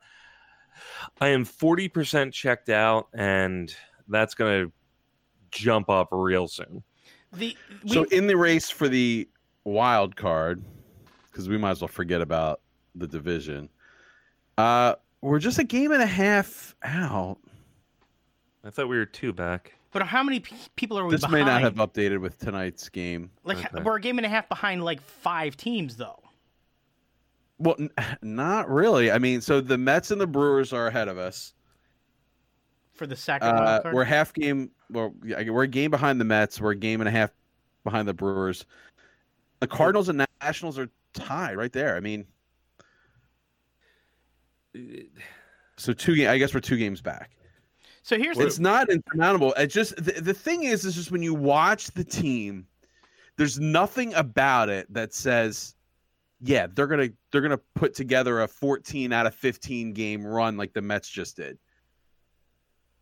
i 1.20 1.28
am 1.28 1.44
40% 1.44 2.32
checked 2.32 2.68
out 2.68 3.08
and 3.14 3.74
that's 4.08 4.34
gonna 4.34 4.66
jump 5.50 5.88
up 5.88 6.08
real 6.10 6.48
soon 6.48 6.82
The 7.32 7.56
So 7.86 8.04
in 8.04 8.26
the 8.26 8.36
race 8.36 8.70
for 8.70 8.88
the 8.88 9.28
wild 9.64 10.16
card, 10.16 10.62
because 11.30 11.48
we 11.48 11.58
might 11.58 11.72
as 11.72 11.80
well 11.80 11.88
forget 11.88 12.20
about 12.20 12.60
the 12.94 13.06
division. 13.06 13.68
Uh, 14.56 14.94
we're 15.20 15.38
just 15.38 15.58
a 15.58 15.64
game 15.64 15.90
and 15.90 16.02
a 16.02 16.06
half 16.06 16.76
out. 16.82 17.38
i 18.62 18.70
thought 18.70 18.88
we 18.88 18.96
were 18.96 19.06
two 19.06 19.32
back 19.32 19.73
but 19.94 20.02
how 20.02 20.22
many 20.22 20.40
pe- 20.40 20.54
people 20.76 20.98
are 20.98 21.04
we 21.06 21.12
This 21.12 21.22
behind? 21.22 21.46
may 21.46 21.50
not 21.50 21.62
have 21.62 21.74
updated 21.76 22.20
with 22.20 22.38
tonight's 22.38 22.90
game. 22.90 23.30
like 23.44 23.56
Okay. 23.72 23.82
we're 23.82 23.96
a 23.96 24.00
game 24.00 24.18
and 24.18 24.26
a 24.26 24.28
half 24.28 24.46
behind 24.50 24.84
like 24.84 25.00
five 25.00 25.56
teams 25.56 25.96
though. 25.96 26.20
Well, 27.58 27.76
n- 27.78 27.90
not 28.22 28.68
really. 28.68 29.10
I 29.10 29.18
mean, 29.18 29.40
so 29.40 29.60
the 29.62 29.78
Mets 29.78 30.10
and 30.10 30.20
the 30.20 30.26
Brewers 30.26 30.72
are 30.74 30.88
ahead 30.88 31.08
of 31.08 31.16
us. 31.16 31.54
For 32.92 33.06
the 33.06 33.16
second 33.16 33.48
Uh, 33.48 33.80
card. 33.82 33.94
we're 33.94 34.04
half 34.04 34.32
game. 34.34 34.70
Well, 34.90 35.14
yeah, 35.24 35.48
we're 35.50 35.62
a 35.64 35.68
game 35.68 35.90
behind 35.90 36.20
the 36.20 36.24
Mets. 36.24 36.60
We're 36.60 36.72
a 36.72 36.76
game 36.76 37.00
and 37.00 37.08
a 37.08 37.10
half 37.10 37.30
behind 37.82 38.06
the 38.06 38.14
Brewers. 38.14 38.66
The 39.60 39.66
Cardinals 39.66 40.08
and 40.08 40.24
Nationals 40.42 40.78
are 40.78 40.88
tied 41.12 41.56
right 41.56 41.72
there. 41.72 41.96
I 41.96 42.00
mean, 42.00 42.26
so 45.76 45.92
two. 45.92 46.28
I 46.28 46.38
guess 46.38 46.54
we're 46.54 46.60
two 46.60 46.76
games 46.76 47.00
back. 47.00 47.30
So 48.04 48.18
here's 48.18 48.38
It's 48.38 48.56
the 48.56 48.62
not 48.62 48.90
insurmountable. 48.90 49.54
It 49.54 49.68
just 49.68 49.96
the, 49.96 50.12
the 50.20 50.34
thing 50.34 50.64
is, 50.64 50.84
is 50.84 50.94
just 50.94 51.10
when 51.10 51.22
you 51.22 51.32
watch 51.32 51.86
the 51.92 52.04
team, 52.04 52.66
there's 53.38 53.58
nothing 53.58 54.12
about 54.12 54.68
it 54.68 54.92
that 54.92 55.14
says, 55.14 55.74
yeah, 56.42 56.66
they're 56.66 56.86
gonna 56.86 57.08
they're 57.32 57.40
gonna 57.40 57.60
put 57.74 57.94
together 57.94 58.42
a 58.42 58.46
14 58.48 59.10
out 59.10 59.26
of 59.26 59.34
15 59.34 59.94
game 59.94 60.22
run 60.26 60.58
like 60.58 60.74
the 60.74 60.82
Mets 60.82 61.08
just 61.08 61.36
did. 61.36 61.56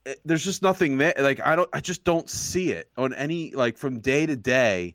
It- 0.06 0.20
there's 0.24 0.44
just 0.44 0.62
nothing 0.62 0.98
there. 0.98 1.14
Like 1.18 1.40
I 1.40 1.56
don't, 1.56 1.68
I 1.72 1.80
just 1.80 2.04
don't 2.04 2.30
see 2.30 2.70
it 2.70 2.88
on 2.96 3.12
any 3.14 3.50
like 3.56 3.76
from 3.76 3.98
day 3.98 4.24
to 4.24 4.36
day. 4.36 4.94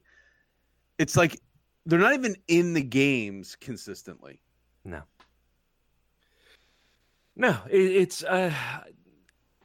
It's 0.97 1.17
like 1.17 1.37
they're 1.85 1.99
not 1.99 2.13
even 2.13 2.37
in 2.47 2.73
the 2.73 2.81
games 2.81 3.57
consistently. 3.59 4.39
No. 4.85 5.01
No, 7.35 7.57
it, 7.69 7.77
it's. 7.81 8.23
Uh, 8.23 8.53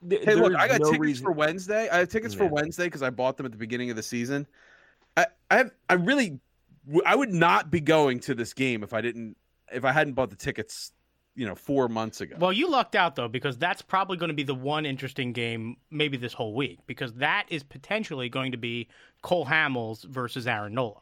th- 0.09 0.25
Hey, 0.25 0.35
look, 0.35 0.55
I 0.55 0.69
got 0.69 0.81
no 0.81 0.87
tickets 0.87 1.01
reason- 1.01 1.25
for 1.25 1.33
Wednesday. 1.33 1.89
I 1.89 1.99
have 1.99 2.09
tickets 2.09 2.35
for 2.35 2.47
Wednesday 2.47 2.85
because 2.85 3.03
I 3.03 3.11
bought 3.11 3.37
them 3.37 3.47
at 3.47 3.53
the 3.53 3.59
beginning 3.59 3.91
of 3.91 3.97
the 3.97 4.03
season. 4.03 4.47
I, 5.17 5.27
I, 5.51 5.57
have, 5.59 5.71
I 5.91 5.95
really, 5.95 6.39
w- 6.87 7.03
I 7.05 7.15
would 7.15 7.33
not 7.33 7.71
be 7.71 7.81
going 7.81 8.21
to 8.21 8.35
this 8.35 8.53
game 8.55 8.83
if 8.83 8.93
I 8.95 9.01
didn't, 9.01 9.37
if 9.73 9.85
I 9.85 9.93
hadn't 9.93 10.15
bought 10.15 10.31
the 10.31 10.37
tickets, 10.37 10.93
you 11.35 11.47
know, 11.47 11.55
four 11.55 11.89
months 11.89 12.21
ago. 12.21 12.37
Well, 12.39 12.53
you 12.53 12.69
lucked 12.71 12.95
out 12.95 13.17
though 13.17 13.29
because 13.29 13.57
that's 13.59 13.83
probably 13.83 14.17
going 14.17 14.29
to 14.29 14.35
be 14.35 14.43
the 14.43 14.55
one 14.55 14.85
interesting 14.87 15.33
game 15.33 15.77
maybe 15.91 16.17
this 16.17 16.33
whole 16.33 16.55
week 16.55 16.81
because 16.87 17.13
that 17.15 17.47
is 17.49 17.63
potentially 17.63 18.29
going 18.29 18.53
to 18.53 18.59
be 18.59 18.89
Cole 19.23 19.47
Hamels 19.47 20.05
versus 20.05 20.47
Aaron 20.47 20.75
Nola. 20.75 21.01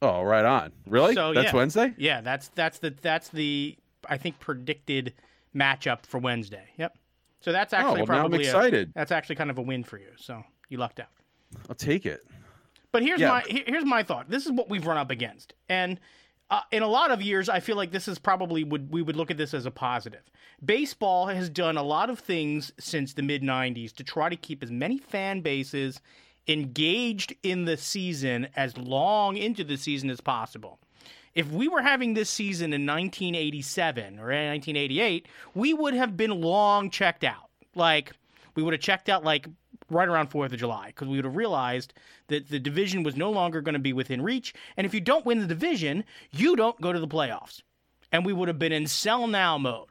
oh, 0.00 0.22
right 0.22 0.44
on. 0.44 0.72
Really? 0.86 1.14
So, 1.14 1.32
That's 1.34 1.52
yeah. 1.52 1.56
Wednesday. 1.56 1.94
Yeah, 1.98 2.20
that's 2.22 2.48
that's 2.54 2.78
the 2.78 2.94
that's 3.02 3.28
the 3.28 3.76
I 4.08 4.16
think 4.16 4.40
predicted 4.40 5.12
matchup 5.54 6.06
for 6.06 6.18
Wednesday. 6.18 6.64
Yep. 6.76 6.96
So 7.42 7.52
that's 7.52 7.74
Oh, 7.74 7.76
actually 7.76 7.92
well, 8.02 8.06
now 8.06 8.14
I'm 8.14 8.20
probably 8.20 8.38
a, 8.46 8.48
excited. 8.48 8.92
that's 8.94 9.12
actually 9.12 9.36
kind 9.36 9.50
of 9.50 9.58
a 9.58 9.62
win 9.62 9.84
for 9.84 9.98
you. 9.98 10.08
So 10.16 10.42
you 10.68 10.78
lucked 10.78 11.00
out. 11.00 11.08
I'll 11.68 11.74
take 11.74 12.06
it. 12.06 12.20
But 12.92 13.02
here's 13.02 13.20
Yeah. 13.20 13.28
my 13.28 13.42
here's 13.66 13.84
my 13.84 14.02
thought. 14.02 14.28
This 14.30 14.46
is 14.46 14.52
what 14.52 14.68
we've 14.70 14.86
run 14.86 14.96
up 14.96 15.10
against, 15.10 15.52
and 15.68 15.98
uh, 16.50 16.60
in 16.70 16.82
a 16.82 16.86
lot 16.86 17.10
of 17.10 17.22
years, 17.22 17.48
I 17.48 17.60
feel 17.60 17.76
like 17.76 17.92
this 17.92 18.06
is 18.08 18.18
probably 18.18 18.62
would 18.62 18.92
we 18.92 19.00
would 19.02 19.16
look 19.16 19.30
at 19.30 19.38
this 19.38 19.54
as 19.54 19.64
a 19.66 19.70
positive. 19.70 20.22
Baseball 20.62 21.26
has 21.28 21.48
done 21.48 21.78
a 21.78 21.82
lot 21.82 22.10
of 22.10 22.18
things 22.18 22.72
since 22.78 23.14
the 23.14 23.22
mid 23.22 23.42
'90s 23.42 23.92
to 23.94 24.04
try 24.04 24.28
to 24.28 24.36
keep 24.36 24.62
as 24.62 24.70
many 24.70 24.98
fan 24.98 25.40
bases 25.40 26.00
engaged 26.48 27.34
in 27.42 27.64
the 27.64 27.76
season 27.76 28.48
as 28.56 28.76
long 28.76 29.36
into 29.36 29.64
the 29.64 29.76
season 29.76 30.10
as 30.10 30.20
possible. 30.20 30.78
If 31.34 31.50
we 31.50 31.68
were 31.68 31.82
having 31.82 32.14
this 32.14 32.28
season 32.28 32.72
in 32.72 32.86
1987 32.86 34.18
or 34.18 34.26
1988, 34.26 35.26
we 35.54 35.72
would 35.72 35.94
have 35.94 36.16
been 36.16 36.40
long 36.40 36.90
checked 36.90 37.24
out. 37.24 37.50
Like 37.74 38.12
we 38.54 38.62
would 38.62 38.74
have 38.74 38.82
checked 38.82 39.08
out 39.08 39.24
like 39.24 39.46
right 39.88 40.08
around 40.08 40.30
4th 40.30 40.52
of 40.52 40.58
July 40.58 40.88
because 40.88 41.08
we 41.08 41.16
would 41.16 41.24
have 41.24 41.36
realized 41.36 41.94
that 42.28 42.48
the 42.48 42.58
division 42.58 43.02
was 43.02 43.16
no 43.16 43.30
longer 43.30 43.60
going 43.60 43.74
to 43.74 43.78
be 43.78 43.92
within 43.92 44.22
reach. 44.22 44.54
And 44.76 44.86
if 44.86 44.94
you 44.94 45.00
don't 45.00 45.24
win 45.24 45.38
the 45.38 45.46
division, 45.46 46.04
you 46.30 46.56
don't 46.56 46.80
go 46.80 46.92
to 46.92 47.00
the 47.00 47.08
playoffs. 47.08 47.62
And 48.10 48.26
we 48.26 48.32
would 48.32 48.48
have 48.48 48.58
been 48.58 48.72
in 48.72 48.86
sell 48.86 49.26
now 49.26 49.56
mode. 49.56 49.88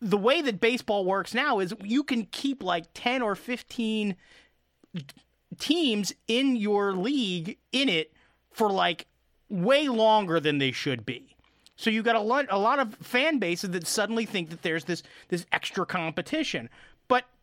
The 0.00 0.18
way 0.18 0.42
that 0.42 0.60
baseball 0.60 1.06
works 1.06 1.32
now 1.32 1.58
is 1.58 1.74
you 1.82 2.02
can 2.02 2.26
keep 2.26 2.62
like 2.62 2.84
10 2.92 3.22
or 3.22 3.34
15 3.34 4.14
teams 5.58 6.12
in 6.28 6.56
your 6.56 6.92
league 6.92 7.56
in 7.72 7.88
it 7.88 8.12
for 8.56 8.72
like 8.72 9.06
way 9.50 9.86
longer 9.86 10.40
than 10.40 10.56
they 10.56 10.72
should 10.72 11.04
be. 11.04 11.36
So 11.76 11.90
you've 11.90 12.06
got 12.06 12.16
a 12.16 12.20
lot 12.20 12.46
a 12.48 12.58
lot 12.58 12.78
of 12.78 12.94
fan 12.96 13.38
bases 13.38 13.70
that 13.70 13.86
suddenly 13.86 14.24
think 14.24 14.48
that 14.48 14.62
there's 14.62 14.84
this 14.84 15.02
this 15.28 15.44
extra 15.52 15.84
competition. 15.84 16.70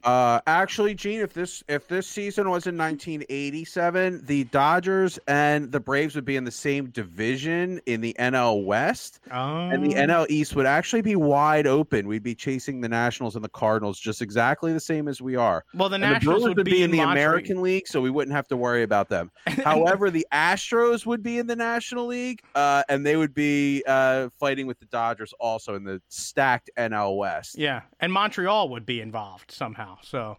Uh, 0.03 0.41
actually, 0.47 0.93
Gene, 0.95 1.21
if 1.21 1.33
this 1.33 1.63
if 1.67 1.87
this 1.87 2.07
season 2.07 2.49
was 2.49 2.67
in 2.67 2.77
1987, 2.77 4.25
the 4.25 4.43
Dodgers 4.45 5.19
and 5.27 5.71
the 5.71 5.79
Braves 5.79 6.15
would 6.15 6.25
be 6.25 6.35
in 6.35 6.43
the 6.43 6.51
same 6.51 6.87
division 6.87 7.79
in 7.85 8.01
the 8.01 8.15
NL 8.19 8.65
West, 8.65 9.19
and 9.31 9.83
the 9.83 9.95
Um, 9.95 10.09
NL 10.09 10.25
East 10.29 10.55
would 10.55 10.65
actually 10.65 11.01
be 11.01 11.15
wide 11.15 11.67
open. 11.67 12.07
We'd 12.07 12.23
be 12.23 12.35
chasing 12.35 12.81
the 12.81 12.89
Nationals 12.89 13.35
and 13.35 13.43
the 13.43 13.49
Cardinals 13.49 13.99
just 13.99 14.21
exactly 14.21 14.73
the 14.73 14.79
same 14.79 15.07
as 15.07 15.21
we 15.21 15.35
are. 15.35 15.63
well, 15.73 15.89
the 15.89 15.95
And 15.95 16.01
Nationals 16.01 16.43
Brewers 16.43 16.55
would, 16.55 16.65
be 16.65 16.83
in 16.83 16.91
the 16.91 16.97
Montreal. 16.97 17.11
American 17.11 17.61
League, 17.61 17.87
so 17.87 18.01
we 18.01 18.09
wouldn't 18.09 18.35
have 18.35 18.47
to 18.49 18.57
worry 18.57 18.83
about 18.83 19.09
them. 19.09 19.31
However, 19.63 20.09
the 20.09 20.25
Astros 20.31 21.05
would 21.05 21.23
be 21.23 21.37
in 21.39 21.47
the 21.47 21.55
National 21.55 22.05
League, 22.07 22.41
uh, 22.55 22.83
and 22.89 23.05
they 23.05 23.15
would 23.15 23.33
be 23.33 23.83
uh, 23.87 24.29
fighting 24.39 24.67
with 24.67 24.79
the 24.79 24.85
Dodgers 24.85 25.33
also 25.39 25.75
in 25.75 25.83
the 25.83 26.01
stacked 26.09 26.69
NL 26.77 27.17
West. 27.17 27.57
Yeah, 27.57 27.81
and 27.99 28.11
Montreal 28.11 28.69
would 28.69 28.85
be 28.85 28.99
involved 29.01 29.51
somehow. 29.51 29.92
So 30.01 30.37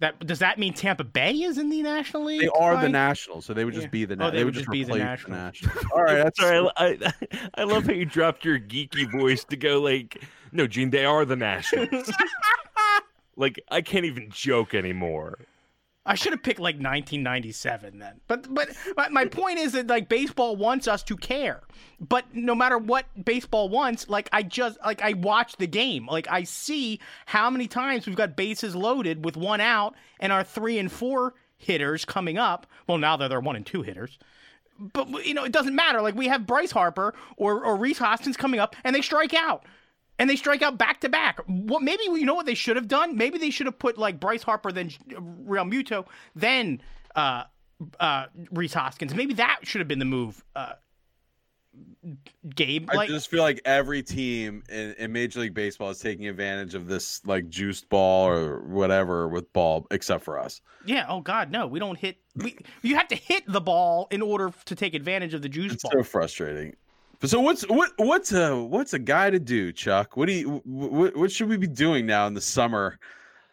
that 0.00 0.26
does 0.26 0.40
that 0.40 0.58
mean 0.58 0.74
Tampa 0.74 1.04
Bay 1.04 1.32
is 1.32 1.58
in 1.58 1.70
the 1.70 1.82
National 1.82 2.24
League? 2.24 2.42
They 2.42 2.48
are 2.48 2.76
the 2.76 2.82
Mike? 2.82 2.92
Nationals, 2.92 3.46
so 3.46 3.54
they 3.54 3.64
would 3.64 3.74
just 3.74 3.86
Yeah. 3.86 3.90
be 3.90 4.04
the. 4.04 4.16
Oh, 4.20 4.30
they 4.30 4.38
they, 4.38 4.44
would 4.44 4.46
would 4.46 4.54
just 4.54 4.64
just 4.66 4.72
be 4.72 4.84
the 4.84 4.92
replace 4.94 5.28
Nationals. 5.28 5.84
All 5.94 6.02
right, 6.02 6.16
that's 6.24 6.40
Sorry, 6.40 6.68
I, 6.76 6.86
I, 6.86 7.12
I 7.58 7.64
love 7.64 7.86
how 7.86 7.92
you 7.92 8.04
dropped 8.04 8.44
your 8.44 8.58
geeky 8.58 9.10
voice 9.10 9.44
to 9.44 9.56
go 9.56 9.80
like, 9.80 10.22
no, 10.52 10.66
Gene, 10.66 10.90
they 10.90 11.04
are 11.04 11.24
the 11.24 11.36
Nationals. 11.36 12.10
like, 13.36 13.60
I 13.70 13.82
can't 13.82 14.04
even 14.04 14.30
joke 14.30 14.74
anymore. 14.74 15.38
I 16.06 16.14
should 16.16 16.32
have 16.32 16.42
picked 16.42 16.60
like 16.60 16.74
1997 16.74 17.98
then. 17.98 18.20
But 18.28 18.52
but 18.52 18.68
my, 19.10 19.24
point 19.24 19.58
is 19.58 19.72
that 19.72 19.86
like 19.86 20.08
baseball 20.08 20.54
wants 20.54 20.86
us 20.86 21.02
to 21.04 21.16
care. 21.16 21.62
But 21.98 22.26
no 22.34 22.54
matter 22.54 22.76
what 22.76 23.06
baseball 23.24 23.70
wants, 23.70 24.08
like 24.08 24.28
I 24.30 24.42
just 24.42 24.78
like 24.84 25.00
I 25.02 25.14
watch 25.14 25.56
the 25.56 25.66
game. 25.66 26.06
Like 26.06 26.26
I 26.30 26.44
see 26.44 27.00
how 27.24 27.48
many 27.48 27.66
times 27.66 28.06
we've 28.06 28.16
got 28.16 28.36
bases 28.36 28.76
loaded 28.76 29.24
with 29.24 29.36
one 29.36 29.62
out 29.62 29.94
and 30.20 30.30
our 30.30 30.44
3 30.44 30.78
and 30.78 30.92
4 30.92 31.34
hitters 31.56 32.04
coming 32.04 32.36
up. 32.36 32.66
Well, 32.86 32.98
now 32.98 33.16
they're 33.16 33.30
their 33.30 33.40
1 33.40 33.56
and 33.56 33.64
2 33.66 33.82
hitters. 33.82 34.18
But 34.78 35.24
you 35.24 35.32
know, 35.32 35.44
it 35.44 35.52
doesn't 35.52 35.74
matter. 35.74 36.02
Like 36.02 36.16
we 36.16 36.28
have 36.28 36.46
Bryce 36.46 36.72
Harper 36.72 37.14
or 37.38 37.64
or 37.64 37.76
Rhys 37.76 37.98
Hoskins 37.98 38.36
coming 38.36 38.60
up 38.60 38.76
and 38.84 38.94
they 38.94 39.00
strike 39.00 39.32
out 39.32 39.64
and 40.18 40.28
they 40.30 40.36
strike 40.36 40.62
out 40.62 40.78
back 40.78 41.00
to 41.00 41.08
back. 41.08 41.40
What 41.46 41.82
maybe 41.82 42.02
you 42.04 42.24
know 42.24 42.34
what 42.34 42.46
they 42.46 42.54
should 42.54 42.76
have 42.76 42.88
done? 42.88 43.16
Maybe 43.16 43.38
they 43.38 43.50
should 43.50 43.66
have 43.66 43.78
put 43.78 43.98
like 43.98 44.20
Bryce 44.20 44.42
Harper, 44.42 44.72
then 44.72 44.90
Realmuto, 45.10 46.06
then 46.34 46.80
uh, 47.16 47.44
uh, 48.00 48.26
Rhys 48.52 48.74
Hoskins. 48.74 49.14
Maybe 49.14 49.34
that 49.34 49.60
should 49.62 49.80
have 49.80 49.88
been 49.88 49.98
the 49.98 50.04
move. 50.04 50.44
Uh, 50.54 50.74
Gabe, 52.54 52.88
I 52.90 53.06
just 53.06 53.28
feel 53.30 53.42
like 53.42 53.60
every 53.64 54.02
team 54.02 54.62
in, 54.68 54.94
in 54.98 55.10
Major 55.12 55.40
League 55.40 55.54
Baseball 55.54 55.90
is 55.90 55.98
taking 55.98 56.28
advantage 56.28 56.74
of 56.74 56.86
this 56.86 57.24
like 57.26 57.48
juiced 57.48 57.88
ball 57.88 58.28
or 58.28 58.60
whatever 58.60 59.26
with 59.28 59.50
ball, 59.52 59.86
except 59.90 60.22
for 60.22 60.38
us. 60.38 60.60
yeah. 60.86 61.06
Oh 61.08 61.20
God, 61.20 61.50
no, 61.50 61.66
we 61.66 61.80
don't 61.80 61.98
hit. 61.98 62.18
We 62.36 62.58
you 62.82 62.94
have 62.96 63.08
to 63.08 63.16
hit 63.16 63.42
the 63.48 63.60
ball 63.60 64.06
in 64.12 64.22
order 64.22 64.52
to 64.66 64.74
take 64.76 64.94
advantage 64.94 65.34
of 65.34 65.42
the 65.42 65.48
juice 65.48 65.72
It's 65.72 65.82
ball. 65.82 65.92
so 65.96 66.02
frustrating. 66.04 66.76
So 67.26 67.40
what's 67.40 67.62
what 67.68 67.92
what's 67.96 68.32
a 68.32 68.56
what's 68.56 68.92
a 68.92 68.98
guy 68.98 69.30
to 69.30 69.38
do, 69.38 69.72
Chuck? 69.72 70.16
What 70.16 70.26
do 70.26 70.32
you 70.32 70.60
what, 70.64 71.16
what 71.16 71.32
should 71.32 71.48
we 71.48 71.56
be 71.56 71.66
doing 71.66 72.06
now 72.06 72.26
in 72.26 72.34
the 72.34 72.40
summer 72.40 72.98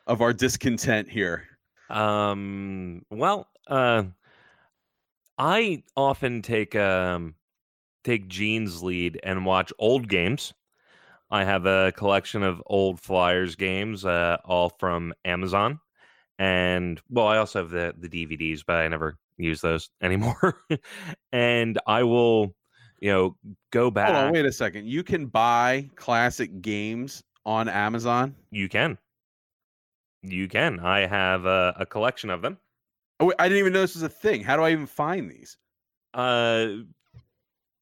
of 0.08 0.22
our 0.22 0.34
discontent 0.34 1.10
here? 1.10 1.48
Um, 1.90 3.06
well, 3.10 3.48
uh, 3.68 4.04
I 5.38 5.84
often 5.96 6.42
take 6.42 6.76
um 6.76 7.36
take 8.04 8.28
Gene's 8.28 8.84
lead 8.84 9.20
and 9.24 9.46
watch 9.46 9.72
old 9.80 10.08
games. 10.10 10.54
I 11.30 11.46
have 11.46 11.66
a 11.66 11.94
collection 11.96 12.44
of 12.44 12.62
old 12.66 13.00
Flyers 13.00 13.56
games, 13.56 14.04
uh, 14.04 14.38
all 14.44 14.70
from 14.70 15.14
Amazon, 15.24 15.80
and 16.38 17.02
well, 17.10 17.28
I 17.28 17.38
also 17.38 17.60
have 17.60 17.70
the 17.70 17.94
the 17.98 18.10
DVDs, 18.10 18.64
but 18.66 18.78
I 18.78 18.88
never 18.90 19.18
use 19.38 19.62
those 19.62 19.90
anymore. 20.02 20.62
and 21.32 21.80
I 21.88 22.04
will, 22.04 22.54
you 23.02 23.12
know, 23.12 23.36
go 23.72 23.92
back. 23.92 24.08
Hold 24.08 24.26
on, 24.26 24.32
wait 24.32 24.46
a 24.46 24.52
second. 24.52 24.88
You 24.88 25.04
can 25.04 25.26
buy 25.26 25.90
classic 25.96 26.62
games 26.62 27.24
on 27.46 27.68
Amazon. 27.68 28.36
You 28.52 28.70
can, 28.70 28.98
you 30.24 30.48
can. 30.48 30.80
I 30.80 31.06
have 31.08 31.46
a, 31.46 31.74
a 31.80 31.86
collection 31.86 32.30
of 32.30 32.42
them. 32.42 32.58
Oh, 33.20 33.26
wait, 33.26 33.36
I 33.40 33.50
didn't 33.50 33.60
even 33.60 33.74
know 33.74 33.82
this 33.82 33.96
was 33.96 34.04
a 34.04 34.10
thing. 34.10 34.44
How 34.44 34.56
do 34.56 34.64
I 34.64 34.72
even 34.72 34.86
find 34.88 35.30
these? 35.30 35.58
Uh, 36.14 36.68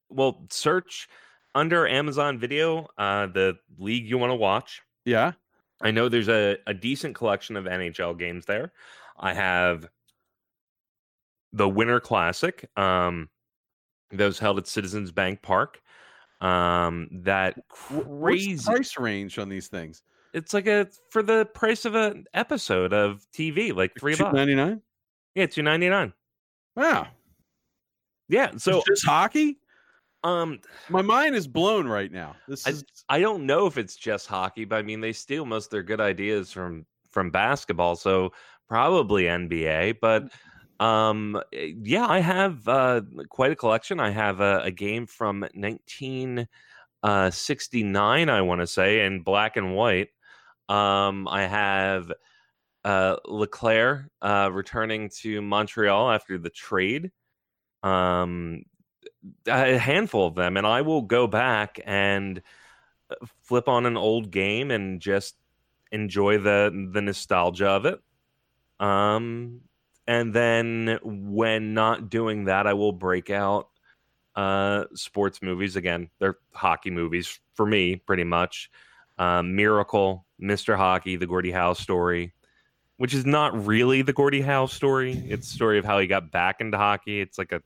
well, 0.09 0.45
search 0.49 1.07
under 1.55 1.87
Amazon 1.87 2.37
Video 2.39 2.87
uh, 2.97 3.27
the 3.27 3.57
league 3.77 4.07
you 4.07 4.17
want 4.17 4.31
to 4.31 4.35
watch. 4.35 4.81
Yeah. 5.05 5.33
I 5.81 5.91
know 5.91 6.09
there's 6.09 6.29
a, 6.29 6.57
a 6.67 6.73
decent 6.73 7.15
collection 7.15 7.55
of 7.55 7.65
NHL 7.65 8.17
games 8.17 8.45
there. 8.45 8.73
I 9.17 9.33
have 9.33 9.87
the 11.53 11.67
Winter 11.67 11.99
Classic, 11.99 12.69
um, 12.77 13.29
that 14.11 14.25
was 14.25 14.39
held 14.39 14.57
at 14.57 14.67
Citizens 14.67 15.11
Bank 15.11 15.41
Park. 15.41 15.81
Um, 16.41 17.09
that 17.23 17.59
crazy. 17.67 18.63
price 18.63 18.97
range 18.97 19.37
on 19.39 19.49
these 19.49 19.67
things? 19.67 20.03
It's 20.33 20.53
like 20.53 20.67
a 20.67 20.87
for 21.09 21.21
the 21.23 21.45
price 21.53 21.85
of 21.85 21.95
an 21.95 22.25
episode 22.33 22.93
of 22.93 23.25
TV, 23.35 23.73
like 23.75 23.91
three 23.99 24.15
bucks. 24.15 24.33
ninety 24.33 24.55
nine. 24.55 24.81
Yeah, 25.35 25.47
two 25.47 25.63
ninety 25.63 25.89
nine. 25.89 26.13
Wow. 26.75 27.07
Yeah. 28.27 28.51
So 28.57 28.81
just 28.87 29.05
hockey? 29.05 29.59
um, 30.23 30.59
My 30.89 31.01
mind 31.01 31.35
is 31.35 31.47
blown 31.47 31.87
right 31.87 32.11
now. 32.11 32.35
This 32.47 32.65
I- 32.67 32.71
is 32.71 32.85
I 33.09 33.19
don't 33.19 33.45
know 33.45 33.65
if 33.65 33.77
it's 33.77 33.95
just 33.95 34.27
hockey, 34.27 34.65
but 34.65 34.75
I 34.77 34.81
mean 34.83 35.01
they 35.01 35.13
steal 35.13 35.45
most 35.45 35.65
of 35.65 35.71
their 35.71 35.83
good 35.83 35.99
ideas 36.01 36.51
from 36.51 36.85
from 37.11 37.31
basketball, 37.31 37.95
so 37.95 38.31
probably 38.67 39.23
NBA. 39.23 39.97
But 39.99 40.31
um, 40.79 41.41
eh, 41.53 41.73
yeah, 41.83 42.07
I 42.07 42.19
have 42.19 42.67
uh, 42.67 43.01
quite 43.29 43.51
a 43.51 43.55
collection. 43.55 43.99
I 43.99 44.11
have 44.11 44.39
a, 44.39 44.61
a 44.63 44.71
game 44.71 45.05
from 45.07 45.41
1969, 45.53 48.29
I 48.29 48.41
want 48.41 48.61
to 48.61 48.67
say, 48.67 49.05
in 49.05 49.21
black 49.21 49.57
and 49.57 49.75
white. 49.75 50.09
Um, 50.69 51.27
I 51.27 51.47
have 51.47 52.11
uh, 52.85 53.15
uh, 53.25 54.49
returning 54.51 55.09
to 55.21 55.41
Montreal 55.41 56.11
after 56.11 56.37
the 56.37 56.49
trade. 56.49 57.11
Um, 57.83 58.63
a 59.47 59.77
handful 59.77 60.27
of 60.27 60.35
them, 60.35 60.57
and 60.57 60.65
I 60.65 60.81
will 60.81 61.01
go 61.01 61.27
back 61.27 61.79
and 61.85 62.41
flip 63.43 63.67
on 63.67 63.85
an 63.85 63.97
old 63.97 64.31
game 64.31 64.71
and 64.71 65.01
just 65.01 65.35
enjoy 65.91 66.37
the 66.37 66.89
the 66.93 67.01
nostalgia 67.01 67.67
of 67.67 67.85
it. 67.85 67.99
Um, 68.79 69.61
and 70.09 70.33
then 70.33 70.97
when 71.03 71.75
not 71.75 72.09
doing 72.09 72.45
that, 72.45 72.65
I 72.65 72.73
will 72.73 72.91
break 72.91 73.29
out 73.29 73.69
uh, 74.35 74.85
sports 74.95 75.41
movies 75.43 75.75
again. 75.75 76.09
They're 76.17 76.37
hockey 76.51 76.89
movies 76.89 77.39
for 77.53 77.65
me, 77.67 77.95
pretty 77.97 78.23
much. 78.23 78.71
Um, 79.19 79.55
Miracle, 79.55 80.25
Mr. 80.41 80.75
Hockey, 80.75 81.15
The 81.15 81.27
Gordie 81.27 81.51
Howe 81.51 81.73
Story, 81.73 82.33
which 82.97 83.13
is 83.13 83.25
not 83.25 83.67
really 83.67 84.01
the 84.01 84.13
Gordie 84.13 84.41
Howe 84.41 84.65
story. 84.65 85.21
It's 85.29 85.47
story 85.47 85.77
of 85.77 85.85
how 85.85 85.99
he 85.99 86.07
got 86.07 86.31
back 86.31 86.59
into 86.59 86.77
hockey. 86.77 87.21
It's 87.21 87.37
like 87.37 87.51
a 87.51 87.61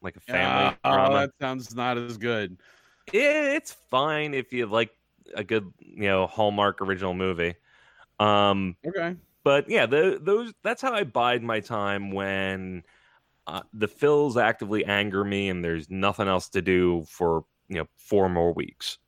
like 0.00 0.16
a 0.16 0.20
family 0.20 0.74
Uh, 0.84 0.90
drama. 0.90 1.14
oh, 1.14 1.18
that 1.18 1.30
sounds 1.38 1.74
not 1.74 1.98
as 1.98 2.16
good. 2.16 2.56
Yeah, 3.12 3.54
it's 3.56 3.72
fine 3.90 4.32
if 4.32 4.52
you 4.54 4.64
like 4.66 4.90
a 5.34 5.44
good, 5.44 5.70
you 5.80 6.04
know, 6.08 6.26
Hallmark 6.26 6.80
original 6.80 7.12
movie. 7.12 7.56
Um, 8.20 8.76
Okay. 8.86 9.16
But 9.48 9.70
yeah, 9.70 9.86
the, 9.86 10.18
those 10.20 10.52
that's 10.62 10.82
how 10.82 10.92
I 10.92 11.04
bide 11.04 11.42
my 11.42 11.60
time 11.60 12.10
when 12.10 12.82
uh, 13.46 13.62
the 13.72 13.88
Phils 13.88 14.36
actively 14.36 14.84
anger 14.84 15.24
me 15.24 15.48
and 15.48 15.64
there's 15.64 15.88
nothing 15.88 16.28
else 16.28 16.50
to 16.50 16.60
do 16.60 17.06
for 17.08 17.46
you 17.70 17.76
know 17.78 17.86
four 17.96 18.28
more 18.28 18.52
weeks. 18.52 18.98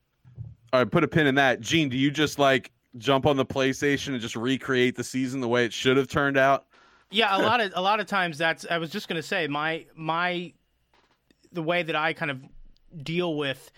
All 0.72 0.80
right, 0.80 0.90
put 0.90 1.04
a 1.04 1.08
pin 1.08 1.26
in 1.26 1.34
that. 1.34 1.60
Gene, 1.60 1.90
do 1.90 1.98
you 1.98 2.10
just 2.10 2.38
like 2.38 2.72
jump 2.96 3.26
on 3.26 3.36
the 3.36 3.44
PlayStation 3.44 4.14
and 4.14 4.20
just 4.22 4.34
recreate 4.34 4.96
the 4.96 5.04
season 5.04 5.42
the 5.42 5.48
way 5.48 5.66
it 5.66 5.74
should 5.74 5.98
have 5.98 6.08
turned 6.08 6.38
out? 6.38 6.64
Yeah, 7.10 7.36
a 7.36 7.42
lot 7.42 7.60
of 7.60 7.72
a 7.74 7.82
lot 7.82 8.00
of 8.00 8.06
times 8.06 8.38
that's 8.38 8.64
I 8.70 8.78
was 8.78 8.88
just 8.88 9.08
gonna 9.08 9.22
say 9.22 9.46
my 9.46 9.84
my 9.94 10.54
the 11.52 11.62
way 11.62 11.82
that 11.82 11.94
I 11.94 12.14
kind 12.14 12.30
of 12.30 12.40
deal 13.02 13.36
with 13.36 13.70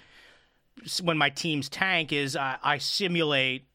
when 1.03 1.19
my 1.19 1.31
teams 1.31 1.69
tank 1.69 2.13
is 2.13 2.37
I, 2.37 2.59
I 2.63 2.79
simulate 2.79 3.67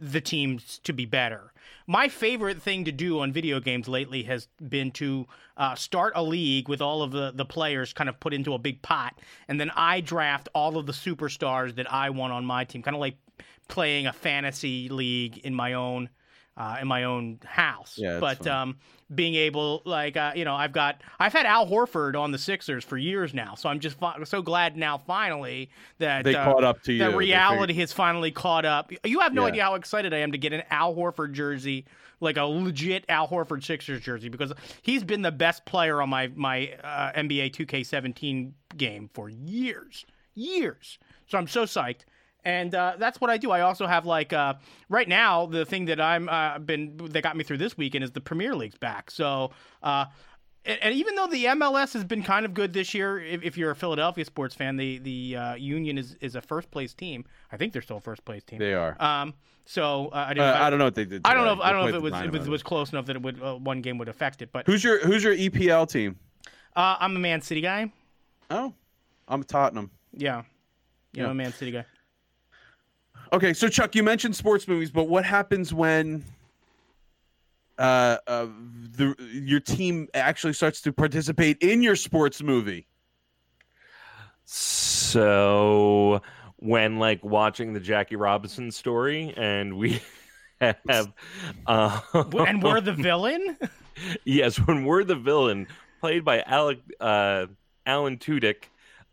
the 0.00 0.20
teams 0.20 0.80
to 0.82 0.92
be 0.92 1.04
better. 1.04 1.52
My 1.90 2.06
favorite 2.06 2.62
thing 2.62 2.84
to 2.84 2.92
do 2.92 3.18
on 3.18 3.32
video 3.32 3.58
games 3.58 3.88
lately 3.88 4.22
has 4.22 4.46
been 4.62 4.92
to 4.92 5.26
uh, 5.56 5.74
start 5.74 6.12
a 6.14 6.22
league 6.22 6.68
with 6.68 6.80
all 6.80 7.02
of 7.02 7.10
the, 7.10 7.32
the 7.34 7.44
players 7.44 7.92
kind 7.92 8.08
of 8.08 8.20
put 8.20 8.32
into 8.32 8.54
a 8.54 8.58
big 8.58 8.80
pot, 8.80 9.18
and 9.48 9.58
then 9.58 9.72
I 9.74 10.00
draft 10.00 10.48
all 10.54 10.78
of 10.78 10.86
the 10.86 10.92
superstars 10.92 11.74
that 11.74 11.92
I 11.92 12.10
want 12.10 12.32
on 12.32 12.44
my 12.44 12.62
team, 12.62 12.84
kind 12.84 12.94
of 12.94 13.00
like 13.00 13.16
playing 13.66 14.06
a 14.06 14.12
fantasy 14.12 14.88
league 14.88 15.38
in 15.38 15.52
my 15.52 15.72
own 15.72 16.10
uh, 16.60 16.76
in 16.82 16.86
my 16.86 17.04
own 17.04 17.38
house. 17.44 17.94
Yeah, 17.96 18.18
but 18.20 18.46
um, 18.46 18.76
being 19.14 19.34
able, 19.34 19.80
like, 19.86 20.16
uh, 20.16 20.32
you 20.34 20.44
know, 20.44 20.54
I've 20.54 20.72
got, 20.72 21.00
I've 21.18 21.32
had 21.32 21.46
Al 21.46 21.66
Horford 21.66 22.20
on 22.20 22.32
the 22.32 22.38
Sixers 22.38 22.84
for 22.84 22.98
years 22.98 23.32
now, 23.32 23.54
so 23.54 23.68
I'm 23.70 23.80
just 23.80 23.98
fi- 23.98 24.22
so 24.24 24.42
glad 24.42 24.76
now, 24.76 24.98
finally, 24.98 25.70
that 25.98 26.24
They 26.24 26.34
uh, 26.34 26.44
caught 26.44 26.62
up 26.64 26.82
to 26.82 26.92
you. 26.92 26.98
that 26.98 27.16
reality 27.16 27.72
has 27.74 27.92
finally 27.94 28.30
caught 28.30 28.66
up. 28.66 28.92
You 29.04 29.20
have 29.20 29.32
no 29.32 29.42
Yeah. 29.42 29.48
idea 29.48 29.62
how 29.64 29.74
excited 29.76 30.12
I 30.12 30.18
am 30.18 30.32
to 30.32 30.38
get 30.38 30.52
an 30.52 30.62
Al 30.70 30.94
Horford 30.94 31.32
jersey, 31.32 31.86
like 32.20 32.36
a 32.36 32.44
legit 32.44 33.06
Al 33.08 33.26
Horford 33.26 33.64
Sixers 33.64 34.02
jersey, 34.02 34.28
because 34.28 34.52
he's 34.82 35.02
been 35.02 35.22
the 35.22 35.32
best 35.32 35.64
player 35.64 36.02
on 36.02 36.10
my 36.10 36.28
my 36.34 36.72
uh, 36.84 37.12
NBA 37.16 37.52
2K17 37.54 38.52
game 38.76 39.08
for 39.14 39.30
years, 39.30 40.04
years. 40.34 40.98
So 41.26 41.38
I'm 41.38 41.48
so 41.48 41.64
psyched. 41.64 42.00
And 42.44 42.74
uh, 42.74 42.94
that's 42.98 43.20
what 43.20 43.30
I 43.30 43.36
do. 43.36 43.50
I 43.50 43.60
also 43.60 43.86
have 43.86 44.06
like 44.06 44.32
uh, 44.32 44.54
right 44.88 45.08
now 45.08 45.46
the 45.46 45.64
thing 45.64 45.84
that 45.86 46.00
I'm 46.00 46.28
uh, 46.28 46.58
been 46.58 46.96
that 47.10 47.22
got 47.22 47.36
me 47.36 47.44
through 47.44 47.58
this 47.58 47.76
weekend 47.76 48.02
is 48.04 48.12
the 48.12 48.20
Premier 48.20 48.54
League's 48.54 48.78
back. 48.78 49.10
So 49.10 49.50
uh, 49.82 50.06
and, 50.64 50.94
even 50.94 51.14
though 51.14 51.26
the 51.26 51.44
MLS 51.46 51.94
has 51.94 52.04
been 52.04 52.22
kind 52.22 52.44
of 52.44 52.52
good 52.52 52.72
this 52.74 52.92
year, 52.92 53.18
if, 53.18 53.42
if 53.42 53.56
you're 53.56 53.70
a 53.70 53.74
Philadelphia 53.76 54.24
sports 54.24 54.54
fan, 54.54 54.76
the 54.76 54.98
the 54.98 55.36
uh, 55.36 55.54
Union 55.54 55.96
is, 55.98 56.16
is 56.20 56.34
a 56.34 56.40
first 56.42 56.70
place 56.70 56.92
team. 56.92 57.24
I 57.50 57.56
think 57.56 57.72
they're 57.72 57.82
still 57.82 57.96
a 57.96 58.00
first 58.00 58.24
place 58.24 58.42
team. 58.44 58.58
They 58.58 58.74
are. 58.74 58.94
Um, 59.00 59.34
so 59.64 60.08
uh, 60.12 60.16
I 60.16 60.22
Uh, 60.22 60.28
didn't. 60.34 60.40
I 60.44 60.70
don't 60.70 60.78
know 60.78 60.84
what 60.86 60.94
they 60.94 61.04
did. 61.06 61.22
I 61.24 61.32
don't 61.34 61.44
know. 61.44 61.52
If, 61.52 61.58
today. 61.58 61.68
I 61.68 61.72
don't 61.72 61.80
know 61.82 61.88
if 61.88 61.94
it 61.94 62.02
was 62.02 62.14
if 62.20 62.34
it 62.46 62.50
was 62.50 62.62
close 62.62 62.92
enough 62.92 63.06
that 63.06 63.16
it 63.16 63.22
would 63.22 63.42
uh, 63.42 63.54
one 63.56 63.80
game 63.80 63.96
would 63.98 64.08
affect 64.08 64.42
it. 64.42 64.50
But 64.52 64.66
Who's 64.66 64.84
your 64.84 65.00
Who's 65.00 65.24
your 65.24 65.34
EPL 65.34 65.88
team? 65.88 66.18
uh, 66.76 66.96
I'm 67.00 67.16
a 67.16 67.18
Man 67.18 67.40
City 67.40 67.60
guy. 67.62 67.90
Oh, 68.50 68.74
I'm 69.28 69.42
Tottenham. 69.44 69.90
Yeah, 70.12 70.38
you 70.38 70.44
Yeah. 71.14 71.24
know, 71.24 71.30
a 71.30 71.34
Man 71.34 71.52
City 71.52 71.70
guy. 71.70 71.84
Okay, 73.32 73.52
so 73.52 73.68
Chuck, 73.68 73.94
you 73.94 74.02
mentioned 74.02 74.34
sports 74.34 74.66
movies, 74.66 74.90
but 74.90 75.08
what 75.08 75.24
happens 75.24 75.72
when 75.72 76.24
uh, 77.78 78.18
uh 78.26 78.46
the 78.96 79.14
your 79.32 79.60
team 79.60 80.08
actually 80.14 80.52
starts 80.52 80.80
to 80.82 80.92
participate 80.92 81.58
in 81.60 81.82
your 81.82 81.96
sports 81.96 82.42
movie? 82.42 82.86
So 84.44 86.22
when 86.56 86.98
like 86.98 87.24
watching 87.24 87.72
the 87.72 87.80
Jackie 87.80 88.16
Robinson 88.16 88.70
story, 88.70 89.32
and 89.36 89.78
we 89.78 90.02
have, 90.60 91.12
uh, 91.66 92.00
and 92.14 92.62
we're 92.62 92.80
the 92.80 92.92
villain. 92.92 93.56
yes, 94.24 94.56
when 94.56 94.84
we're 94.84 95.04
the 95.04 95.14
villain, 95.14 95.68
played 96.00 96.24
by 96.24 96.42
Alec 96.42 96.80
uh, 97.00 97.46
Alan 97.86 98.18
Tudyk, 98.18 98.64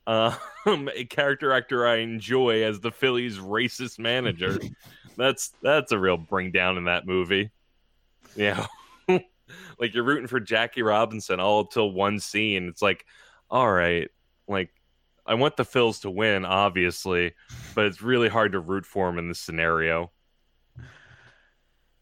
um, 0.07 0.33
a 0.95 1.05
character 1.05 1.51
actor 1.51 1.85
I 1.85 1.97
enjoy 1.97 2.63
as 2.63 2.79
the 2.79 2.91
Phillies' 2.91 3.37
racist 3.37 3.99
manager. 3.99 4.57
that's 5.17 5.51
that's 5.61 5.91
a 5.91 5.99
real 5.99 6.17
bring 6.17 6.51
down 6.51 6.77
in 6.77 6.85
that 6.85 7.05
movie. 7.05 7.51
Yeah, 8.35 8.65
like 9.07 9.93
you're 9.93 10.03
rooting 10.03 10.27
for 10.27 10.39
Jackie 10.39 10.81
Robinson 10.81 11.39
all 11.39 11.65
till 11.65 11.91
one 11.91 12.19
scene. 12.19 12.67
It's 12.67 12.81
like, 12.81 13.05
all 13.51 13.71
right, 13.71 14.09
like 14.47 14.69
I 15.25 15.33
want 15.35 15.57
the 15.57 15.63
Phils 15.63 16.01
to 16.01 16.09
win, 16.09 16.45
obviously, 16.45 17.33
but 17.75 17.85
it's 17.85 18.01
really 18.01 18.29
hard 18.29 18.53
to 18.53 18.59
root 18.59 18.85
for 18.85 19.09
him 19.09 19.19
in 19.19 19.27
this 19.27 19.39
scenario. 19.39 20.11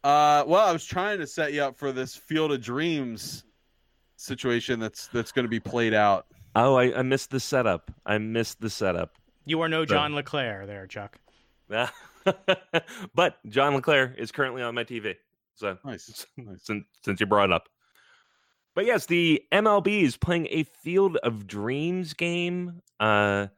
Uh, 0.04 0.44
well, 0.46 0.64
I 0.64 0.72
was 0.72 0.84
trying 0.84 1.18
to 1.18 1.26
set 1.26 1.52
you 1.52 1.62
up 1.62 1.76
for 1.76 1.90
this 1.90 2.14
Field 2.14 2.52
of 2.52 2.60
Dreams 2.62 3.42
situation 4.14 4.78
that's 4.78 5.08
that's 5.08 5.32
going 5.32 5.44
to 5.44 5.50
be 5.50 5.58
played 5.58 5.94
out. 5.94 6.26
Oh, 6.56 6.74
I, 6.74 7.00
I 7.00 7.02
missed 7.02 7.30
the 7.30 7.38
setup. 7.38 7.90
I 8.06 8.16
missed 8.16 8.62
the 8.62 8.70
setup. 8.70 9.16
You 9.44 9.60
are 9.60 9.68
no 9.68 9.84
John 9.84 10.14
LeClair, 10.14 10.66
there, 10.66 10.86
Chuck. 10.86 11.18
but 13.14 13.36
John 13.48 13.74
LeClair 13.74 14.14
is 14.16 14.32
currently 14.32 14.62
on 14.62 14.74
my 14.74 14.82
TV. 14.82 15.16
So 15.54 15.76
Nice. 15.84 16.26
nice. 16.36 16.62
since 16.62 16.84
since 17.04 17.20
you 17.20 17.26
brought 17.26 17.50
it 17.50 17.52
up. 17.52 17.68
But 18.74 18.86
yes, 18.86 19.04
the 19.06 19.42
MLB 19.52 20.02
is 20.02 20.16
playing 20.16 20.48
a 20.50 20.62
Field 20.64 21.18
of 21.18 21.46
Dreams 21.46 22.14
game 22.14 22.80
uh 23.00 23.48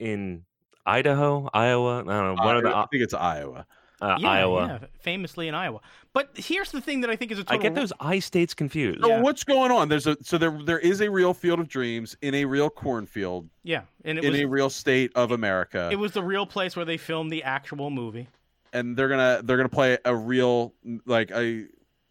in 0.00 0.44
Idaho, 0.84 1.48
Iowa. 1.54 2.00
I 2.00 2.02
don't 2.02 2.06
know, 2.36 2.44
one 2.44 2.56
I, 2.56 2.58
of 2.58 2.64
the 2.64 2.76
I 2.76 2.86
think 2.90 3.04
it's 3.04 3.14
Iowa. 3.14 3.64
Uh, 4.04 4.16
yeah, 4.20 4.28
Iowa. 4.30 4.66
yeah, 4.82 4.86
famously 5.00 5.48
in 5.48 5.54
Iowa. 5.54 5.80
But 6.12 6.30
here's 6.34 6.70
the 6.70 6.80
thing 6.80 7.00
that 7.00 7.10
I 7.10 7.16
think 7.16 7.32
is 7.32 7.38
a 7.38 7.42
I 7.42 7.44
total. 7.56 7.62
get 7.62 7.74
those 7.74 7.92
I 8.00 8.18
states 8.18 8.54
confused. 8.54 9.00
So 9.00 9.08
Yeah. 9.08 9.20
what's 9.20 9.44
going 9.44 9.70
on? 9.72 9.88
There's 9.88 10.06
a 10.06 10.16
so 10.22 10.38
there 10.38 10.56
there 10.64 10.78
is 10.78 11.00
a 11.00 11.10
real 11.10 11.34
Field 11.34 11.60
of 11.60 11.68
Dreams 11.68 12.16
in 12.22 12.34
a 12.34 12.44
real 12.44 12.70
cornfield 12.70 13.48
Yeah, 13.62 13.82
and 14.04 14.18
it 14.18 14.24
in 14.24 14.32
was 14.32 14.40
a 14.40 14.44
real 14.46 14.70
state 14.70 15.10
of 15.14 15.30
America, 15.32 15.88
it 15.92 15.96
was 15.98 16.12
the 16.12 16.22
real 16.22 16.46
place 16.46 16.76
where 16.76 16.84
they 16.84 16.96
filmed 16.96 17.32
the 17.32 17.42
actual 17.42 17.90
movie. 17.90 18.28
and 18.72 18.96
they're 18.96 19.08
gonna 19.08 19.40
they're 19.44 19.56
gonna 19.56 19.68
play 19.68 19.98
a 20.04 20.14
real 20.14 20.74
like 21.06 21.30
a 21.30 21.66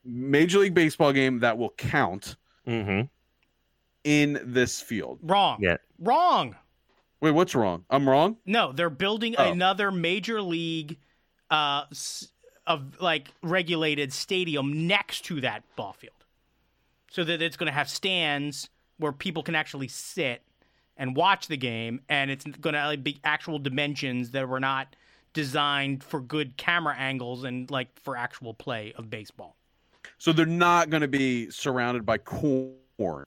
Major 0.06 0.60
League 0.60 0.74
Baseball 0.74 1.14
game 1.14 1.40
that 1.40 1.58
will 1.58 1.72
count 1.78 2.36
Mm-hmm. 2.68 3.02
in 4.04 4.40
this 4.44 4.82
field. 4.82 5.20
Wrong. 5.22 5.58
Yeah. 5.62 5.78
Wrong. 6.00 6.56
Wait, 7.22 7.32
what's 7.32 7.56
wrong? 7.56 7.86
I'm 7.90 8.08
wrong. 8.10 8.38
No, 8.46 8.74
they're 8.74 8.90
building 8.90 9.36
Oh. 9.38 9.50
another 9.52 9.92
major 9.92 10.42
league 10.42 10.98
uh 11.54 11.86
s- 11.92 12.30
of 12.66 13.00
like 13.02 13.30
regulated 13.42 14.12
stadium 14.12 14.88
next 14.88 15.26
to 15.26 15.42
that 15.42 15.64
ball 15.76 15.94
field. 15.94 16.14
So 17.12 17.24
that 17.24 17.42
it's 17.42 17.58
going 17.58 17.68
to 17.68 17.74
have 17.74 17.90
stands 17.90 18.70
where 18.98 19.12
people 19.12 19.44
can 19.44 19.54
actually 19.54 19.88
sit 19.90 20.42
and 20.98 21.16
watch 21.16 21.48
the 21.48 21.58
game 21.58 22.02
and 22.10 22.32
it's 22.32 22.46
going 22.46 22.74
to 22.74 22.98
be 22.98 23.20
actual 23.24 23.60
dimensions 23.60 24.32
that 24.32 24.48
were 24.48 24.60
not 24.60 24.96
designed 25.34 26.04
for 26.04 26.20
good 26.22 26.58
camera 26.58 26.96
angles 26.98 27.44
and 27.44 27.70
like 27.70 27.90
for 28.00 28.16
actual 28.16 28.54
play 28.54 28.94
of 28.98 29.10
baseball. 29.10 29.56
So 30.18 30.32
they're 30.32 30.46
not 30.46 30.90
going 30.90 31.02
to 31.02 31.08
be 31.08 31.50
surrounded 31.52 32.06
by 32.06 32.18
corn. 32.20 32.78
Well, 32.98 33.26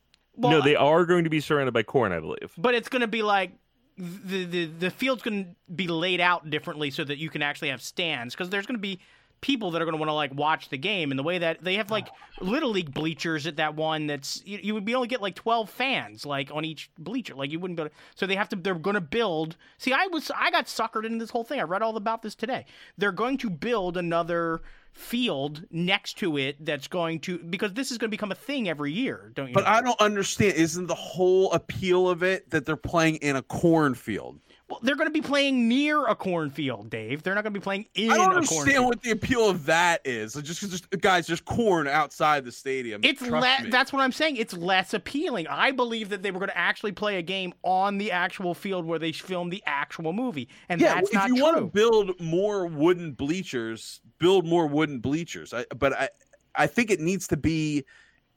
no, 0.52 0.60
they 0.62 0.76
are 0.76 1.04
going 1.04 1.24
to 1.24 1.30
be 1.30 1.40
surrounded 1.40 1.72
by 1.72 1.82
corn, 1.82 2.12
I 2.12 2.20
believe. 2.20 2.52
but 2.58 2.74
it's 2.74 2.88
going 2.88 3.00
to 3.02 3.06
be 3.08 3.22
like 3.22 3.52
the 3.98 4.44
the 4.44 4.66
the 4.66 4.90
field's 4.90 5.22
going 5.22 5.44
to 5.44 5.72
be 5.72 5.88
laid 5.88 6.20
out 6.20 6.50
differently 6.50 6.90
so 6.90 7.04
that 7.04 7.18
you 7.18 7.30
can 7.30 7.42
actually 7.42 7.68
have 7.68 7.82
stands 7.82 8.34
because 8.34 8.50
there's 8.50 8.66
going 8.66 8.76
to 8.76 8.82
be 8.82 9.00
people 9.40 9.70
that 9.70 9.82
are 9.82 9.84
going 9.84 9.94
to 9.94 9.98
want 9.98 10.08
to 10.08 10.14
like 10.14 10.34
watch 10.34 10.68
the 10.70 10.78
game 10.78 11.10
and 11.10 11.18
the 11.18 11.22
way 11.22 11.38
that 11.38 11.62
they 11.62 11.74
have 11.74 11.90
like 11.90 12.08
little 12.40 12.70
league 12.70 12.92
bleachers 12.92 13.46
at 13.46 13.56
that 13.56 13.74
one 13.74 14.06
that's 14.06 14.42
you, 14.46 14.58
you 14.62 14.74
would 14.74 14.84
be 14.84 14.94
only 14.94 15.08
get 15.08 15.20
like 15.22 15.34
12 15.34 15.68
fans 15.70 16.24
like 16.26 16.50
on 16.52 16.64
each 16.64 16.90
bleacher 16.98 17.34
like 17.34 17.50
you 17.50 17.60
wouldn't 17.60 17.76
go 17.76 17.84
to 17.84 17.90
so 18.14 18.26
they 18.26 18.34
have 18.34 18.48
to 18.48 18.56
they're 18.56 18.74
going 18.74 18.94
to 18.94 19.00
build 19.00 19.56
see 19.78 19.92
i 19.92 20.06
was 20.08 20.30
i 20.34 20.50
got 20.50 20.66
suckered 20.66 21.04
into 21.04 21.18
this 21.18 21.30
whole 21.30 21.44
thing 21.44 21.60
i 21.60 21.62
read 21.62 21.82
all 21.82 21.96
about 21.96 22.22
this 22.22 22.34
today 22.34 22.64
they're 22.98 23.12
going 23.12 23.36
to 23.36 23.50
build 23.50 23.96
another 23.96 24.62
field 24.92 25.62
next 25.70 26.16
to 26.16 26.38
it 26.38 26.56
that's 26.64 26.88
going 26.88 27.20
to 27.20 27.38
because 27.38 27.74
this 27.74 27.90
is 27.92 27.98
going 27.98 28.08
to 28.08 28.10
become 28.10 28.32
a 28.32 28.34
thing 28.36 28.66
every 28.68 28.90
year 28.90 29.30
don't 29.34 29.48
you 29.48 29.54
But 29.54 29.64
know? 29.64 29.70
I 29.70 29.82
don't 29.82 30.00
understand. 30.00 30.54
Isn't 30.54 30.86
the 30.86 30.94
whole 30.94 31.52
appeal 31.52 32.08
of 32.08 32.22
it 32.22 32.48
that 32.48 32.64
they're 32.64 32.76
playing 32.76 33.16
in 33.16 33.36
a 33.36 33.42
cornfield? 33.42 34.38
Well, 34.68 34.80
they're 34.82 34.96
going 34.96 35.06
to 35.06 35.12
be 35.12 35.20
playing 35.20 35.68
near 35.68 36.06
a 36.06 36.16
cornfield, 36.16 36.90
Dave. 36.90 37.22
They're 37.22 37.36
not 37.36 37.44
going 37.44 37.54
to 37.54 37.60
be 37.60 37.62
playing 37.62 37.86
in 37.94 38.10
a 38.10 38.16
cornfield. 38.16 38.20
I 38.20 38.24
don't 38.24 38.36
understand 38.36 38.84
what 38.84 39.00
the 39.00 39.12
appeal 39.12 39.48
of 39.48 39.64
that 39.66 40.00
is. 40.04 40.34
Like, 40.34 40.44
just 40.44 40.60
because 40.60 40.80
guys, 40.80 41.28
just 41.28 41.44
corn 41.44 41.86
outside 41.86 42.44
the 42.44 42.50
stadium. 42.50 43.00
It's 43.04 43.22
le- 43.22 43.70
that's 43.70 43.92
what 43.92 44.02
I'm 44.02 44.10
saying. 44.10 44.38
It's 44.38 44.54
less 44.54 44.92
appealing. 44.92 45.46
I 45.46 45.70
believe 45.70 46.08
that 46.08 46.24
they 46.24 46.32
were 46.32 46.40
going 46.40 46.48
to 46.48 46.58
actually 46.58 46.90
play 46.90 47.18
a 47.18 47.22
game 47.22 47.54
on 47.62 47.98
the 47.98 48.10
actual 48.10 48.54
field 48.54 48.84
where 48.84 48.98
they 48.98 49.12
filmed 49.12 49.52
the 49.52 49.62
actual 49.66 50.12
movie, 50.12 50.48
and 50.68 50.80
yeah. 50.80 50.94
that's 50.94 51.10
if 51.10 51.14
not 51.14 51.28
you 51.28 51.40
want 51.40 51.58
to 51.58 51.66
build 51.66 52.20
more 52.20 52.66
wooden 52.66 53.12
bleachers, 53.12 54.00
build 54.18 54.46
more 54.46 54.66
wooden 54.66 54.98
bleachers. 54.98 55.54
I, 55.54 55.64
but 55.76 55.92
I, 55.92 56.08
I 56.56 56.66
think 56.66 56.90
it 56.90 56.98
needs 56.98 57.28
to 57.28 57.36
be 57.36 57.84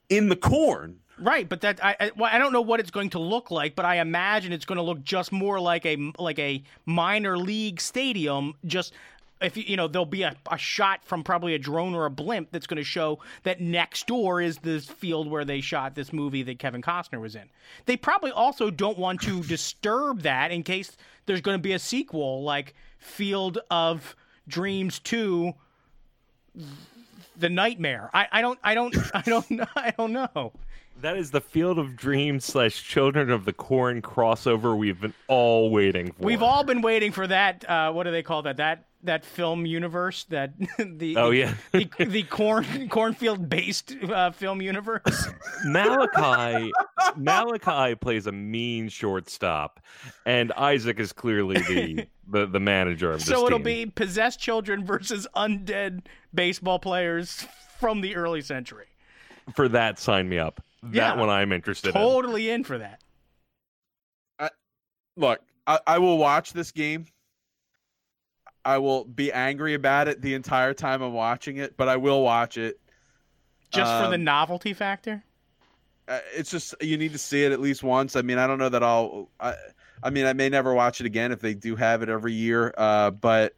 in 0.10 0.30
the 0.30 0.36
corn. 0.36 1.00
Right, 1.22 1.48
but 1.48 1.62
that 1.62 1.84
I, 1.84 1.96
I 2.00 2.12
well, 2.16 2.30
I 2.32 2.38
don't 2.38 2.54
know 2.54 2.62
what 2.62 2.80
it's 2.80 2.92
going 2.92 3.10
to 3.12 3.20
look 3.20 3.52
like, 3.52 3.76
but 3.76 3.86
I 3.86 4.00
imagine 4.00 4.54
it's 4.54 4.66
going 4.66 4.78
to 4.78 4.84
look 4.84 5.04
just 5.04 5.32
more 5.32 5.60
like 5.60 5.86
a 5.86 6.12
like 6.18 6.40
a 6.40 6.64
minor 6.86 7.38
league 7.38 7.82
stadium. 7.82 8.54
Just 8.66 8.94
if 9.42 9.58
you 9.58 9.64
you 9.68 9.76
know 9.76 9.88
there'll 9.88 10.06
be 10.06 10.24
a, 10.24 10.36
a 10.52 10.58
shot 10.58 11.04
from 11.04 11.24
probably 11.24 11.56
a 11.56 11.60
drone 11.60 11.94
or 11.94 12.06
a 12.06 12.10
blimp 12.10 12.50
that's 12.52 12.68
going 12.68 12.78
to 12.78 12.84
show 12.84 13.20
that 13.44 13.60
next 13.60 14.08
door 14.08 14.42
is 14.42 14.58
this 14.60 14.86
field 14.86 15.30
where 15.30 15.46
they 15.46 15.62
shot 15.62 15.96
this 15.96 16.14
movie 16.14 16.44
that 16.44 16.60
Kevin 16.60 16.82
Costner 16.82 17.20
was 17.20 17.36
in. 17.36 17.50
They 17.86 17.98
probably 17.98 18.32
also 18.32 18.70
don't 18.70 18.98
want 18.98 19.22
to 19.22 19.44
disturb 19.44 20.22
that 20.22 20.52
in 20.52 20.64
case 20.64 20.96
there's 21.26 21.42
going 21.42 21.58
to 21.58 21.62
be 21.62 21.74
a 21.74 21.80
sequel 21.80 22.44
like 22.44 22.76
Field 22.98 23.60
of 23.70 24.16
Dreams 24.48 25.00
Two. 25.00 25.54
The 27.38 27.50
nightmare. 27.50 28.10
I, 28.14 28.28
I 28.32 28.42
don't 28.42 28.60
I 28.64 28.74
don't 28.74 28.96
I 29.14 29.22
don't 29.26 29.62
I 29.76 29.94
don't 29.98 30.12
know. 30.14 30.54
That 31.02 31.18
is 31.18 31.32
the 31.32 31.40
Field 31.40 31.80
of 31.80 31.96
Dreams 31.96 32.44
slash 32.44 32.84
Children 32.84 33.30
of 33.30 33.46
the 33.46 33.54
Corn 33.54 34.02
crossover 34.02 34.78
we've 34.78 35.00
been 35.00 35.14
all 35.28 35.70
waiting 35.70 36.12
for. 36.12 36.26
We've 36.26 36.44
all 36.44 36.64
been 36.66 36.82
waiting 36.82 37.14
for 37.14 37.26
that. 37.26 37.68
Uh, 37.70 37.94
what 37.94 38.04
do 38.04 38.12
they 38.12 38.24
call 38.24 38.42
that? 38.42 38.58
That 38.58 38.86
that 39.04 39.24
film 39.24 39.66
universe. 39.66 40.26
That 40.26 40.54
the 40.78 41.16
Oh 41.16 41.30
yeah, 41.30 41.54
the, 41.72 41.90
the 42.00 42.24
corn 42.24 42.90
cornfield 42.90 43.50
based 43.50 43.96
uh, 44.04 44.32
film 44.32 44.62
universe. 44.62 45.30
Malachi. 45.66 46.72
Malachi 47.16 47.96
plays 47.96 48.28
a 48.28 48.34
mean 48.34 48.90
shortstop, 48.90 49.80
and 50.26 50.52
Isaac 50.54 51.00
is 51.00 51.14
clearly 51.14 51.62
the 51.62 52.08
the, 52.28 52.46
the 52.46 52.60
manager 52.60 53.12
of 53.12 53.20
this 53.20 53.28
so 53.30 53.46
it'll 53.46 53.60
team. 53.60 53.64
be 53.64 53.86
possessed 53.86 54.40
children 54.42 54.86
versus 54.86 55.28
undead 55.34 56.02
baseball 56.34 56.80
players 56.80 57.46
from 57.80 58.02
the 58.02 58.18
early 58.18 58.42
century. 58.42 58.88
For 59.56 59.70
that, 59.70 59.98
sign 59.98 60.28
me 60.28 60.38
up. 60.38 60.62
That 60.84 60.94
Yeah. 60.96 61.16
one 61.16 61.30
I'm 61.30 61.52
interested 61.52 61.90
in. 61.90 61.94
Totally 61.94 62.50
in 62.50 62.64
for 62.64 62.78
that. 62.78 63.02
Look, 65.18 65.42
I, 65.68 65.80
I 65.86 65.98
will 65.98 66.18
watch 66.18 66.54
this 66.54 66.72
game. 66.72 67.06
I 68.64 68.78
will 68.78 69.04
be 69.04 69.34
angry 69.34 69.74
about 69.74 70.08
it 70.08 70.22
the 70.22 70.34
entire 70.34 70.74
time 70.74 71.02
I'm 71.02 71.12
watching 71.12 71.58
it, 71.58 71.76
but 71.76 71.90
I 71.90 71.98
will 71.98 72.22
watch 72.22 72.58
it. 72.58 72.80
Just 73.72 73.92
for 74.02 74.08
the 74.08 74.16
Um, 74.16 74.24
novelty 74.24 74.74
factor. 74.74 75.24
Uh, 76.08 76.20
it's 76.34 76.50
just 76.50 76.74
you 76.82 76.98
need 76.98 77.12
to 77.12 77.18
see 77.18 77.44
it 77.44 77.52
at 77.52 77.60
least 77.60 77.84
once. 77.84 78.16
I 78.16 78.22
mean, 78.22 78.38
I 78.38 78.48
don't 78.48 78.60
know 78.60 78.70
that 78.70 78.82
I'll. 78.82 79.30
I, 79.40 79.56
I 80.02 80.10
mean, 80.10 80.26
I 80.26 80.32
may 80.34 80.48
never 80.48 80.74
watch 80.74 81.02
it 81.02 81.06
again 81.06 81.34
if 81.34 81.42
they 81.42 81.54
do 81.54 81.76
have 81.76 82.02
it 82.02 82.08
every 82.10 82.34
year. 82.34 82.74
Uh, 82.78 83.12
but 83.12 83.56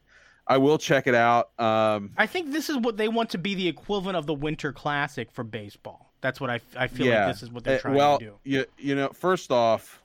I 0.47 0.57
will 0.57 0.79
check 0.79 1.05
it 1.05 1.15
out. 1.15 1.51
Um, 1.59 2.11
I 2.17 2.25
think 2.25 2.51
this 2.51 2.69
is 2.71 2.77
what 2.77 2.97
they 2.97 3.07
want 3.07 3.29
to 3.31 3.37
be 3.37 3.53
the 3.53 3.67
equivalent 3.67 4.17
of 4.17 4.25
the 4.25 4.33
Winter 4.33 4.73
Classic 4.73 5.31
for 5.31 5.43
baseball. 5.43 6.10
That's 6.21 6.39
what 6.39 6.49
I, 6.49 6.59
I 6.77 6.87
feel 6.87 7.07
yeah. 7.07 7.25
like 7.25 7.33
this 7.35 7.43
is 7.43 7.51
what 7.51 7.63
they're 7.63 7.77
Uh, 7.77 7.81
trying 7.81 7.95
well, 7.95 8.19
to 8.19 8.25
do. 8.25 8.35
you 8.43 8.65
you 8.77 8.95
know, 8.95 9.09
first 9.09 9.51
off, 9.51 10.01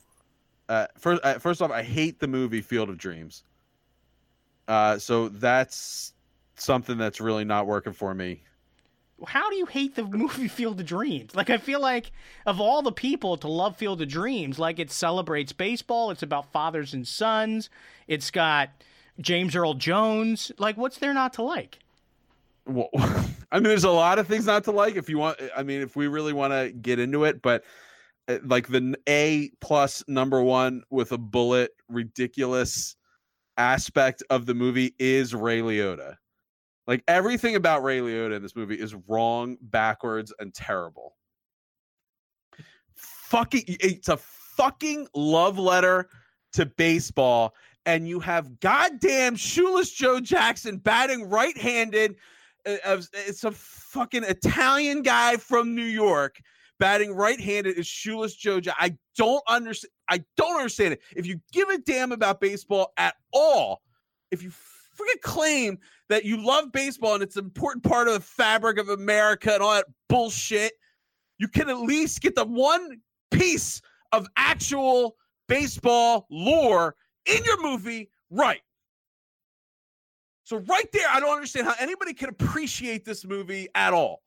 uh, 0.69 0.87
first 0.99 1.23
uh, 1.25 1.39
first 1.39 1.63
off, 1.63 1.71
I 1.71 1.83
hate 1.83 2.19
the 2.21 2.27
movie 2.27 2.61
Field 2.63 2.89
of 2.89 2.99
Dreams. 2.99 3.45
Uh, 4.69 4.99
so 4.99 5.29
that's 5.29 6.13
something 6.57 6.99
that's 6.99 7.21
really 7.21 7.45
not 7.45 7.67
working 7.67 7.93
for 7.93 8.15
me. 8.15 8.43
how 9.27 9.49
do 9.51 9.57
you 9.57 9.67
hate 9.67 9.95
the 9.95 10.05
movie 10.05 10.49
Field 10.49 10.81
of 10.81 10.87
Dreams? 10.87 11.35
Like 11.35 11.51
I 11.51 11.59
feel 11.59 11.81
like 11.81 12.11
of 12.47 12.61
all 12.61 12.83
the 12.83 12.93
people 12.93 13.37
to 13.39 13.49
love 13.49 13.77
Field 13.77 14.01
of 14.03 14.09
Dreams, 14.09 14.59
like 14.59 14.79
it 14.79 14.91
celebrates 14.91 15.53
baseball, 15.53 16.11
it's 16.11 16.23
about 16.23 16.51
fathers 16.53 16.95
and 16.95 17.07
sons, 17.07 17.71
it's 18.09 18.31
got 18.31 18.71
James 19.21 19.55
Earl 19.55 19.75
Jones. 19.75 20.51
Like 20.59 20.77
what's 20.77 20.99
there 20.99 21.15
not 21.15 21.33
to 21.35 21.43
like? 21.43 21.79
Well, 22.67 22.89
I 23.53 23.57
mean, 23.57 23.65
there's 23.65 23.85
a 23.85 23.91
lot 23.91 24.19
of 24.19 24.27
things 24.27 24.47
not 24.47 24.65
to 24.65 24.73
like. 24.73 24.97
If 24.97 25.09
you 25.09 25.19
want, 25.19 25.39
I 25.57 25.63
mean, 25.63 25.81
if 25.81 25.97
we 25.97 26.09
really 26.09 26.33
want 26.33 26.53
to 26.53 26.73
get 26.73 26.99
into 26.99 27.25
it, 27.25 27.41
but 27.43 27.65
uh, 28.29 28.39
like 28.45 28.69
the 28.69 28.97
A 29.09 29.51
plus 29.61 30.03
number 30.09 30.43
one 30.43 30.83
with 30.91 31.13
a 31.13 31.19
bullet, 31.19 31.71
ridiculous 31.89 32.97
aspect 33.57 34.23
of 34.31 34.47
the 34.47 34.55
movie 34.55 34.95
is 34.99 35.35
Ray 35.35 35.61
Liotta. 35.61 36.17
Like 36.87 37.03
everything 37.09 37.57
about 37.57 37.83
Ray 37.83 38.01
Liotta 38.01 38.37
in 38.37 38.43
this 38.43 38.57
movie 38.57 38.77
is 38.79 38.95
wrong, 39.09 39.57
backwards, 39.61 40.33
and 40.39 40.53
terrible. 40.55 41.17
Fucking, 42.95 43.65
it's 43.67 44.09
a 44.09 44.17
fucking 44.17 45.09
love 45.15 45.59
letter 45.59 46.09
to 46.53 46.67
baseball, 46.67 47.55
and 47.87 48.09
you 48.09 48.21
have 48.21 48.61
goddamn 48.61 49.37
shoeless 49.37 49.91
Joe 49.91 50.21
Jackson 50.21 50.79
batting 50.79 51.29
right-handed. 51.29 52.13
uh, 52.13 52.15
of- 52.15 52.17
It's 52.67 53.45
a 53.45 53.53
fucking 53.53 54.25
Italian 54.25 55.03
guy 55.03 55.37
from 55.37 55.75
New 55.75 55.85
York 55.85 56.41
batting 56.79 57.15
right-handed 57.15 57.79
is 57.79 57.87
shoeless 57.87 58.35
Joe. 58.35 58.61
Ja- 58.63 58.75
I 58.79 58.97
don't 59.17 59.43
understand. 59.49 59.91
I 60.09 60.25
don't 60.37 60.57
understand 60.57 60.95
it. 60.95 61.01
If 61.15 61.27
you 61.27 61.41
give 61.53 61.69
a 61.69 61.79
damn 61.79 62.13
about 62.13 62.41
baseball 62.41 62.93
at 62.97 63.15
all, 63.33 63.83
if 64.31 64.43
you 64.43 64.51
freaking 64.51 65.21
claim 65.23 65.79
that 66.09 66.25
you 66.25 66.45
love 66.45 66.73
baseball 66.73 67.15
and 67.15 67.23
it's 67.23 67.37
an 67.37 67.45
important 67.45 67.85
part 67.85 68.09
of 68.09 68.15
the 68.15 68.21
fabric 68.21 68.79
of 68.79 68.89
America 68.89 69.53
and 69.53 69.63
all 69.63 69.75
that 69.75 69.87
bullshit, 70.09 70.73
you 71.39 71.49
can 71.49 71.69
at 71.69 71.79
least 71.79 72.21
get 72.21 72.35
the 72.35 72.45
one 72.45 73.01
piece 73.31 73.81
of 74.13 74.27
actual 74.37 75.17
baseball 75.49 76.27
lore 76.31 76.95
in 77.27 77.43
your 77.45 77.63
movie 77.63 78.09
right. 78.31 78.61
So 80.47 80.59
right 80.59 80.87
there, 80.93 81.09
I 81.11 81.19
don't 81.19 81.35
understand 81.35 81.67
how 81.67 81.75
anybody 81.81 82.15
can 82.15 82.29
appreciate 82.29 83.05
this 83.05 83.25
movie 83.25 83.67
at 83.75 83.93
all. 83.93 84.23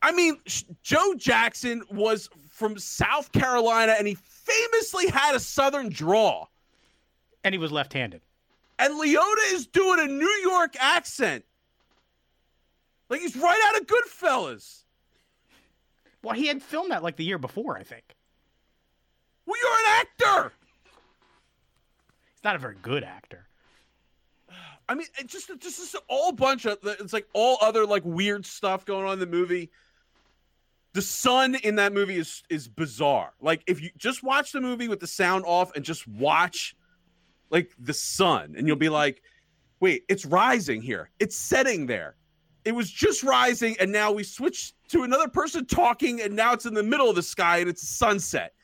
I 0.00 0.10
mean, 0.12 0.38
Joe 0.82 1.12
Jackson 1.18 1.82
was 1.90 2.30
from 2.48 2.78
South 2.78 3.30
Carolina 3.32 3.94
and 3.98 4.08
he 4.08 4.14
famously 4.14 5.08
had 5.08 5.34
a 5.34 5.38
southern 5.38 5.90
draw. 5.90 6.46
And 7.44 7.54
he 7.54 7.58
was 7.58 7.70
left-handed. 7.70 8.22
And 8.78 8.94
Liotta 8.94 9.52
is 9.52 9.66
doing 9.66 10.00
a 10.00 10.06
New 10.06 10.40
York 10.42 10.74
accent. 10.80 11.44
Like 13.10 13.20
he's 13.20 13.36
right 13.36 13.60
out 13.66 13.82
of 13.82 13.86
Goodfellas. 13.86 14.84
Well, 16.22 16.34
he 16.34 16.46
had 16.46 16.62
filmed 16.62 16.90
that 16.90 17.02
like 17.02 17.16
the 17.16 17.24
year 17.24 17.36
before, 17.36 17.76
I 17.76 17.82
think. 17.82 18.16
Well, 19.44 19.60
you're 19.62 19.70
an 19.70 20.06
actor. 20.06 20.52
He's 22.40 22.44
not 22.44 22.56
a 22.56 22.58
very 22.58 22.76
good 22.80 23.04
actor. 23.04 23.46
I 24.88 24.94
mean, 24.94 25.06
it 25.18 25.26
just 25.26 25.48
just 25.60 25.78
this 25.78 25.94
all 26.08 26.32
bunch 26.32 26.64
of 26.64 26.78
it's 26.82 27.12
like 27.12 27.28
all 27.34 27.58
other 27.60 27.84
like 27.84 28.02
weird 28.04 28.46
stuff 28.46 28.86
going 28.86 29.06
on 29.06 29.12
in 29.12 29.18
the 29.18 29.26
movie. 29.26 29.70
The 30.94 31.02
sun 31.02 31.54
in 31.56 31.76
that 31.76 31.92
movie 31.92 32.16
is 32.16 32.42
is 32.48 32.66
bizarre. 32.66 33.34
Like 33.42 33.62
if 33.66 33.82
you 33.82 33.90
just 33.98 34.22
watch 34.22 34.52
the 34.52 34.60
movie 34.62 34.88
with 34.88 35.00
the 35.00 35.06
sound 35.06 35.44
off 35.46 35.76
and 35.76 35.84
just 35.84 36.08
watch 36.08 36.74
like 37.50 37.72
the 37.78 37.92
sun, 37.92 38.54
and 38.56 38.66
you'll 38.66 38.76
be 38.76 38.88
like, 38.88 39.22
wait, 39.80 40.04
it's 40.08 40.24
rising 40.24 40.80
here. 40.80 41.10
It's 41.20 41.36
setting 41.36 41.86
there. 41.86 42.16
It 42.64 42.72
was 42.72 42.90
just 42.90 43.22
rising, 43.22 43.76
and 43.80 43.92
now 43.92 44.12
we 44.12 44.24
switch 44.24 44.72
to 44.88 45.02
another 45.02 45.28
person 45.28 45.66
talking, 45.66 46.22
and 46.22 46.34
now 46.34 46.54
it's 46.54 46.64
in 46.64 46.72
the 46.72 46.82
middle 46.82 47.10
of 47.10 47.16
the 47.16 47.22
sky 47.22 47.58
and 47.58 47.68
it's 47.68 47.86
sunset. 47.86 48.54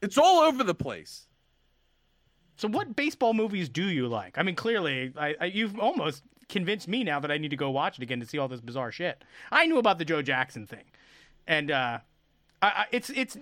It's 0.00 0.18
all 0.18 0.40
over 0.40 0.64
the 0.64 0.74
place. 0.74 1.28
So, 2.56 2.68
what 2.68 2.94
baseball 2.94 3.34
movies 3.34 3.68
do 3.68 3.84
you 3.84 4.08
like? 4.08 4.38
I 4.38 4.42
mean, 4.42 4.54
clearly, 4.54 5.12
I, 5.16 5.34
I, 5.40 5.44
you've 5.46 5.78
almost 5.78 6.22
convinced 6.48 6.86
me 6.86 7.02
now 7.02 7.18
that 7.20 7.30
I 7.30 7.38
need 7.38 7.50
to 7.50 7.56
go 7.56 7.70
watch 7.70 7.98
it 7.98 8.02
again 8.02 8.20
to 8.20 8.26
see 8.26 8.38
all 8.38 8.48
this 8.48 8.60
bizarre 8.60 8.92
shit. 8.92 9.24
I 9.50 9.66
knew 9.66 9.78
about 9.78 9.98
the 9.98 10.04
Joe 10.04 10.22
Jackson 10.22 10.66
thing, 10.66 10.84
and 11.46 11.70
uh, 11.70 11.98
I, 12.60 12.66
I, 12.66 12.84
it's 12.92 13.10
it's 13.10 13.36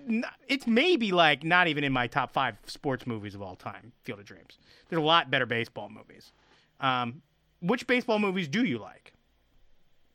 it's 0.47 0.65
maybe 0.65 1.11
like 1.11 1.43
not 1.43 1.67
even 1.67 1.83
in 1.83 1.93
my 1.93 2.07
top 2.07 2.31
five 2.31 2.55
sports 2.65 3.05
movies 3.05 3.35
of 3.35 3.41
all 3.41 3.55
time. 3.55 3.91
Field 4.03 4.19
of 4.19 4.25
Dreams. 4.25 4.57
There's 4.89 5.01
a 5.01 5.05
lot 5.05 5.29
better 5.29 5.45
baseball 5.45 5.89
movies. 5.89 6.31
Um, 6.79 7.21
which 7.61 7.85
baseball 7.85 8.17
movies 8.17 8.47
do 8.47 8.63
you 8.63 8.79
like? 8.79 9.13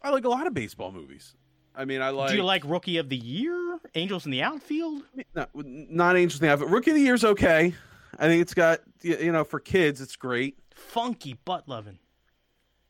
I 0.02 0.10
like 0.10 0.24
a 0.24 0.28
lot 0.28 0.46
of 0.46 0.54
baseball 0.54 0.90
movies. 0.90 1.34
I 1.74 1.84
mean, 1.84 2.00
I 2.00 2.10
like. 2.10 2.30
do 2.30 2.36
you 2.36 2.42
like 2.42 2.62
Rookie 2.64 2.96
of 2.96 3.08
the 3.08 3.16
Year, 3.16 3.78
Angels 3.94 4.24
in 4.24 4.32
the 4.32 4.42
Outfield? 4.42 5.02
No, 5.34 5.46
not 5.54 6.16
Angels 6.16 6.40
in 6.40 6.46
the 6.46 6.52
Outfield. 6.52 6.72
Rookie 6.72 6.90
of 6.90 6.96
the 6.96 7.02
Year's 7.02 7.24
okay. 7.24 7.74
I 8.18 8.26
think 8.26 8.42
it's 8.42 8.54
got 8.54 8.80
you 9.02 9.32
know 9.32 9.44
for 9.44 9.60
kids 9.60 10.00
it's 10.00 10.16
great. 10.16 10.58
Funky 10.74 11.34
butt 11.44 11.68
loving. 11.68 11.98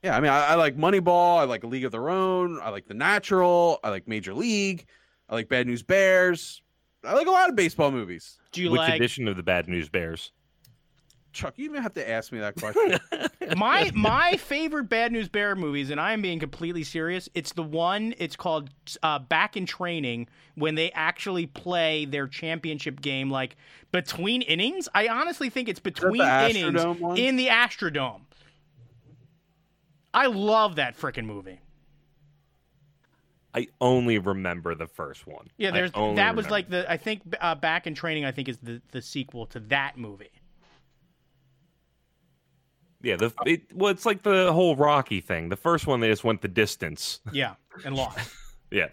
Yeah, 0.03 0.17
I 0.17 0.21
mean 0.21 0.31
I, 0.31 0.49
I 0.49 0.55
like 0.55 0.77
Moneyball. 0.77 1.39
I 1.39 1.45
like 1.45 1.65
A 1.65 1.67
League 1.67 1.85
of 1.85 1.93
Their 1.93 2.09
Own. 2.09 2.61
I 2.63 2.71
like 2.71 2.87
The 2.87 2.95
Natural. 2.95 3.81
I 3.83 3.91
like 3.91 4.07
Major 4.07 4.35
League. 4.35 4.87
I 5.29 5.35
like 5.35 5.49
Bad 5.49 5.67
News 5.67 5.83
Bears. 5.83 6.63
I 7.05 7.15
like 7.15 7.27
a 7.27 7.31
lot 7.31 7.49
of 7.49 7.57
baseball 7.57 7.91
movies. 7.91 8.39
Do 8.53 8.63
you 8.63 8.71
Which 8.71 8.79
like 8.79 8.95
edition 8.95 9.29
of 9.29 9.37
the 9.37 9.43
Bad 9.43 9.69
News 9.69 9.89
Bears? 9.89 10.33
Chuck, 11.33 11.55
you 11.57 11.67
even 11.67 11.83
have 11.83 11.95
to 11.95 12.09
ask 12.09 12.33
me 12.33 12.39
that 12.39 12.55
question. 12.57 12.99
my 13.57 13.91
my 13.95 14.37
favorite 14.37 14.89
Bad 14.89 15.13
News 15.13 15.29
Bear 15.29 15.55
movies, 15.55 15.91
and 15.91 16.01
I 16.01 16.13
am 16.13 16.23
being 16.23 16.39
completely 16.39 16.85
serious. 16.85 17.29
It's 17.35 17.53
the 17.53 17.63
one. 17.63 18.15
It's 18.19 18.37
called 18.37 18.71
uh, 19.03 19.19
Breaking 19.19 19.67
Training 19.67 20.29
when 20.55 20.75
they 20.75 20.91
actually 20.93 21.47
play 21.47 22.05
their 22.05 22.27
championship 22.27 23.01
game, 23.01 23.31
like 23.31 23.57
between 23.93 24.43
innings. 24.43 24.89
I 24.95 25.09
honestly 25.09 25.51
think 25.51 25.69
it's 25.69 25.81
between 25.81 26.23
innings 26.23 26.85
one? 27.01 27.17
in 27.17 27.37
the 27.37 27.49
Astrodome. 27.49 28.23
I 30.13 30.27
love 30.27 30.77
that 30.77 30.97
freaking 30.97 31.27
movie. 31.27 31.61
I 33.57 33.69
only 33.81 34.19
remember 34.19 34.75
the 34.75 34.87
first 34.87 35.27
one. 35.27 35.49
Yeah, 35.57 35.71
there's 35.71 35.91
that 35.93 36.01
was 36.01 36.17
remember. 36.17 36.51
like 36.51 36.69
the 36.69 36.91
I 36.91 36.99
think 36.99 37.23
uh, 37.41 37.55
Breaking 37.55 37.95
Training. 37.95 38.27
I 38.27 38.33
think 38.33 38.51
is 38.51 38.59
the 38.59 38.83
the 38.93 39.01
sequel 39.01 39.47
to 39.47 39.61
that 39.61 39.97
movie. 39.97 40.31
Yeah. 43.03 43.17
The 43.17 43.33
it, 43.45 43.63
well, 43.75 43.91
it's 43.91 44.07
like 44.07 44.23
the 44.23 44.53
whole 44.53 44.77
Rocky 44.77 45.21
thing. 45.21 45.49
The 45.49 45.57
first 45.57 45.87
one 45.87 46.01
they 46.01 46.09
just 46.09 46.25
went 46.25 46.43
the 46.43 46.49
distance. 46.49 47.21
Yeah, 47.33 47.55
and 47.85 47.95
lost. 47.95 48.19
Yeah, 48.69 48.89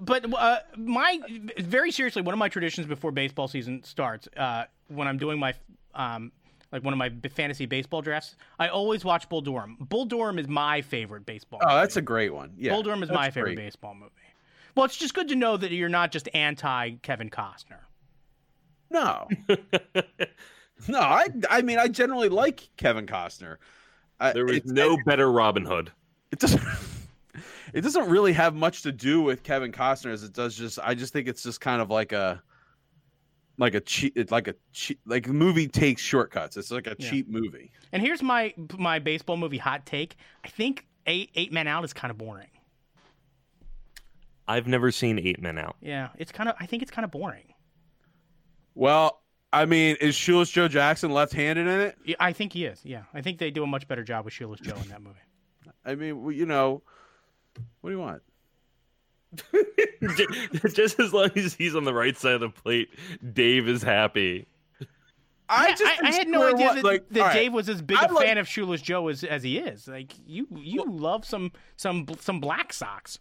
but 0.00 0.34
uh, 0.34 0.58
my 0.76 1.20
very 1.58 1.92
seriously, 1.92 2.22
one 2.22 2.34
of 2.34 2.38
my 2.38 2.48
traditions 2.48 2.88
before 2.88 3.12
baseball 3.12 3.46
season 3.46 3.84
starts, 3.84 4.28
uh, 4.36 4.64
when 4.88 5.06
I'm 5.06 5.16
doing 5.16 5.38
my 5.38 5.54
um, 5.94 6.32
like 6.72 6.84
one 6.84 6.92
of 6.92 6.98
my 6.98 7.10
fantasy 7.30 7.66
baseball 7.66 8.02
drafts, 8.02 8.36
I 8.58 8.68
always 8.68 9.04
watch 9.04 9.28
Bull 9.28 9.40
Durham. 9.40 9.76
Bull 9.80 10.04
Durham 10.04 10.38
is 10.38 10.48
my 10.48 10.82
favorite 10.82 11.24
baseball. 11.24 11.60
oh, 11.62 11.66
movie. 11.66 11.80
that's 11.80 11.96
a 11.96 12.02
great 12.02 12.32
one. 12.32 12.52
Yeah, 12.58 12.72
Bull 12.72 12.82
Durham 12.82 13.02
is 13.02 13.10
my 13.10 13.30
favorite 13.30 13.54
great. 13.54 13.66
baseball 13.66 13.94
movie. 13.94 14.12
Well, 14.74 14.84
it's 14.84 14.96
just 14.96 15.14
good 15.14 15.28
to 15.28 15.34
know 15.34 15.56
that 15.56 15.72
you're 15.72 15.88
not 15.88 16.12
just 16.12 16.28
anti 16.34 16.90
Kevin 17.02 17.30
Costner. 17.30 17.80
No, 18.90 19.28
no. 20.88 21.00
I 21.00 21.26
I 21.50 21.62
mean, 21.62 21.78
I 21.78 21.88
generally 21.88 22.28
like 22.28 22.68
Kevin 22.76 23.06
Costner. 23.06 23.56
I, 24.20 24.32
there 24.32 24.44
was 24.44 24.56
it's- 24.56 24.72
no 24.72 24.96
better 25.06 25.30
Robin 25.30 25.64
Hood. 25.64 25.90
it 26.32 26.38
doesn't 26.38 26.62
it 27.74 27.80
doesn't 27.82 28.08
really 28.08 28.32
have 28.32 28.54
much 28.54 28.82
to 28.82 28.92
do 28.92 29.20
with 29.22 29.42
Kevin 29.42 29.72
Costner 29.72 30.12
as 30.12 30.22
it 30.24 30.32
does 30.32 30.56
just 30.56 30.78
I 30.82 30.94
just 30.94 31.12
think 31.12 31.28
it's 31.28 31.42
just 31.42 31.60
kind 31.60 31.80
of 31.82 31.90
like 31.90 32.12
a 32.12 32.42
like 33.58 33.74
a 33.74 33.80
cheap 33.80 34.30
like 34.30 34.46
a 34.48 34.54
cheap 34.72 35.00
like 35.06 35.26
the 35.26 35.32
movie 35.32 35.66
takes 35.68 36.00
shortcuts. 36.02 36.56
It's 36.56 36.70
like 36.70 36.86
a 36.86 36.94
Yeah. 36.98 37.10
cheap 37.10 37.28
movie. 37.28 37.70
And 37.92 38.02
here's 38.02 38.22
my 38.22 38.54
my 38.76 38.98
baseball 38.98 39.36
movie 39.36 39.58
hot 39.58 39.84
take. 39.86 40.16
I 40.44 40.48
think 40.48 40.86
Eight 41.06 41.30
Eight 41.34 41.52
Men 41.52 41.66
Out 41.66 41.84
is 41.84 41.92
kind 41.92 42.10
of 42.10 42.18
boring. 42.18 42.48
I've 44.46 44.66
never 44.66 44.90
seen 44.90 45.18
Eight 45.18 45.40
Men 45.40 45.58
Out. 45.58 45.76
Yeah, 45.80 46.08
it's 46.18 46.32
kind 46.32 46.48
of. 46.48 46.54
I 46.58 46.66
think 46.66 46.82
it's 46.82 46.90
kind 46.90 47.04
of 47.04 47.10
boring. 47.10 47.52
Well, 48.74 49.20
I 49.52 49.64
mean, 49.64 49.96
is 50.00 50.14
Shoeless 50.14 50.50
Joe 50.50 50.68
Jackson 50.68 51.10
left-handed 51.10 51.66
in 51.66 51.80
it? 51.80 51.96
Yeah, 52.04 52.16
I 52.20 52.32
think 52.32 52.52
he 52.52 52.64
is. 52.66 52.80
Yeah, 52.84 53.04
I 53.14 53.22
think 53.22 53.38
they 53.38 53.50
do 53.50 53.62
a 53.62 53.66
much 53.66 53.88
better 53.88 54.04
job 54.04 54.24
with 54.24 54.34
Shoeless 54.34 54.60
Joe 54.60 54.76
in 54.82 54.88
that 54.88 55.02
movie. 55.02 55.16
I 55.86 55.94
mean, 55.94 56.22
well, 56.22 56.32
you 56.32 56.44
know, 56.44 56.82
what 57.80 57.90
do 57.90 57.96
you 57.96 58.00
want? 58.00 58.22
just 60.74 60.98
as 61.00 61.12
long 61.12 61.30
as 61.36 61.54
he's 61.54 61.74
on 61.74 61.84
the 61.84 61.94
right 61.94 62.16
side 62.16 62.34
of 62.34 62.40
the 62.40 62.48
plate, 62.50 62.88
Dave 63.32 63.68
is 63.68 63.82
happy. 63.82 64.46
I 65.50 65.68
Yeah, 65.68 65.74
just 65.76 66.02
I, 66.02 66.08
I 66.08 66.12
had 66.12 66.28
no 66.28 66.46
idea 66.46 66.66
what- 66.66 66.74
that, 66.76 66.84
like, 66.84 67.08
that 67.10 67.20
all 67.20 67.26
right, 67.28 67.34
Dave 67.34 67.52
was 67.54 67.68
as 67.70 67.80
big 67.80 67.96
I 67.98 68.04
a 68.06 68.12
like- 68.12 68.26
fan 68.26 68.38
of 68.38 68.46
Shoeless 68.46 68.82
Joe 68.82 69.08
as, 69.08 69.24
as 69.24 69.42
he 69.42 69.58
is. 69.58 69.88
Like 69.88 70.12
you, 70.26 70.46
you 70.56 70.84
love 70.86 71.24
some 71.24 71.52
some 71.76 72.06
some 72.20 72.40
Black 72.40 72.72
Sox. 72.72 73.18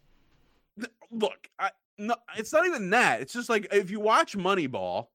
look, 1.10 1.50
I, 1.58 1.72
no, 1.98 2.16
it's 2.38 2.52
not 2.52 2.66
even 2.66 2.90
that. 2.90 3.22
It's 3.22 3.32
just 3.34 3.50
like 3.50 3.68
if 3.72 3.90
you 3.92 4.00
watch 4.02 4.38
Moneyball, 4.38 5.08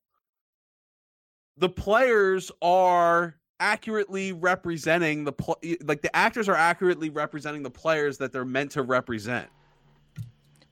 the 1.63 1.69
players 1.69 2.51
are 2.61 3.37
accurately 3.61 4.33
representing 4.33 5.23
the 5.23 5.33
pl- 5.33 5.61
like 5.85 6.03
the 6.03 6.15
actors 6.15 6.49
are 6.49 6.57
accurately 6.57 7.09
representing 7.09 7.63
the 7.63 7.71
players 7.71 8.19
that 8.19 8.33
they're 8.33 8.45
meant 8.45 8.73
to 8.73 8.83
represent. 8.83 9.49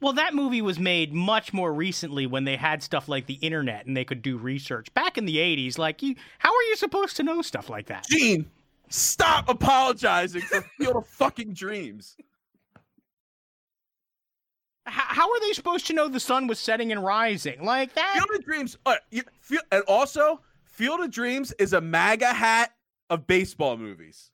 Well, 0.01 0.15
that 0.15 0.35
movie 0.35 0.63
was 0.63 0.81
made 0.81 1.13
much 1.13 1.53
more 1.53 1.73
recently 1.73 2.27
when 2.27 2.43
they 2.43 2.57
had 2.57 2.83
stuff 2.83 3.09
like 3.09 3.27
the 3.27 3.35
internet 3.35 3.87
and 3.87 3.97
they 3.97 4.05
could 4.05 4.21
do 4.21 4.37
research. 4.37 4.93
Back 4.93 5.17
in 5.17 5.27
the 5.27 5.37
'80s, 5.37 5.79
like 5.79 6.03
you, 6.03 6.17
how 6.41 6.49
are 6.49 6.63
you 6.65 6.75
supposed 6.75 7.17
to 7.19 7.23
know 7.23 7.41
stuff 7.41 7.71
like 7.71 7.87
that? 7.87 8.07
Gene, 8.09 8.51
stop 8.89 9.49
apologizing 9.49 10.43
for 10.43 10.61
Field 10.77 10.97
of 10.97 11.07
Fucking 11.07 11.53
Dreams. 11.53 12.17
H- 14.89 14.95
how 14.95 15.31
are 15.31 15.41
they 15.41 15.53
supposed 15.53 15.87
to 15.87 15.93
know 15.93 16.09
the 16.09 16.19
sun 16.19 16.49
was 16.49 16.59
setting 16.59 16.91
and 16.91 17.05
rising 17.05 17.65
like 17.65 17.95
that? 17.95 18.15
Field 18.15 18.41
of 18.41 18.45
Dreams, 18.45 18.77
uh, 18.87 18.97
you, 19.13 19.23
and 19.71 19.85
also 19.87 20.41
Field 20.81 21.01
of 21.01 21.11
Dreams 21.11 21.53
is 21.59 21.75
a 21.75 21.81
MAGA 21.83 22.33
hat 22.33 22.73
of 23.11 23.27
baseball 23.27 23.77
movies. 23.77 24.31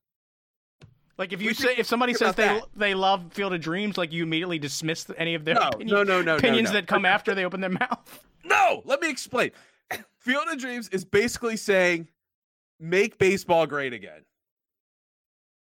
Like 1.18 1.32
if 1.32 1.42
you 1.42 1.52
say 1.54 1.74
if 1.76 1.86
somebody 1.88 2.14
says 2.14 2.36
they 2.36 2.44
that. 2.46 2.62
they 2.76 2.94
love 2.94 3.32
Field 3.32 3.52
of 3.52 3.60
Dreams, 3.60 3.98
like 3.98 4.12
you 4.12 4.22
immediately 4.22 4.60
dismiss 4.60 5.10
any 5.16 5.34
of 5.34 5.44
their 5.44 5.56
No, 5.56 5.62
opinion- 5.62 5.88
no, 5.88 6.02
no, 6.04 6.18
no, 6.18 6.22
no, 6.22 6.36
opinions 6.36 6.68
no. 6.68 6.74
that 6.74 6.86
come 6.86 7.04
after 7.04 7.34
they 7.34 7.44
open 7.44 7.60
their 7.60 7.70
mouth. 7.70 8.22
No, 8.44 8.80
let 8.84 9.00
me 9.00 9.10
explain. 9.10 9.50
Field 10.20 10.44
of 10.48 10.56
Dreams 10.60 10.88
is 10.90 11.04
basically 11.04 11.56
saying 11.56 12.06
make 12.78 13.18
baseball 13.18 13.66
great 13.66 13.92
again. 13.92 14.24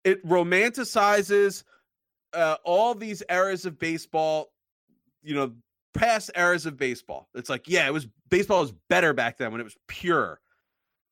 It 0.04 0.22
romanticizes 0.26 1.64
uh, 2.34 2.56
all 2.62 2.94
these 2.94 3.22
eras 3.30 3.64
of 3.64 3.78
baseball, 3.78 4.52
you 5.22 5.34
know, 5.34 5.52
past 5.94 6.30
eras 6.36 6.66
of 6.66 6.76
baseball. 6.76 7.26
It's 7.34 7.48
like, 7.48 7.66
yeah, 7.68 7.86
it 7.86 7.92
was 7.94 8.06
baseball 8.28 8.60
was 8.60 8.74
better 8.90 9.14
back 9.14 9.38
then 9.38 9.50
when 9.50 9.62
it 9.62 9.64
was 9.64 9.78
pure 9.88 10.40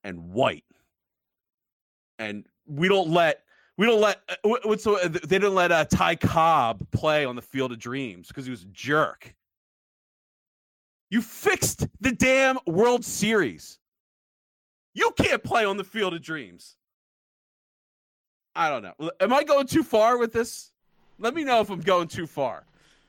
and 0.05 0.33
white. 0.33 0.65
And 2.19 2.45
we 2.67 2.89
don't 2.89 3.11
let 3.11 3.43
we 3.77 3.87
don't 3.87 4.01
let 4.01 4.21
uh, 4.29 4.35
what's 4.65 4.85
the, 4.85 5.21
they 5.25 5.39
didn't 5.39 5.55
let 5.55 5.73
uh, 5.73 5.85
Ty 5.85 6.17
Cobb 6.17 6.87
play 6.91 7.25
on 7.25 7.37
the 7.37 7.43
Field 7.43 7.73
of 7.73 7.79
Dreams 7.79 8.29
because 8.29 8.45
he 8.45 8.51
was 8.51 8.63
a 8.63 8.67
jerk. 8.67 9.35
You 11.11 11.21
fixed 11.21 11.87
the 12.01 12.13
damn 12.13 12.59
World 12.67 13.05
Series. 13.05 13.79
You 14.95 15.13
can't 15.19 15.43
play 15.43 15.65
on 15.65 15.77
the 15.77 15.85
Field 15.85 16.15
of 16.15 16.23
Dreams. 16.23 16.77
I 18.55 18.69
don't 18.69 18.83
know. 18.83 19.11
Am 19.21 19.33
I 19.33 19.45
going 19.45 19.67
too 19.67 19.83
far 19.83 20.19
with 20.19 20.33
this? 20.33 20.73
Let 21.19 21.35
me 21.35 21.45
know 21.45 21.61
if 21.61 21.71
I'm 21.71 21.81
going 21.81 22.09
too 22.09 22.27
far. 22.27 22.65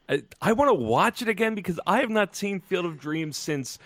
I, 0.07 0.23
I 0.41 0.53
want 0.53 0.69
to 0.69 0.73
watch 0.73 1.21
it 1.21 1.27
again 1.27 1.55
because 1.55 1.79
I 1.85 1.99
have 1.99 2.09
not 2.09 2.35
seen 2.35 2.59
Field 2.59 2.85
of 2.85 2.99
Dreams 2.99 3.37
since 3.37 3.79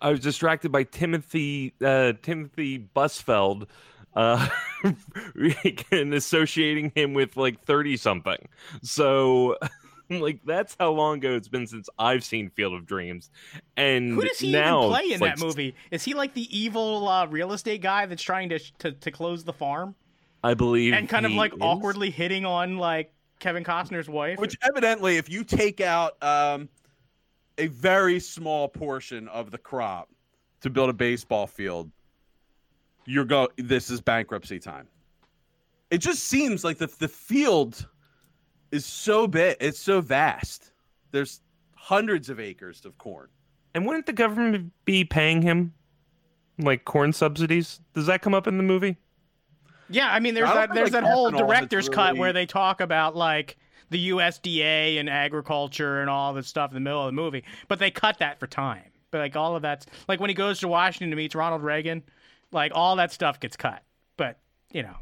I 0.00 0.10
was 0.10 0.20
distracted 0.20 0.72
by 0.72 0.84
Timothy 0.84 1.74
uh, 1.84 2.14
Timothy 2.22 2.78
Busfield 2.94 3.66
uh, 4.14 4.48
and 5.90 6.14
associating 6.14 6.92
him 6.94 7.14
with 7.14 7.36
like 7.36 7.62
thirty 7.62 7.96
something. 7.96 8.48
So. 8.82 9.56
Like 10.08 10.38
that's 10.44 10.76
how 10.78 10.92
long 10.92 11.16
ago 11.16 11.34
it's 11.34 11.48
been 11.48 11.66
since 11.66 11.88
I've 11.98 12.22
seen 12.22 12.50
Field 12.50 12.74
of 12.74 12.86
Dreams, 12.86 13.28
and 13.76 14.12
Who 14.12 14.22
does 14.22 14.38
he 14.38 14.52
now 14.52 14.78
even 14.78 14.90
play 14.90 15.04
in 15.06 15.10
it's 15.14 15.20
that 15.20 15.44
movie? 15.44 15.74
Is 15.90 16.04
he 16.04 16.14
like 16.14 16.32
the 16.32 16.46
evil 16.56 17.08
uh, 17.08 17.26
real 17.26 17.52
estate 17.52 17.82
guy 17.82 18.06
that's 18.06 18.22
trying 18.22 18.50
to, 18.50 18.60
to 18.78 18.92
to 18.92 19.10
close 19.10 19.42
the 19.42 19.52
farm 19.52 19.96
I 20.44 20.54
believe, 20.54 20.94
and 20.94 21.08
kind 21.08 21.26
of 21.26 21.32
like 21.32 21.54
is. 21.54 21.58
awkwardly 21.60 22.10
hitting 22.10 22.46
on 22.46 22.78
like 22.78 23.12
Kevin 23.40 23.64
Costner's 23.64 24.08
wife? 24.08 24.38
Which 24.38 24.56
evidently, 24.62 25.16
if 25.16 25.28
you 25.28 25.42
take 25.42 25.80
out 25.80 26.22
um, 26.22 26.68
a 27.58 27.66
very 27.68 28.20
small 28.20 28.68
portion 28.68 29.28
of 29.28 29.50
the 29.50 29.58
crop 29.58 30.08
to 30.60 30.70
build 30.70 30.90
a 30.90 30.92
baseball 30.92 31.46
field, 31.46 31.90
you're 33.04 33.24
go. 33.24 33.48
This 33.56 33.90
is 33.90 34.00
bankruptcy 34.00 34.58
time. 34.58 34.88
It 35.90 35.98
just 35.98 36.24
seems 36.24 36.64
like 36.64 36.78
the 36.78 36.88
the 36.98 37.08
field 37.08 37.86
is 38.72 38.84
so 38.84 39.26
big. 39.26 39.56
It's 39.60 39.78
so 39.78 40.00
vast. 40.00 40.72
There's 41.12 41.40
hundreds 41.74 42.28
of 42.28 42.40
acres 42.40 42.84
of 42.84 42.98
corn. 42.98 43.28
And 43.74 43.86
wouldn't 43.86 44.06
the 44.06 44.12
government 44.12 44.72
be 44.84 45.04
paying 45.04 45.42
him 45.42 45.72
like 46.58 46.84
corn 46.84 47.12
subsidies? 47.12 47.80
Does 47.94 48.06
that 48.06 48.22
come 48.22 48.34
up 48.34 48.46
in 48.46 48.56
the 48.56 48.62
movie? 48.62 48.96
Yeah, 49.88 50.12
I 50.12 50.18
mean, 50.18 50.34
there's 50.34 50.48
I 50.48 50.54
that 50.54 50.74
there's 50.74 50.92
like, 50.92 51.04
that 51.04 51.12
whole 51.12 51.30
ethanol 51.30 51.34
is 51.34 51.38
director's 51.38 51.88
cut 51.88 52.16
where 52.16 52.32
they 52.32 52.46
talk 52.46 52.80
about 52.80 53.14
like 53.14 53.56
the 53.90 54.10
USDA 54.10 54.98
and 54.98 55.08
agriculture 55.08 56.00
and 56.00 56.10
all 56.10 56.34
this 56.34 56.48
stuff 56.48 56.70
in 56.70 56.74
the 56.74 56.80
middle 56.80 57.00
of 57.00 57.06
the 57.06 57.12
movie, 57.12 57.44
but 57.68 57.78
they 57.78 57.90
cut 57.90 58.18
that 58.18 58.38
for 58.40 58.46
time. 58.46 58.82
But 59.10 59.18
like 59.18 59.36
all 59.36 59.56
of 59.56 59.62
that's 59.62 59.86
like 60.08 60.20
when 60.20 60.30
he 60.30 60.34
goes 60.34 60.60
to 60.60 60.68
Washington 60.68 61.10
to 61.10 61.16
meet 61.16 61.34
Ronald 61.34 61.62
Reagan, 61.62 62.02
like 62.52 62.72
all 62.74 62.96
that 62.96 63.12
stuff 63.12 63.38
gets 63.40 63.56
cut. 63.56 63.82
But 64.16 64.38
you 64.72 64.82
know, 64.82 64.96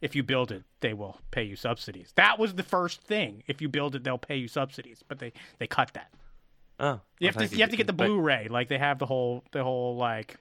if 0.00 0.14
you 0.14 0.22
build 0.22 0.52
it, 0.52 0.62
they 0.80 0.94
will 0.94 1.18
pay 1.30 1.42
you 1.42 1.56
subsidies. 1.56 2.12
That 2.16 2.38
was 2.38 2.54
the 2.54 2.62
first 2.62 3.02
thing. 3.02 3.42
If 3.46 3.60
you 3.60 3.68
build 3.68 3.94
it, 3.96 4.04
they'll 4.04 4.18
pay 4.18 4.36
you 4.36 4.48
subsidies. 4.48 5.02
But 5.06 5.18
they 5.18 5.32
they 5.58 5.66
cut 5.66 5.90
that. 5.94 6.12
Oh, 6.78 7.00
You 7.18 7.28
have 7.28 7.36
to 7.36 7.56
you 7.56 7.62
have 7.62 7.70
to 7.70 7.76
get 7.76 7.86
the 7.86 7.92
but- 7.92 8.06
Blu-ray. 8.06 8.48
Like 8.48 8.68
they 8.68 8.78
have 8.78 8.98
the 8.98 9.06
whole 9.06 9.42
the 9.52 9.64
whole 9.64 9.96
like 9.96 10.36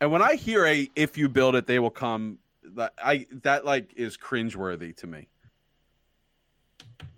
And 0.00 0.10
when 0.12 0.22
I 0.22 0.34
hear 0.34 0.66
a 0.66 0.88
"if 0.94 1.16
you 1.16 1.28
build 1.28 1.54
it, 1.56 1.66
they 1.66 1.78
will 1.78 1.90
come," 1.90 2.38
that 2.74 2.92
I 3.02 3.26
that 3.42 3.64
like 3.64 3.92
is 3.96 4.16
cringeworthy 4.16 4.94
to 4.96 5.06
me. 5.06 5.28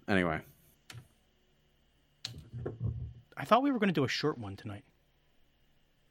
Anyway, 0.09 0.41
I 3.37 3.45
thought 3.45 3.63
we 3.63 3.71
were 3.71 3.79
going 3.79 3.89
to 3.89 3.95
do 3.95 4.05
a 4.05 4.09
short 4.09 4.39
one 4.39 4.57
tonight. 4.57 4.85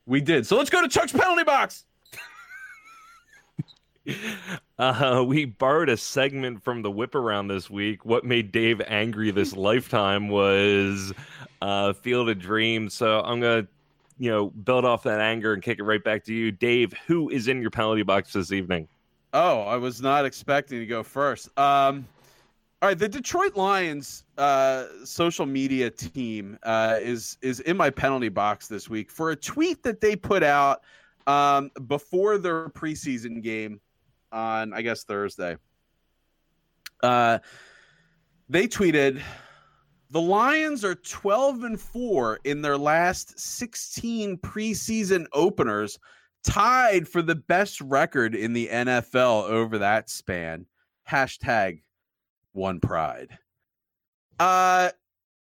We 0.05 0.21
did. 0.21 0.45
So 0.47 0.57
let's 0.57 0.69
go 0.69 0.81
to 0.81 0.87
Chuck's 0.87 1.11
penalty 1.11 1.43
box. 1.43 1.85
Uh, 4.79 5.23
we 5.25 5.45
borrowed 5.45 5.89
a 5.89 5.95
segment 5.95 6.63
from 6.63 6.81
the 6.81 6.89
whip 6.89 7.13
around 7.13 7.47
this 7.47 7.69
week. 7.69 8.03
What 8.03 8.25
made 8.25 8.51
Dave 8.51 8.81
angry 8.87 9.29
this 9.29 9.53
lifetime 9.55 10.27
was 10.27 11.13
uh, 11.61 11.93
Field 11.93 12.29
of 12.29 12.39
Dreams. 12.39 12.95
So 12.95 13.21
I'm 13.21 13.39
gonna, 13.39 13.67
you 14.17 14.31
know, 14.31 14.47
build 14.49 14.85
off 14.85 15.03
that 15.03 15.19
anger 15.19 15.53
and 15.53 15.61
kick 15.61 15.77
it 15.77 15.83
right 15.83 16.03
back 16.03 16.25
to 16.25 16.33
you, 16.33 16.51
Dave. 16.51 16.93
Who 17.05 17.29
is 17.29 17.47
in 17.47 17.61
your 17.61 17.69
penalty 17.69 18.01
box 18.01 18.33
this 18.33 18.51
evening? 18.51 18.87
Oh, 19.33 19.61
I 19.61 19.77
was 19.77 20.01
not 20.01 20.25
expecting 20.25 20.79
to 20.79 20.85
go 20.87 21.03
first. 21.03 21.55
Um, 21.57 22.07
all 22.81 22.89
right, 22.89 22.97
the 22.97 23.07
Detroit 23.07 23.55
Lions 23.55 24.23
uh, 24.39 24.85
social 25.03 25.45
media 25.45 25.91
team 25.91 26.57
uh, 26.63 26.97
is 26.99 27.37
is 27.43 27.59
in 27.59 27.77
my 27.77 27.91
penalty 27.91 28.29
box 28.29 28.67
this 28.67 28.89
week 28.89 29.11
for 29.11 29.29
a 29.29 29.35
tweet 29.35 29.83
that 29.83 30.01
they 30.01 30.15
put 30.15 30.41
out 30.41 30.81
um, 31.27 31.69
before 31.87 32.39
their 32.39 32.69
preseason 32.69 33.43
game 33.43 33.79
on 34.31 34.73
I 34.73 34.81
guess 34.81 35.03
Thursday. 35.03 35.57
Uh, 37.03 37.37
they 38.49 38.67
tweeted 38.67 39.21
the 40.09 40.21
Lions 40.21 40.83
are 40.83 40.95
12 40.95 41.63
and 41.63 41.79
4 41.79 42.39
in 42.45 42.63
their 42.63 42.77
last 42.77 43.39
16 43.39 44.37
preseason 44.39 45.25
openers, 45.33 45.99
tied 46.43 47.07
for 47.07 47.21
the 47.21 47.35
best 47.35 47.79
record 47.81 48.33
in 48.33 48.53
the 48.53 48.67
NFL 48.67 49.43
over 49.43 49.77
that 49.77 50.09
span. 50.09 50.65
Hashtag 51.07 51.81
one 52.53 52.79
pride. 52.79 53.37
Uh 54.39 54.91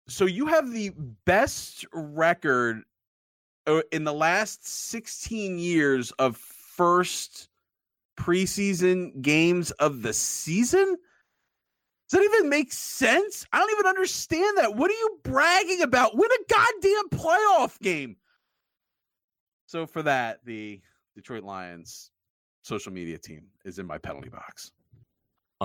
so 0.08 0.26
you 0.26 0.46
have 0.46 0.72
the 0.72 0.91
best 1.26 1.86
record 1.91 2.84
uh, 3.66 3.82
in 3.91 4.04
the 4.04 4.14
last 4.14 4.68
16 4.68 5.58
years 5.58 6.12
of 6.12 6.38
first 6.38 7.50
preseason 8.18 9.22
games 9.22 9.72
of 9.72 10.02
the 10.02 10.14
season? 10.14 10.96
Does 12.10 12.20
that 12.20 12.24
even 12.24 12.50
make 12.50 12.72
sense? 12.72 13.48
I 13.52 13.58
don't 13.58 13.72
even 13.72 13.88
understand 13.88 14.58
that. 14.60 14.76
What 14.76 14.91
are 14.91 14.93
you 14.93 15.20
bragging 15.24 15.82
about? 15.82 16.16
Win 16.16 16.30
a 16.30 16.54
goddamn 16.54 17.10
playoff 17.20 17.80
game. 17.80 18.18
So 19.66 19.88
for 19.88 20.04
that, 20.04 20.46
the 20.46 20.82
Detroit 21.16 21.43
Lions 21.43 22.12
social 22.62 22.91
media 22.91 23.18
team 23.18 23.48
is 23.64 23.80
in 23.80 23.88
my 23.88 23.98
penalty 23.98 24.30
box. 24.30 24.72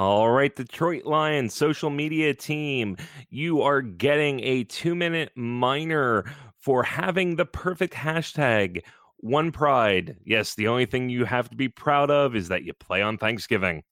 All 0.00 0.30
right, 0.30 0.56
Detroit 0.56 1.04
Lions 1.04 1.52
social 1.52 1.90
media 1.90 2.32
team, 2.32 2.96
you 3.28 3.60
are 3.60 3.82
getting 3.82 4.40
a 4.40 4.64
two 4.64 4.94
minute 4.94 5.30
minor 5.36 6.24
for 6.58 6.82
having 6.82 7.36
the 7.36 7.44
perfect 7.44 7.92
hashtag 7.92 8.82
one 9.18 9.52
pride. 9.52 10.16
Yes, 10.24 10.54
the 10.54 10.68
only 10.68 10.86
thing 10.86 11.10
you 11.10 11.26
have 11.26 11.50
to 11.50 11.54
be 11.54 11.68
proud 11.68 12.10
of 12.10 12.34
is 12.34 12.48
that 12.48 12.64
you 12.64 12.72
play 12.72 13.02
on 13.02 13.18
Thanksgiving. 13.18 13.82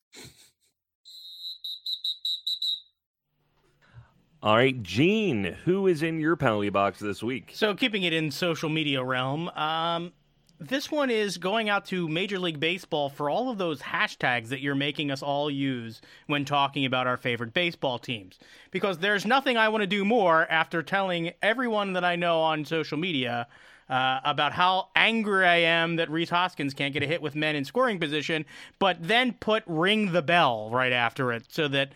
All 4.42 4.56
right, 4.56 4.82
Gene, 4.82 5.56
who 5.66 5.88
is 5.88 6.02
in 6.02 6.20
your 6.20 6.36
penalty 6.36 6.70
box 6.70 7.00
this 7.00 7.22
week? 7.22 7.50
So, 7.52 7.74
keeping 7.74 8.04
it 8.04 8.14
in 8.14 8.30
social 8.30 8.70
media 8.70 9.04
realm, 9.04 9.50
um, 9.50 10.14
this 10.60 10.90
one 10.90 11.10
is 11.10 11.38
going 11.38 11.68
out 11.68 11.86
to 11.86 12.08
Major 12.08 12.38
League 12.38 12.58
Baseball 12.58 13.08
for 13.08 13.30
all 13.30 13.48
of 13.48 13.58
those 13.58 13.80
hashtags 13.80 14.48
that 14.48 14.60
you're 14.60 14.74
making 14.74 15.10
us 15.10 15.22
all 15.22 15.50
use 15.50 16.00
when 16.26 16.44
talking 16.44 16.84
about 16.84 17.06
our 17.06 17.16
favorite 17.16 17.54
baseball 17.54 17.98
teams. 17.98 18.38
Because 18.70 18.98
there's 18.98 19.24
nothing 19.24 19.56
I 19.56 19.68
want 19.68 19.82
to 19.82 19.86
do 19.86 20.04
more 20.04 20.50
after 20.50 20.82
telling 20.82 21.32
everyone 21.42 21.92
that 21.92 22.04
I 22.04 22.16
know 22.16 22.40
on 22.40 22.64
social 22.64 22.98
media 22.98 23.46
uh, 23.88 24.20
about 24.24 24.52
how 24.52 24.88
angry 24.96 25.46
I 25.46 25.56
am 25.56 25.96
that 25.96 26.10
Rhys 26.10 26.30
Hoskins 26.30 26.74
can't 26.74 26.92
get 26.92 27.02
a 27.02 27.06
hit 27.06 27.22
with 27.22 27.34
men 27.34 27.56
in 27.56 27.64
scoring 27.64 27.98
position, 27.98 28.44
but 28.78 28.96
then 29.00 29.34
put 29.34 29.62
ring 29.66 30.12
the 30.12 30.22
bell 30.22 30.70
right 30.70 30.92
after 30.92 31.32
it 31.32 31.44
so 31.48 31.68
that 31.68 31.92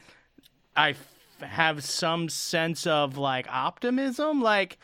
I 0.76 0.90
f- 0.90 1.08
have 1.40 1.84
some 1.84 2.28
sense 2.28 2.86
of 2.86 3.18
like 3.18 3.46
optimism. 3.50 4.40
Like, 4.40 4.78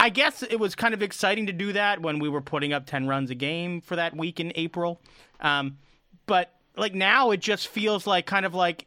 I 0.00 0.10
guess 0.10 0.42
it 0.42 0.60
was 0.60 0.74
kind 0.74 0.94
of 0.94 1.02
exciting 1.02 1.46
to 1.46 1.52
do 1.52 1.72
that 1.72 2.00
when 2.00 2.18
we 2.18 2.28
were 2.28 2.40
putting 2.40 2.72
up 2.72 2.86
10 2.86 3.08
runs 3.08 3.30
a 3.30 3.34
game 3.34 3.80
for 3.80 3.96
that 3.96 4.16
week 4.16 4.38
in 4.38 4.52
April. 4.54 5.00
Um, 5.40 5.78
but 6.26 6.54
like 6.76 6.94
now 6.94 7.30
it 7.32 7.40
just 7.40 7.68
feels 7.68 8.06
like 8.06 8.26
kind 8.26 8.46
of 8.46 8.54
like 8.54 8.86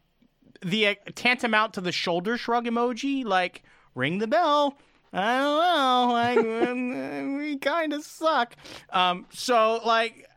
the 0.61 0.87
uh, 0.87 0.95
tantamount 1.15 1.73
to 1.73 1.81
the 1.81 1.91
shoulder 1.91 2.37
shrug 2.37 2.65
emoji, 2.65 3.25
like 3.25 3.63
ring 3.93 4.19
the 4.19 4.27
bell 4.27 4.77
I 5.13 5.37
don't 5.39 6.45
know. 6.45 7.33
Like 7.33 7.37
we 7.37 7.57
kind 7.57 7.93
of 7.93 8.03
suck. 8.03 8.55
Um, 8.91 9.25
so 9.31 9.81
like, 9.85 10.27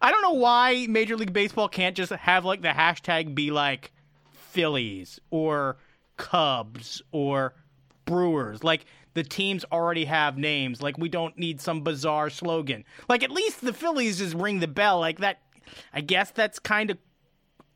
I 0.00 0.10
don't 0.10 0.22
know 0.22 0.34
why 0.34 0.86
Major 0.88 1.16
League 1.16 1.32
Baseball 1.32 1.68
can't 1.68 1.96
just 1.96 2.12
have 2.12 2.44
like 2.44 2.62
the 2.62 2.68
hashtag 2.68 3.34
be 3.34 3.50
like 3.50 3.92
Phillies 4.30 5.20
or 5.30 5.78
Cubs 6.16 7.02
or 7.10 7.54
Brewers. 8.04 8.62
Like 8.62 8.84
the 9.14 9.22
teams 9.22 9.64
already 9.72 10.04
have 10.04 10.36
names. 10.36 10.82
Like 10.82 10.98
we 10.98 11.08
don't 11.08 11.38
need 11.38 11.60
some 11.60 11.82
bizarre 11.82 12.30
slogan. 12.30 12.84
Like 13.08 13.22
at 13.22 13.30
least 13.30 13.60
the 13.60 13.72
Phillies 13.72 14.18
just 14.18 14.34
ring 14.34 14.60
the 14.60 14.68
bell. 14.68 15.00
Like 15.00 15.20
that. 15.20 15.40
I 15.92 16.02
guess 16.02 16.30
that's 16.30 16.58
kind 16.58 16.90
of 16.90 16.98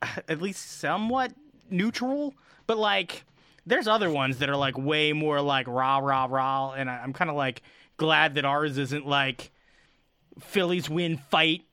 at 0.27 0.41
least 0.41 0.79
somewhat 0.79 1.33
neutral. 1.69 2.33
But 2.67 2.77
like 2.77 3.23
there's 3.65 3.87
other 3.87 4.09
ones 4.09 4.39
that 4.39 4.49
are 4.49 4.55
like 4.55 4.77
way 4.77 5.13
more 5.13 5.41
like 5.41 5.67
rah 5.67 5.97
rah 5.97 6.27
rah, 6.29 6.73
and 6.73 6.89
I, 6.89 7.03
am 7.03 7.13
kind 7.13 7.29
of 7.29 7.35
like 7.35 7.61
glad 7.97 8.35
that 8.35 8.45
ours 8.45 8.77
isn't 8.77 9.07
like 9.07 9.51
Phillies 10.39 10.89
win 10.89 11.17
fight 11.17 11.63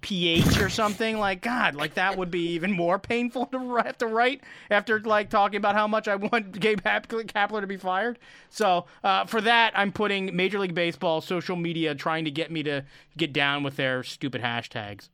ph 0.00 0.60
or 0.60 0.68
something 0.68 1.18
like 1.18 1.40
god 1.40 1.74
like 1.76 1.94
that 1.94 2.18
would 2.18 2.30
be 2.30 2.48
even 2.48 2.72
more 2.72 2.98
painful 2.98 3.46
to 3.46 3.58
have 3.76 3.96
to 3.96 4.06
write 4.06 4.40
after 4.70 4.98
like 5.00 5.30
talking 5.30 5.58
about 5.58 5.76
how 5.76 5.86
much 5.86 6.08
i 6.08 6.16
want 6.16 6.52
gabe 6.60 6.80
kapler 6.80 7.60
to 7.60 7.66
be 7.66 7.76
fired. 7.76 8.18
So 8.50 8.86
uh, 9.04 9.26
for 9.26 9.40
that 9.42 9.72
i'm 9.76 9.92
putting 9.92 10.34
major 10.34 10.58
league 10.58 10.74
baseball 10.74 11.20
social 11.20 11.56
media 11.56 11.94
trying 11.94 12.24
to 12.24 12.30
get 12.30 12.50
me 12.50 12.62
to 12.64 12.84
get 13.16 13.32
down 13.32 13.62
with 13.62 13.76
their 13.76 14.02
stupid 14.02 14.42
hashtags 14.42 15.08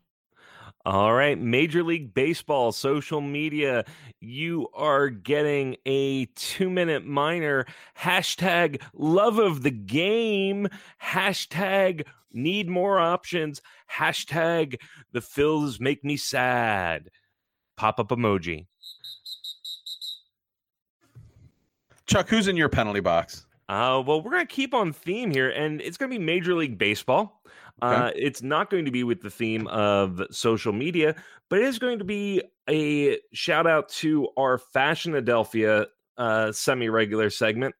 all 0.85 1.15
right, 1.15 1.39
Major 1.39 1.85
League 1.85 2.13
Baseball 2.13 2.73
social 2.73 3.21
media, 3.21 3.85
you 4.21 4.69
are 4.75 5.09
getting 5.11 5.77
a 5.87 6.27
two 6.35 6.69
minute 6.69 7.07
minor. 7.07 7.67
Hashtag 7.97 8.83
love 8.93 9.39
of 9.39 9.63
the 9.63 9.71
game. 9.71 10.69
Hashtag 11.01 12.05
need 12.33 12.69
more 12.69 12.99
options. 12.99 13.63
Hashtag 13.93 14.77
the 15.13 15.21
Phils 15.21 15.81
make 15.81 16.03
me 16.03 16.17
sad. 16.17 17.11
Pop 17.77 18.01
up 18.01 18.09
emoji. 18.09 18.67
Chuck, 22.07 22.29
who's 22.29 22.49
in 22.49 22.57
your 22.57 22.69
penalty 22.69 23.01
box? 23.01 23.47
Uh, 23.69 24.03
well, 24.05 24.21
we're 24.21 24.33
going 24.33 24.47
to 24.47 24.53
keep 24.53 24.75
on 24.75 24.93
theme 24.93 25.31
here, 25.31 25.51
and 25.51 25.81
it's 25.81 25.97
going 25.97 26.11
to 26.11 26.19
be 26.19 26.23
Major 26.23 26.55
League 26.55 26.77
Baseball. 26.77 27.41
Okay. 27.83 27.95
Uh, 27.95 28.11
it's 28.15 28.43
not 28.43 28.71
going 28.71 28.85
to 28.85 28.91
be 28.91 29.05
with 29.05 29.23
the 29.23 29.31
theme 29.31 29.67
of 29.69 30.21
social 30.31 30.73
media, 30.73 31.15
but 31.49 31.59
it 31.59 31.65
is 31.65 31.79
going 31.79 31.99
to 31.99 32.05
be 32.05 32.43
a 32.69 33.19
shout 33.33 33.67
out 33.67 33.89
to 33.89 34.29
our 34.37 34.59
Fashion 34.59 35.13
Adelphia 35.13 35.87
uh, 36.17 36.53
semi 36.53 36.89
regular 36.89 37.31
segment. 37.31 37.75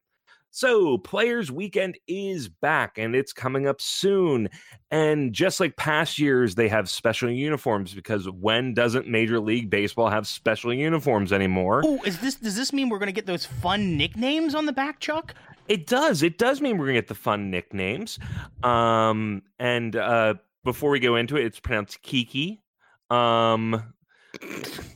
So, 0.55 0.99
Players 0.99 1.51
Weekend 1.51 1.97
is 2.07 2.47
back 2.47 2.99
and 2.99 3.17
it's 3.17 3.33
coming 3.33 3.67
up 3.67 3.81
soon. 3.81 4.51
And 4.91 5.33
just 5.33 5.61
like 5.61 5.77
past 5.77 6.19
years, 6.19 6.55
they 6.55 6.69
have 6.69 6.91
special 6.91 7.31
uniforms 7.31 7.95
because 7.95 8.29
when 8.29 8.75
doesn't 8.75 9.09
Major 9.09 9.41
League 9.41 9.71
Baseball 9.71 10.11
have 10.11 10.27
special 10.27 10.75
uniforms 10.75 11.33
anymore? 11.33 11.81
Oh, 11.87 12.03
is 12.05 12.19
this 12.19 12.35
does 12.35 12.55
this 12.55 12.71
mean 12.71 12.91
we're 12.91 12.99
going 12.99 13.07
to 13.07 13.13
get 13.13 13.25
those 13.25 13.47
fun 13.47 13.97
nicknames 13.97 14.55
on 14.55 14.67
the 14.67 14.73
back, 14.73 15.01
Chuck? 15.01 15.35
It 15.69 15.87
does. 15.87 16.23
It 16.23 16.39
does 16.39 16.61
mean 16.61 16.79
we're 16.79 16.87
gonna 16.87 16.99
get 16.99 17.09
the 17.09 17.15
fun 17.15 17.51
nicknames. 17.51 18.19
Um, 18.63 19.43
and 19.59 19.97
uh, 19.97 20.35
before 20.65 20.91
we 20.91 21.01
go 21.01 21.17
into 21.17 21.37
it, 21.37 21.45
it's 21.45 21.61
pronounced 21.61 22.03
Kiki. 22.03 22.63
Um, 23.11 23.95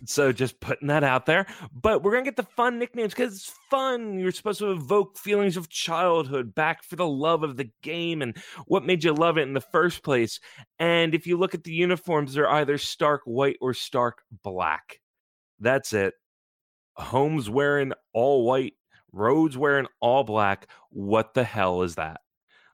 so 0.07 0.33
just 0.33 0.61
putting 0.61 0.89
that 0.89 1.05
out 1.05 1.27
there. 1.27 1.47
But 1.73 2.03
we're 2.03 2.13
gonna 2.13 2.25
get 2.25 2.37
the 2.37 2.43
fun 2.43 2.79
nicknames 2.79 3.15
because 3.15 3.37
it's 3.37 3.53
fun. 3.71 4.19
You're 4.19 4.33
supposed 4.33 4.59
to 4.61 4.73
evoke 4.73 5.19
feelings 5.19 5.57
of 5.57 5.69
childhood, 5.69 6.55
back 6.55 6.83
for 6.83 6.97
the 6.97 7.07
love 7.07 7.43
of 7.43 7.57
the 7.57 7.71
game 7.83 8.23
and 8.23 8.37
what 8.67 8.85
made 8.85 9.05
you 9.05 9.13
love 9.13 9.39
it 9.39 9.43
in 9.43 9.55
the 9.55 9.61
first 9.61 10.03
place. 10.03 10.41
And 10.79 11.15
if 11.15 11.27
you 11.27 11.37
look 11.37 11.55
at 11.55 11.65
the 11.65 11.73
uniforms, 11.73 12.35
they're 12.35 12.51
either 12.51 12.79
stark 12.79 13.23
white 13.25 13.57
or 13.61 13.73
stark 13.75 14.23
black. 14.43 15.01
That's 15.61 15.93
it. 15.93 16.15
Homes 16.95 17.49
wearing 17.51 17.93
all 18.13 18.45
white 18.47 18.75
Roads 19.17 19.57
wearing 19.57 19.87
all 20.01 20.25
black. 20.25 20.69
What 20.91 21.35
the 21.35 21.45
hell 21.45 21.83
is 21.83 21.97
that? 21.97 22.21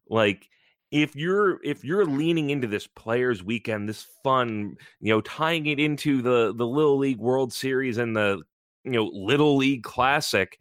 Like, 0.09 0.49
if 0.91 1.17
you're 1.17 1.59
if 1.65 1.85
you're 1.85 2.05
leaning 2.05 2.51
into 2.51 2.67
this 2.67 2.87
players 2.87 3.43
weekend 3.43 3.89
this 3.89 4.07
fun 4.23 4.77
you 5.01 5.11
know 5.11 5.23
tying 5.23 5.65
it 5.65 5.81
into 5.81 6.21
the 6.21 6.53
the 6.55 6.67
little 6.67 6.99
league 6.99 7.19
world 7.19 7.51
series 7.51 7.97
and 7.97 8.15
the 8.15 8.43
you 8.85 8.91
know 8.91 9.11
little 9.15 9.57
league 9.57 9.83
classic 9.83 10.59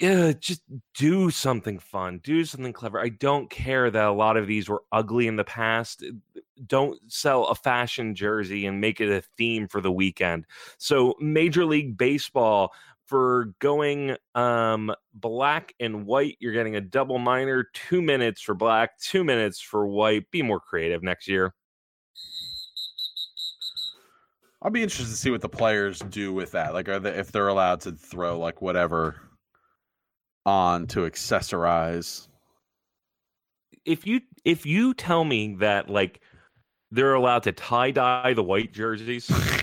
yeah, 0.00 0.32
just 0.32 0.62
do 0.94 1.30
something 1.30 1.78
fun, 1.78 2.20
do 2.22 2.44
something 2.44 2.72
clever. 2.72 3.00
I 3.00 3.10
don't 3.10 3.48
care 3.48 3.90
that 3.90 4.04
a 4.04 4.12
lot 4.12 4.36
of 4.36 4.46
these 4.46 4.68
were 4.68 4.82
ugly 4.90 5.28
in 5.28 5.36
the 5.36 5.44
past. 5.44 6.02
Eh, 6.02 6.40
don't 6.66 7.00
sell 7.10 7.46
a 7.46 7.54
fashion 7.54 8.14
jersey 8.14 8.66
and 8.66 8.80
make 8.80 9.00
it 9.00 9.10
a 9.10 9.22
theme 9.36 9.68
for 9.68 9.80
the 9.80 9.92
weekend. 9.92 10.46
So, 10.78 11.14
Major 11.20 11.64
League 11.64 11.96
Baseball 11.96 12.72
for 13.06 13.54
going 13.60 14.16
um, 14.34 14.94
black 15.12 15.74
and 15.80 16.06
white, 16.06 16.36
you're 16.40 16.52
getting 16.52 16.76
a 16.76 16.80
double 16.80 17.18
minor, 17.18 17.68
two 17.74 18.00
minutes 18.00 18.40
for 18.40 18.54
black, 18.54 18.98
two 18.98 19.24
minutes 19.24 19.60
for 19.60 19.86
white. 19.86 20.30
Be 20.30 20.42
more 20.42 20.60
creative 20.60 21.02
next 21.02 21.28
year. 21.28 21.54
I'll 24.62 24.70
be 24.70 24.82
interested 24.82 25.10
to 25.10 25.16
see 25.16 25.30
what 25.30 25.42
the 25.42 25.48
players 25.48 25.98
do 25.98 26.32
with 26.32 26.52
that. 26.52 26.72
Like, 26.72 26.88
are 26.88 26.98
they 26.98 27.10
if 27.10 27.30
they're 27.30 27.48
allowed 27.48 27.82
to 27.82 27.92
throw 27.92 28.38
like 28.38 28.62
whatever 28.62 29.16
on 30.46 30.86
to 30.88 31.00
accessorize? 31.00 32.28
If 33.84 34.06
you 34.06 34.22
if 34.46 34.64
you 34.64 34.94
tell 34.94 35.24
me 35.24 35.56
that 35.56 35.90
like 35.90 36.22
they're 36.90 37.12
allowed 37.12 37.42
to 37.42 37.52
tie 37.52 37.90
dye 37.90 38.32
the 38.32 38.42
white 38.42 38.72
jerseys, 38.72 39.30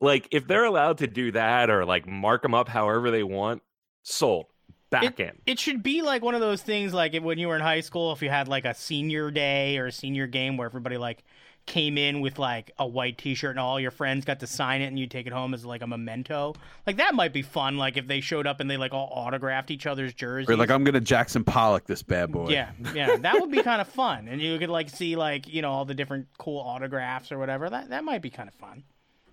like 0.00 0.28
if 0.30 0.46
they're 0.46 0.64
allowed 0.64 0.98
to 0.98 1.06
do 1.06 1.32
that 1.32 1.70
or 1.70 1.84
like 1.84 2.06
mark 2.06 2.42
them 2.42 2.54
up 2.54 2.68
however 2.68 3.10
they 3.10 3.22
want, 3.22 3.62
sold. 4.02 4.46
Back 4.90 5.20
in. 5.20 5.38
It 5.46 5.58
should 5.58 5.82
be 5.82 6.02
like 6.02 6.22
one 6.22 6.34
of 6.34 6.42
those 6.42 6.60
things 6.60 6.92
like 6.92 7.16
when 7.16 7.38
you 7.38 7.48
were 7.48 7.56
in 7.56 7.62
high 7.62 7.80
school, 7.80 8.12
if 8.12 8.20
you 8.20 8.28
had 8.28 8.46
like 8.46 8.66
a 8.66 8.74
senior 8.74 9.30
day 9.30 9.78
or 9.78 9.86
a 9.86 9.92
senior 9.92 10.26
game 10.26 10.58
where 10.58 10.66
everybody 10.66 10.98
like 10.98 11.24
came 11.64 11.96
in 11.96 12.20
with 12.20 12.38
like 12.38 12.72
a 12.78 12.86
white 12.86 13.16
t-shirt 13.18 13.50
and 13.50 13.58
all 13.60 13.78
your 13.78 13.90
friends 13.90 14.24
got 14.24 14.40
to 14.40 14.46
sign 14.46 14.82
it 14.82 14.86
and 14.86 14.98
you 14.98 15.06
take 15.06 15.26
it 15.26 15.32
home 15.32 15.54
as 15.54 15.64
like 15.64 15.80
a 15.82 15.86
memento. 15.86 16.54
Like 16.86 16.96
that 16.96 17.14
might 17.14 17.32
be 17.32 17.42
fun 17.42 17.78
like 17.78 17.96
if 17.96 18.06
they 18.06 18.20
showed 18.20 18.46
up 18.46 18.60
and 18.60 18.70
they 18.70 18.76
like 18.76 18.92
all 18.92 19.08
autographed 19.12 19.70
each 19.70 19.86
other's 19.86 20.12
jerseys. 20.12 20.50
Or 20.50 20.56
like 20.56 20.70
I'm 20.70 20.84
gonna 20.84 21.00
Jackson 21.00 21.44
Pollock 21.44 21.86
this 21.86 22.02
bad 22.02 22.32
boy. 22.32 22.48
yeah 22.50 22.72
yeah. 22.94 23.16
That 23.16 23.40
would 23.40 23.50
be 23.50 23.62
kind 23.62 23.80
of 23.80 23.88
fun. 23.88 24.28
And 24.28 24.40
you 24.40 24.58
could 24.58 24.70
like 24.70 24.90
see 24.90 25.16
like 25.16 25.48
you 25.48 25.62
know 25.62 25.70
all 25.70 25.84
the 25.84 25.94
different 25.94 26.26
cool 26.38 26.60
autographs 26.60 27.30
or 27.32 27.38
whatever. 27.38 27.70
That 27.70 27.90
that 27.90 28.04
might 28.04 28.22
be 28.22 28.30
kind 28.30 28.48
of 28.48 28.54
fun 28.54 28.84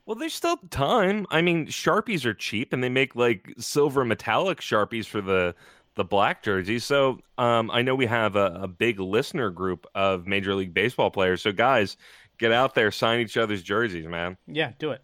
Well, 0.06 0.16
there's 0.16 0.34
still 0.34 0.58
time. 0.72 1.28
I 1.30 1.42
mean, 1.42 1.68
Sharpies 1.68 2.26
are 2.26 2.34
cheap 2.34 2.74
and 2.74 2.84
they 2.84 2.90
make 2.90 3.16
like 3.16 3.54
silver 3.60 4.04
metallic 4.04 4.60
Sharpies 4.60 5.06
for 5.06 5.22
the 5.22 5.54
the 5.96 6.04
black 6.04 6.42
jerseys. 6.44 6.86
So, 6.86 7.20
um, 7.38 7.70
I 7.72 7.82
know 7.82 7.94
we 7.94 8.06
have 8.06 8.36
a, 8.36 8.60
a 8.62 8.68
big 8.68 9.00
listener 9.00 9.50
group 9.50 9.86
of 9.96 10.28
Major 10.28 10.56
League 10.56 10.74
Baseball 10.74 11.12
players. 11.12 11.42
So, 11.42 11.52
guys, 11.52 11.98
get 12.38 12.52
out 12.54 12.74
there, 12.74 12.90
sign 12.90 13.20
each 13.20 13.36
other's 13.38 13.62
jerseys, 13.62 14.08
man. 14.08 14.38
yeah 14.48 14.72
do 14.80 14.92
it 14.92 15.02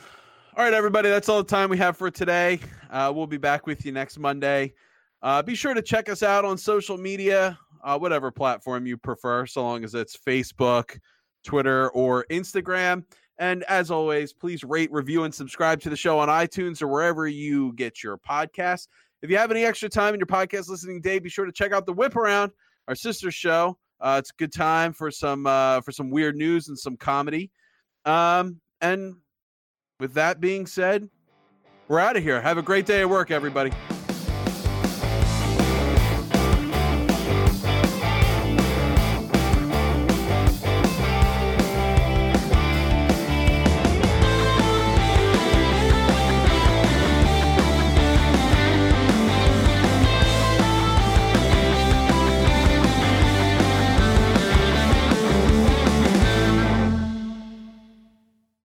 All 0.00 0.64
right, 0.64 0.74
everybody, 0.74 1.08
that's 1.08 1.28
all 1.28 1.38
the 1.38 1.48
time 1.48 1.70
we 1.70 1.78
have 1.78 1.96
for 1.96 2.10
today. 2.10 2.58
Uh, 2.90 3.12
we'll 3.14 3.26
be 3.26 3.36
back 3.38 3.66
with 3.66 3.86
you 3.86 3.92
next 3.92 4.18
Monday. 4.18 4.74
Uh, 5.22 5.42
be 5.42 5.54
sure 5.54 5.72
to 5.74 5.82
check 5.82 6.08
us 6.08 6.22
out 6.22 6.44
on 6.44 6.58
social 6.58 6.98
media, 6.98 7.58
uh, 7.84 7.98
whatever 7.98 8.30
platform 8.30 8.86
you 8.86 8.96
prefer, 8.96 9.46
so 9.46 9.62
long 9.62 9.84
as 9.84 9.94
it's 9.94 10.16
Facebook, 10.16 10.98
Twitter, 11.46 11.88
or 11.90 12.26
Instagram. 12.30 13.04
And 13.38 13.62
as 13.64 13.90
always, 13.90 14.32
please 14.32 14.64
rate, 14.64 14.90
review, 14.92 15.24
and 15.24 15.34
subscribe 15.34 15.80
to 15.82 15.90
the 15.90 15.96
show 15.96 16.18
on 16.18 16.28
iTunes 16.28 16.82
or 16.82 16.88
wherever 16.88 17.26
you 17.26 17.72
get 17.74 18.02
your 18.02 18.18
podcasts. 18.18 18.88
If 19.22 19.30
you 19.30 19.36
have 19.38 19.50
any 19.50 19.64
extra 19.64 19.88
time 19.88 20.14
in 20.14 20.20
your 20.20 20.26
podcast 20.26 20.68
listening 20.68 21.00
day, 21.00 21.18
be 21.18 21.28
sure 21.28 21.46
to 21.46 21.52
check 21.52 21.72
out 21.72 21.86
the 21.86 21.92
Whip 21.92 22.16
Around, 22.16 22.52
our 22.88 22.94
sister 22.94 23.30
show. 23.30 23.78
Uh, 24.00 24.16
it's 24.18 24.30
a 24.30 24.34
good 24.38 24.52
time 24.52 24.92
for 24.92 25.10
some 25.10 25.46
uh, 25.46 25.80
for 25.80 25.92
some 25.92 26.10
weird 26.10 26.36
news 26.36 26.68
and 26.68 26.78
some 26.78 26.96
comedy. 26.96 27.50
Um, 28.04 28.60
and 28.80 29.16
with 30.00 30.14
that 30.14 30.40
being 30.40 30.66
said, 30.66 31.08
we're 31.88 32.00
out 32.00 32.16
of 32.16 32.22
here. 32.22 32.40
Have 32.40 32.58
a 32.58 32.62
great 32.62 32.84
day 32.84 33.00
at 33.00 33.08
work, 33.08 33.30
everybody. 33.30 33.72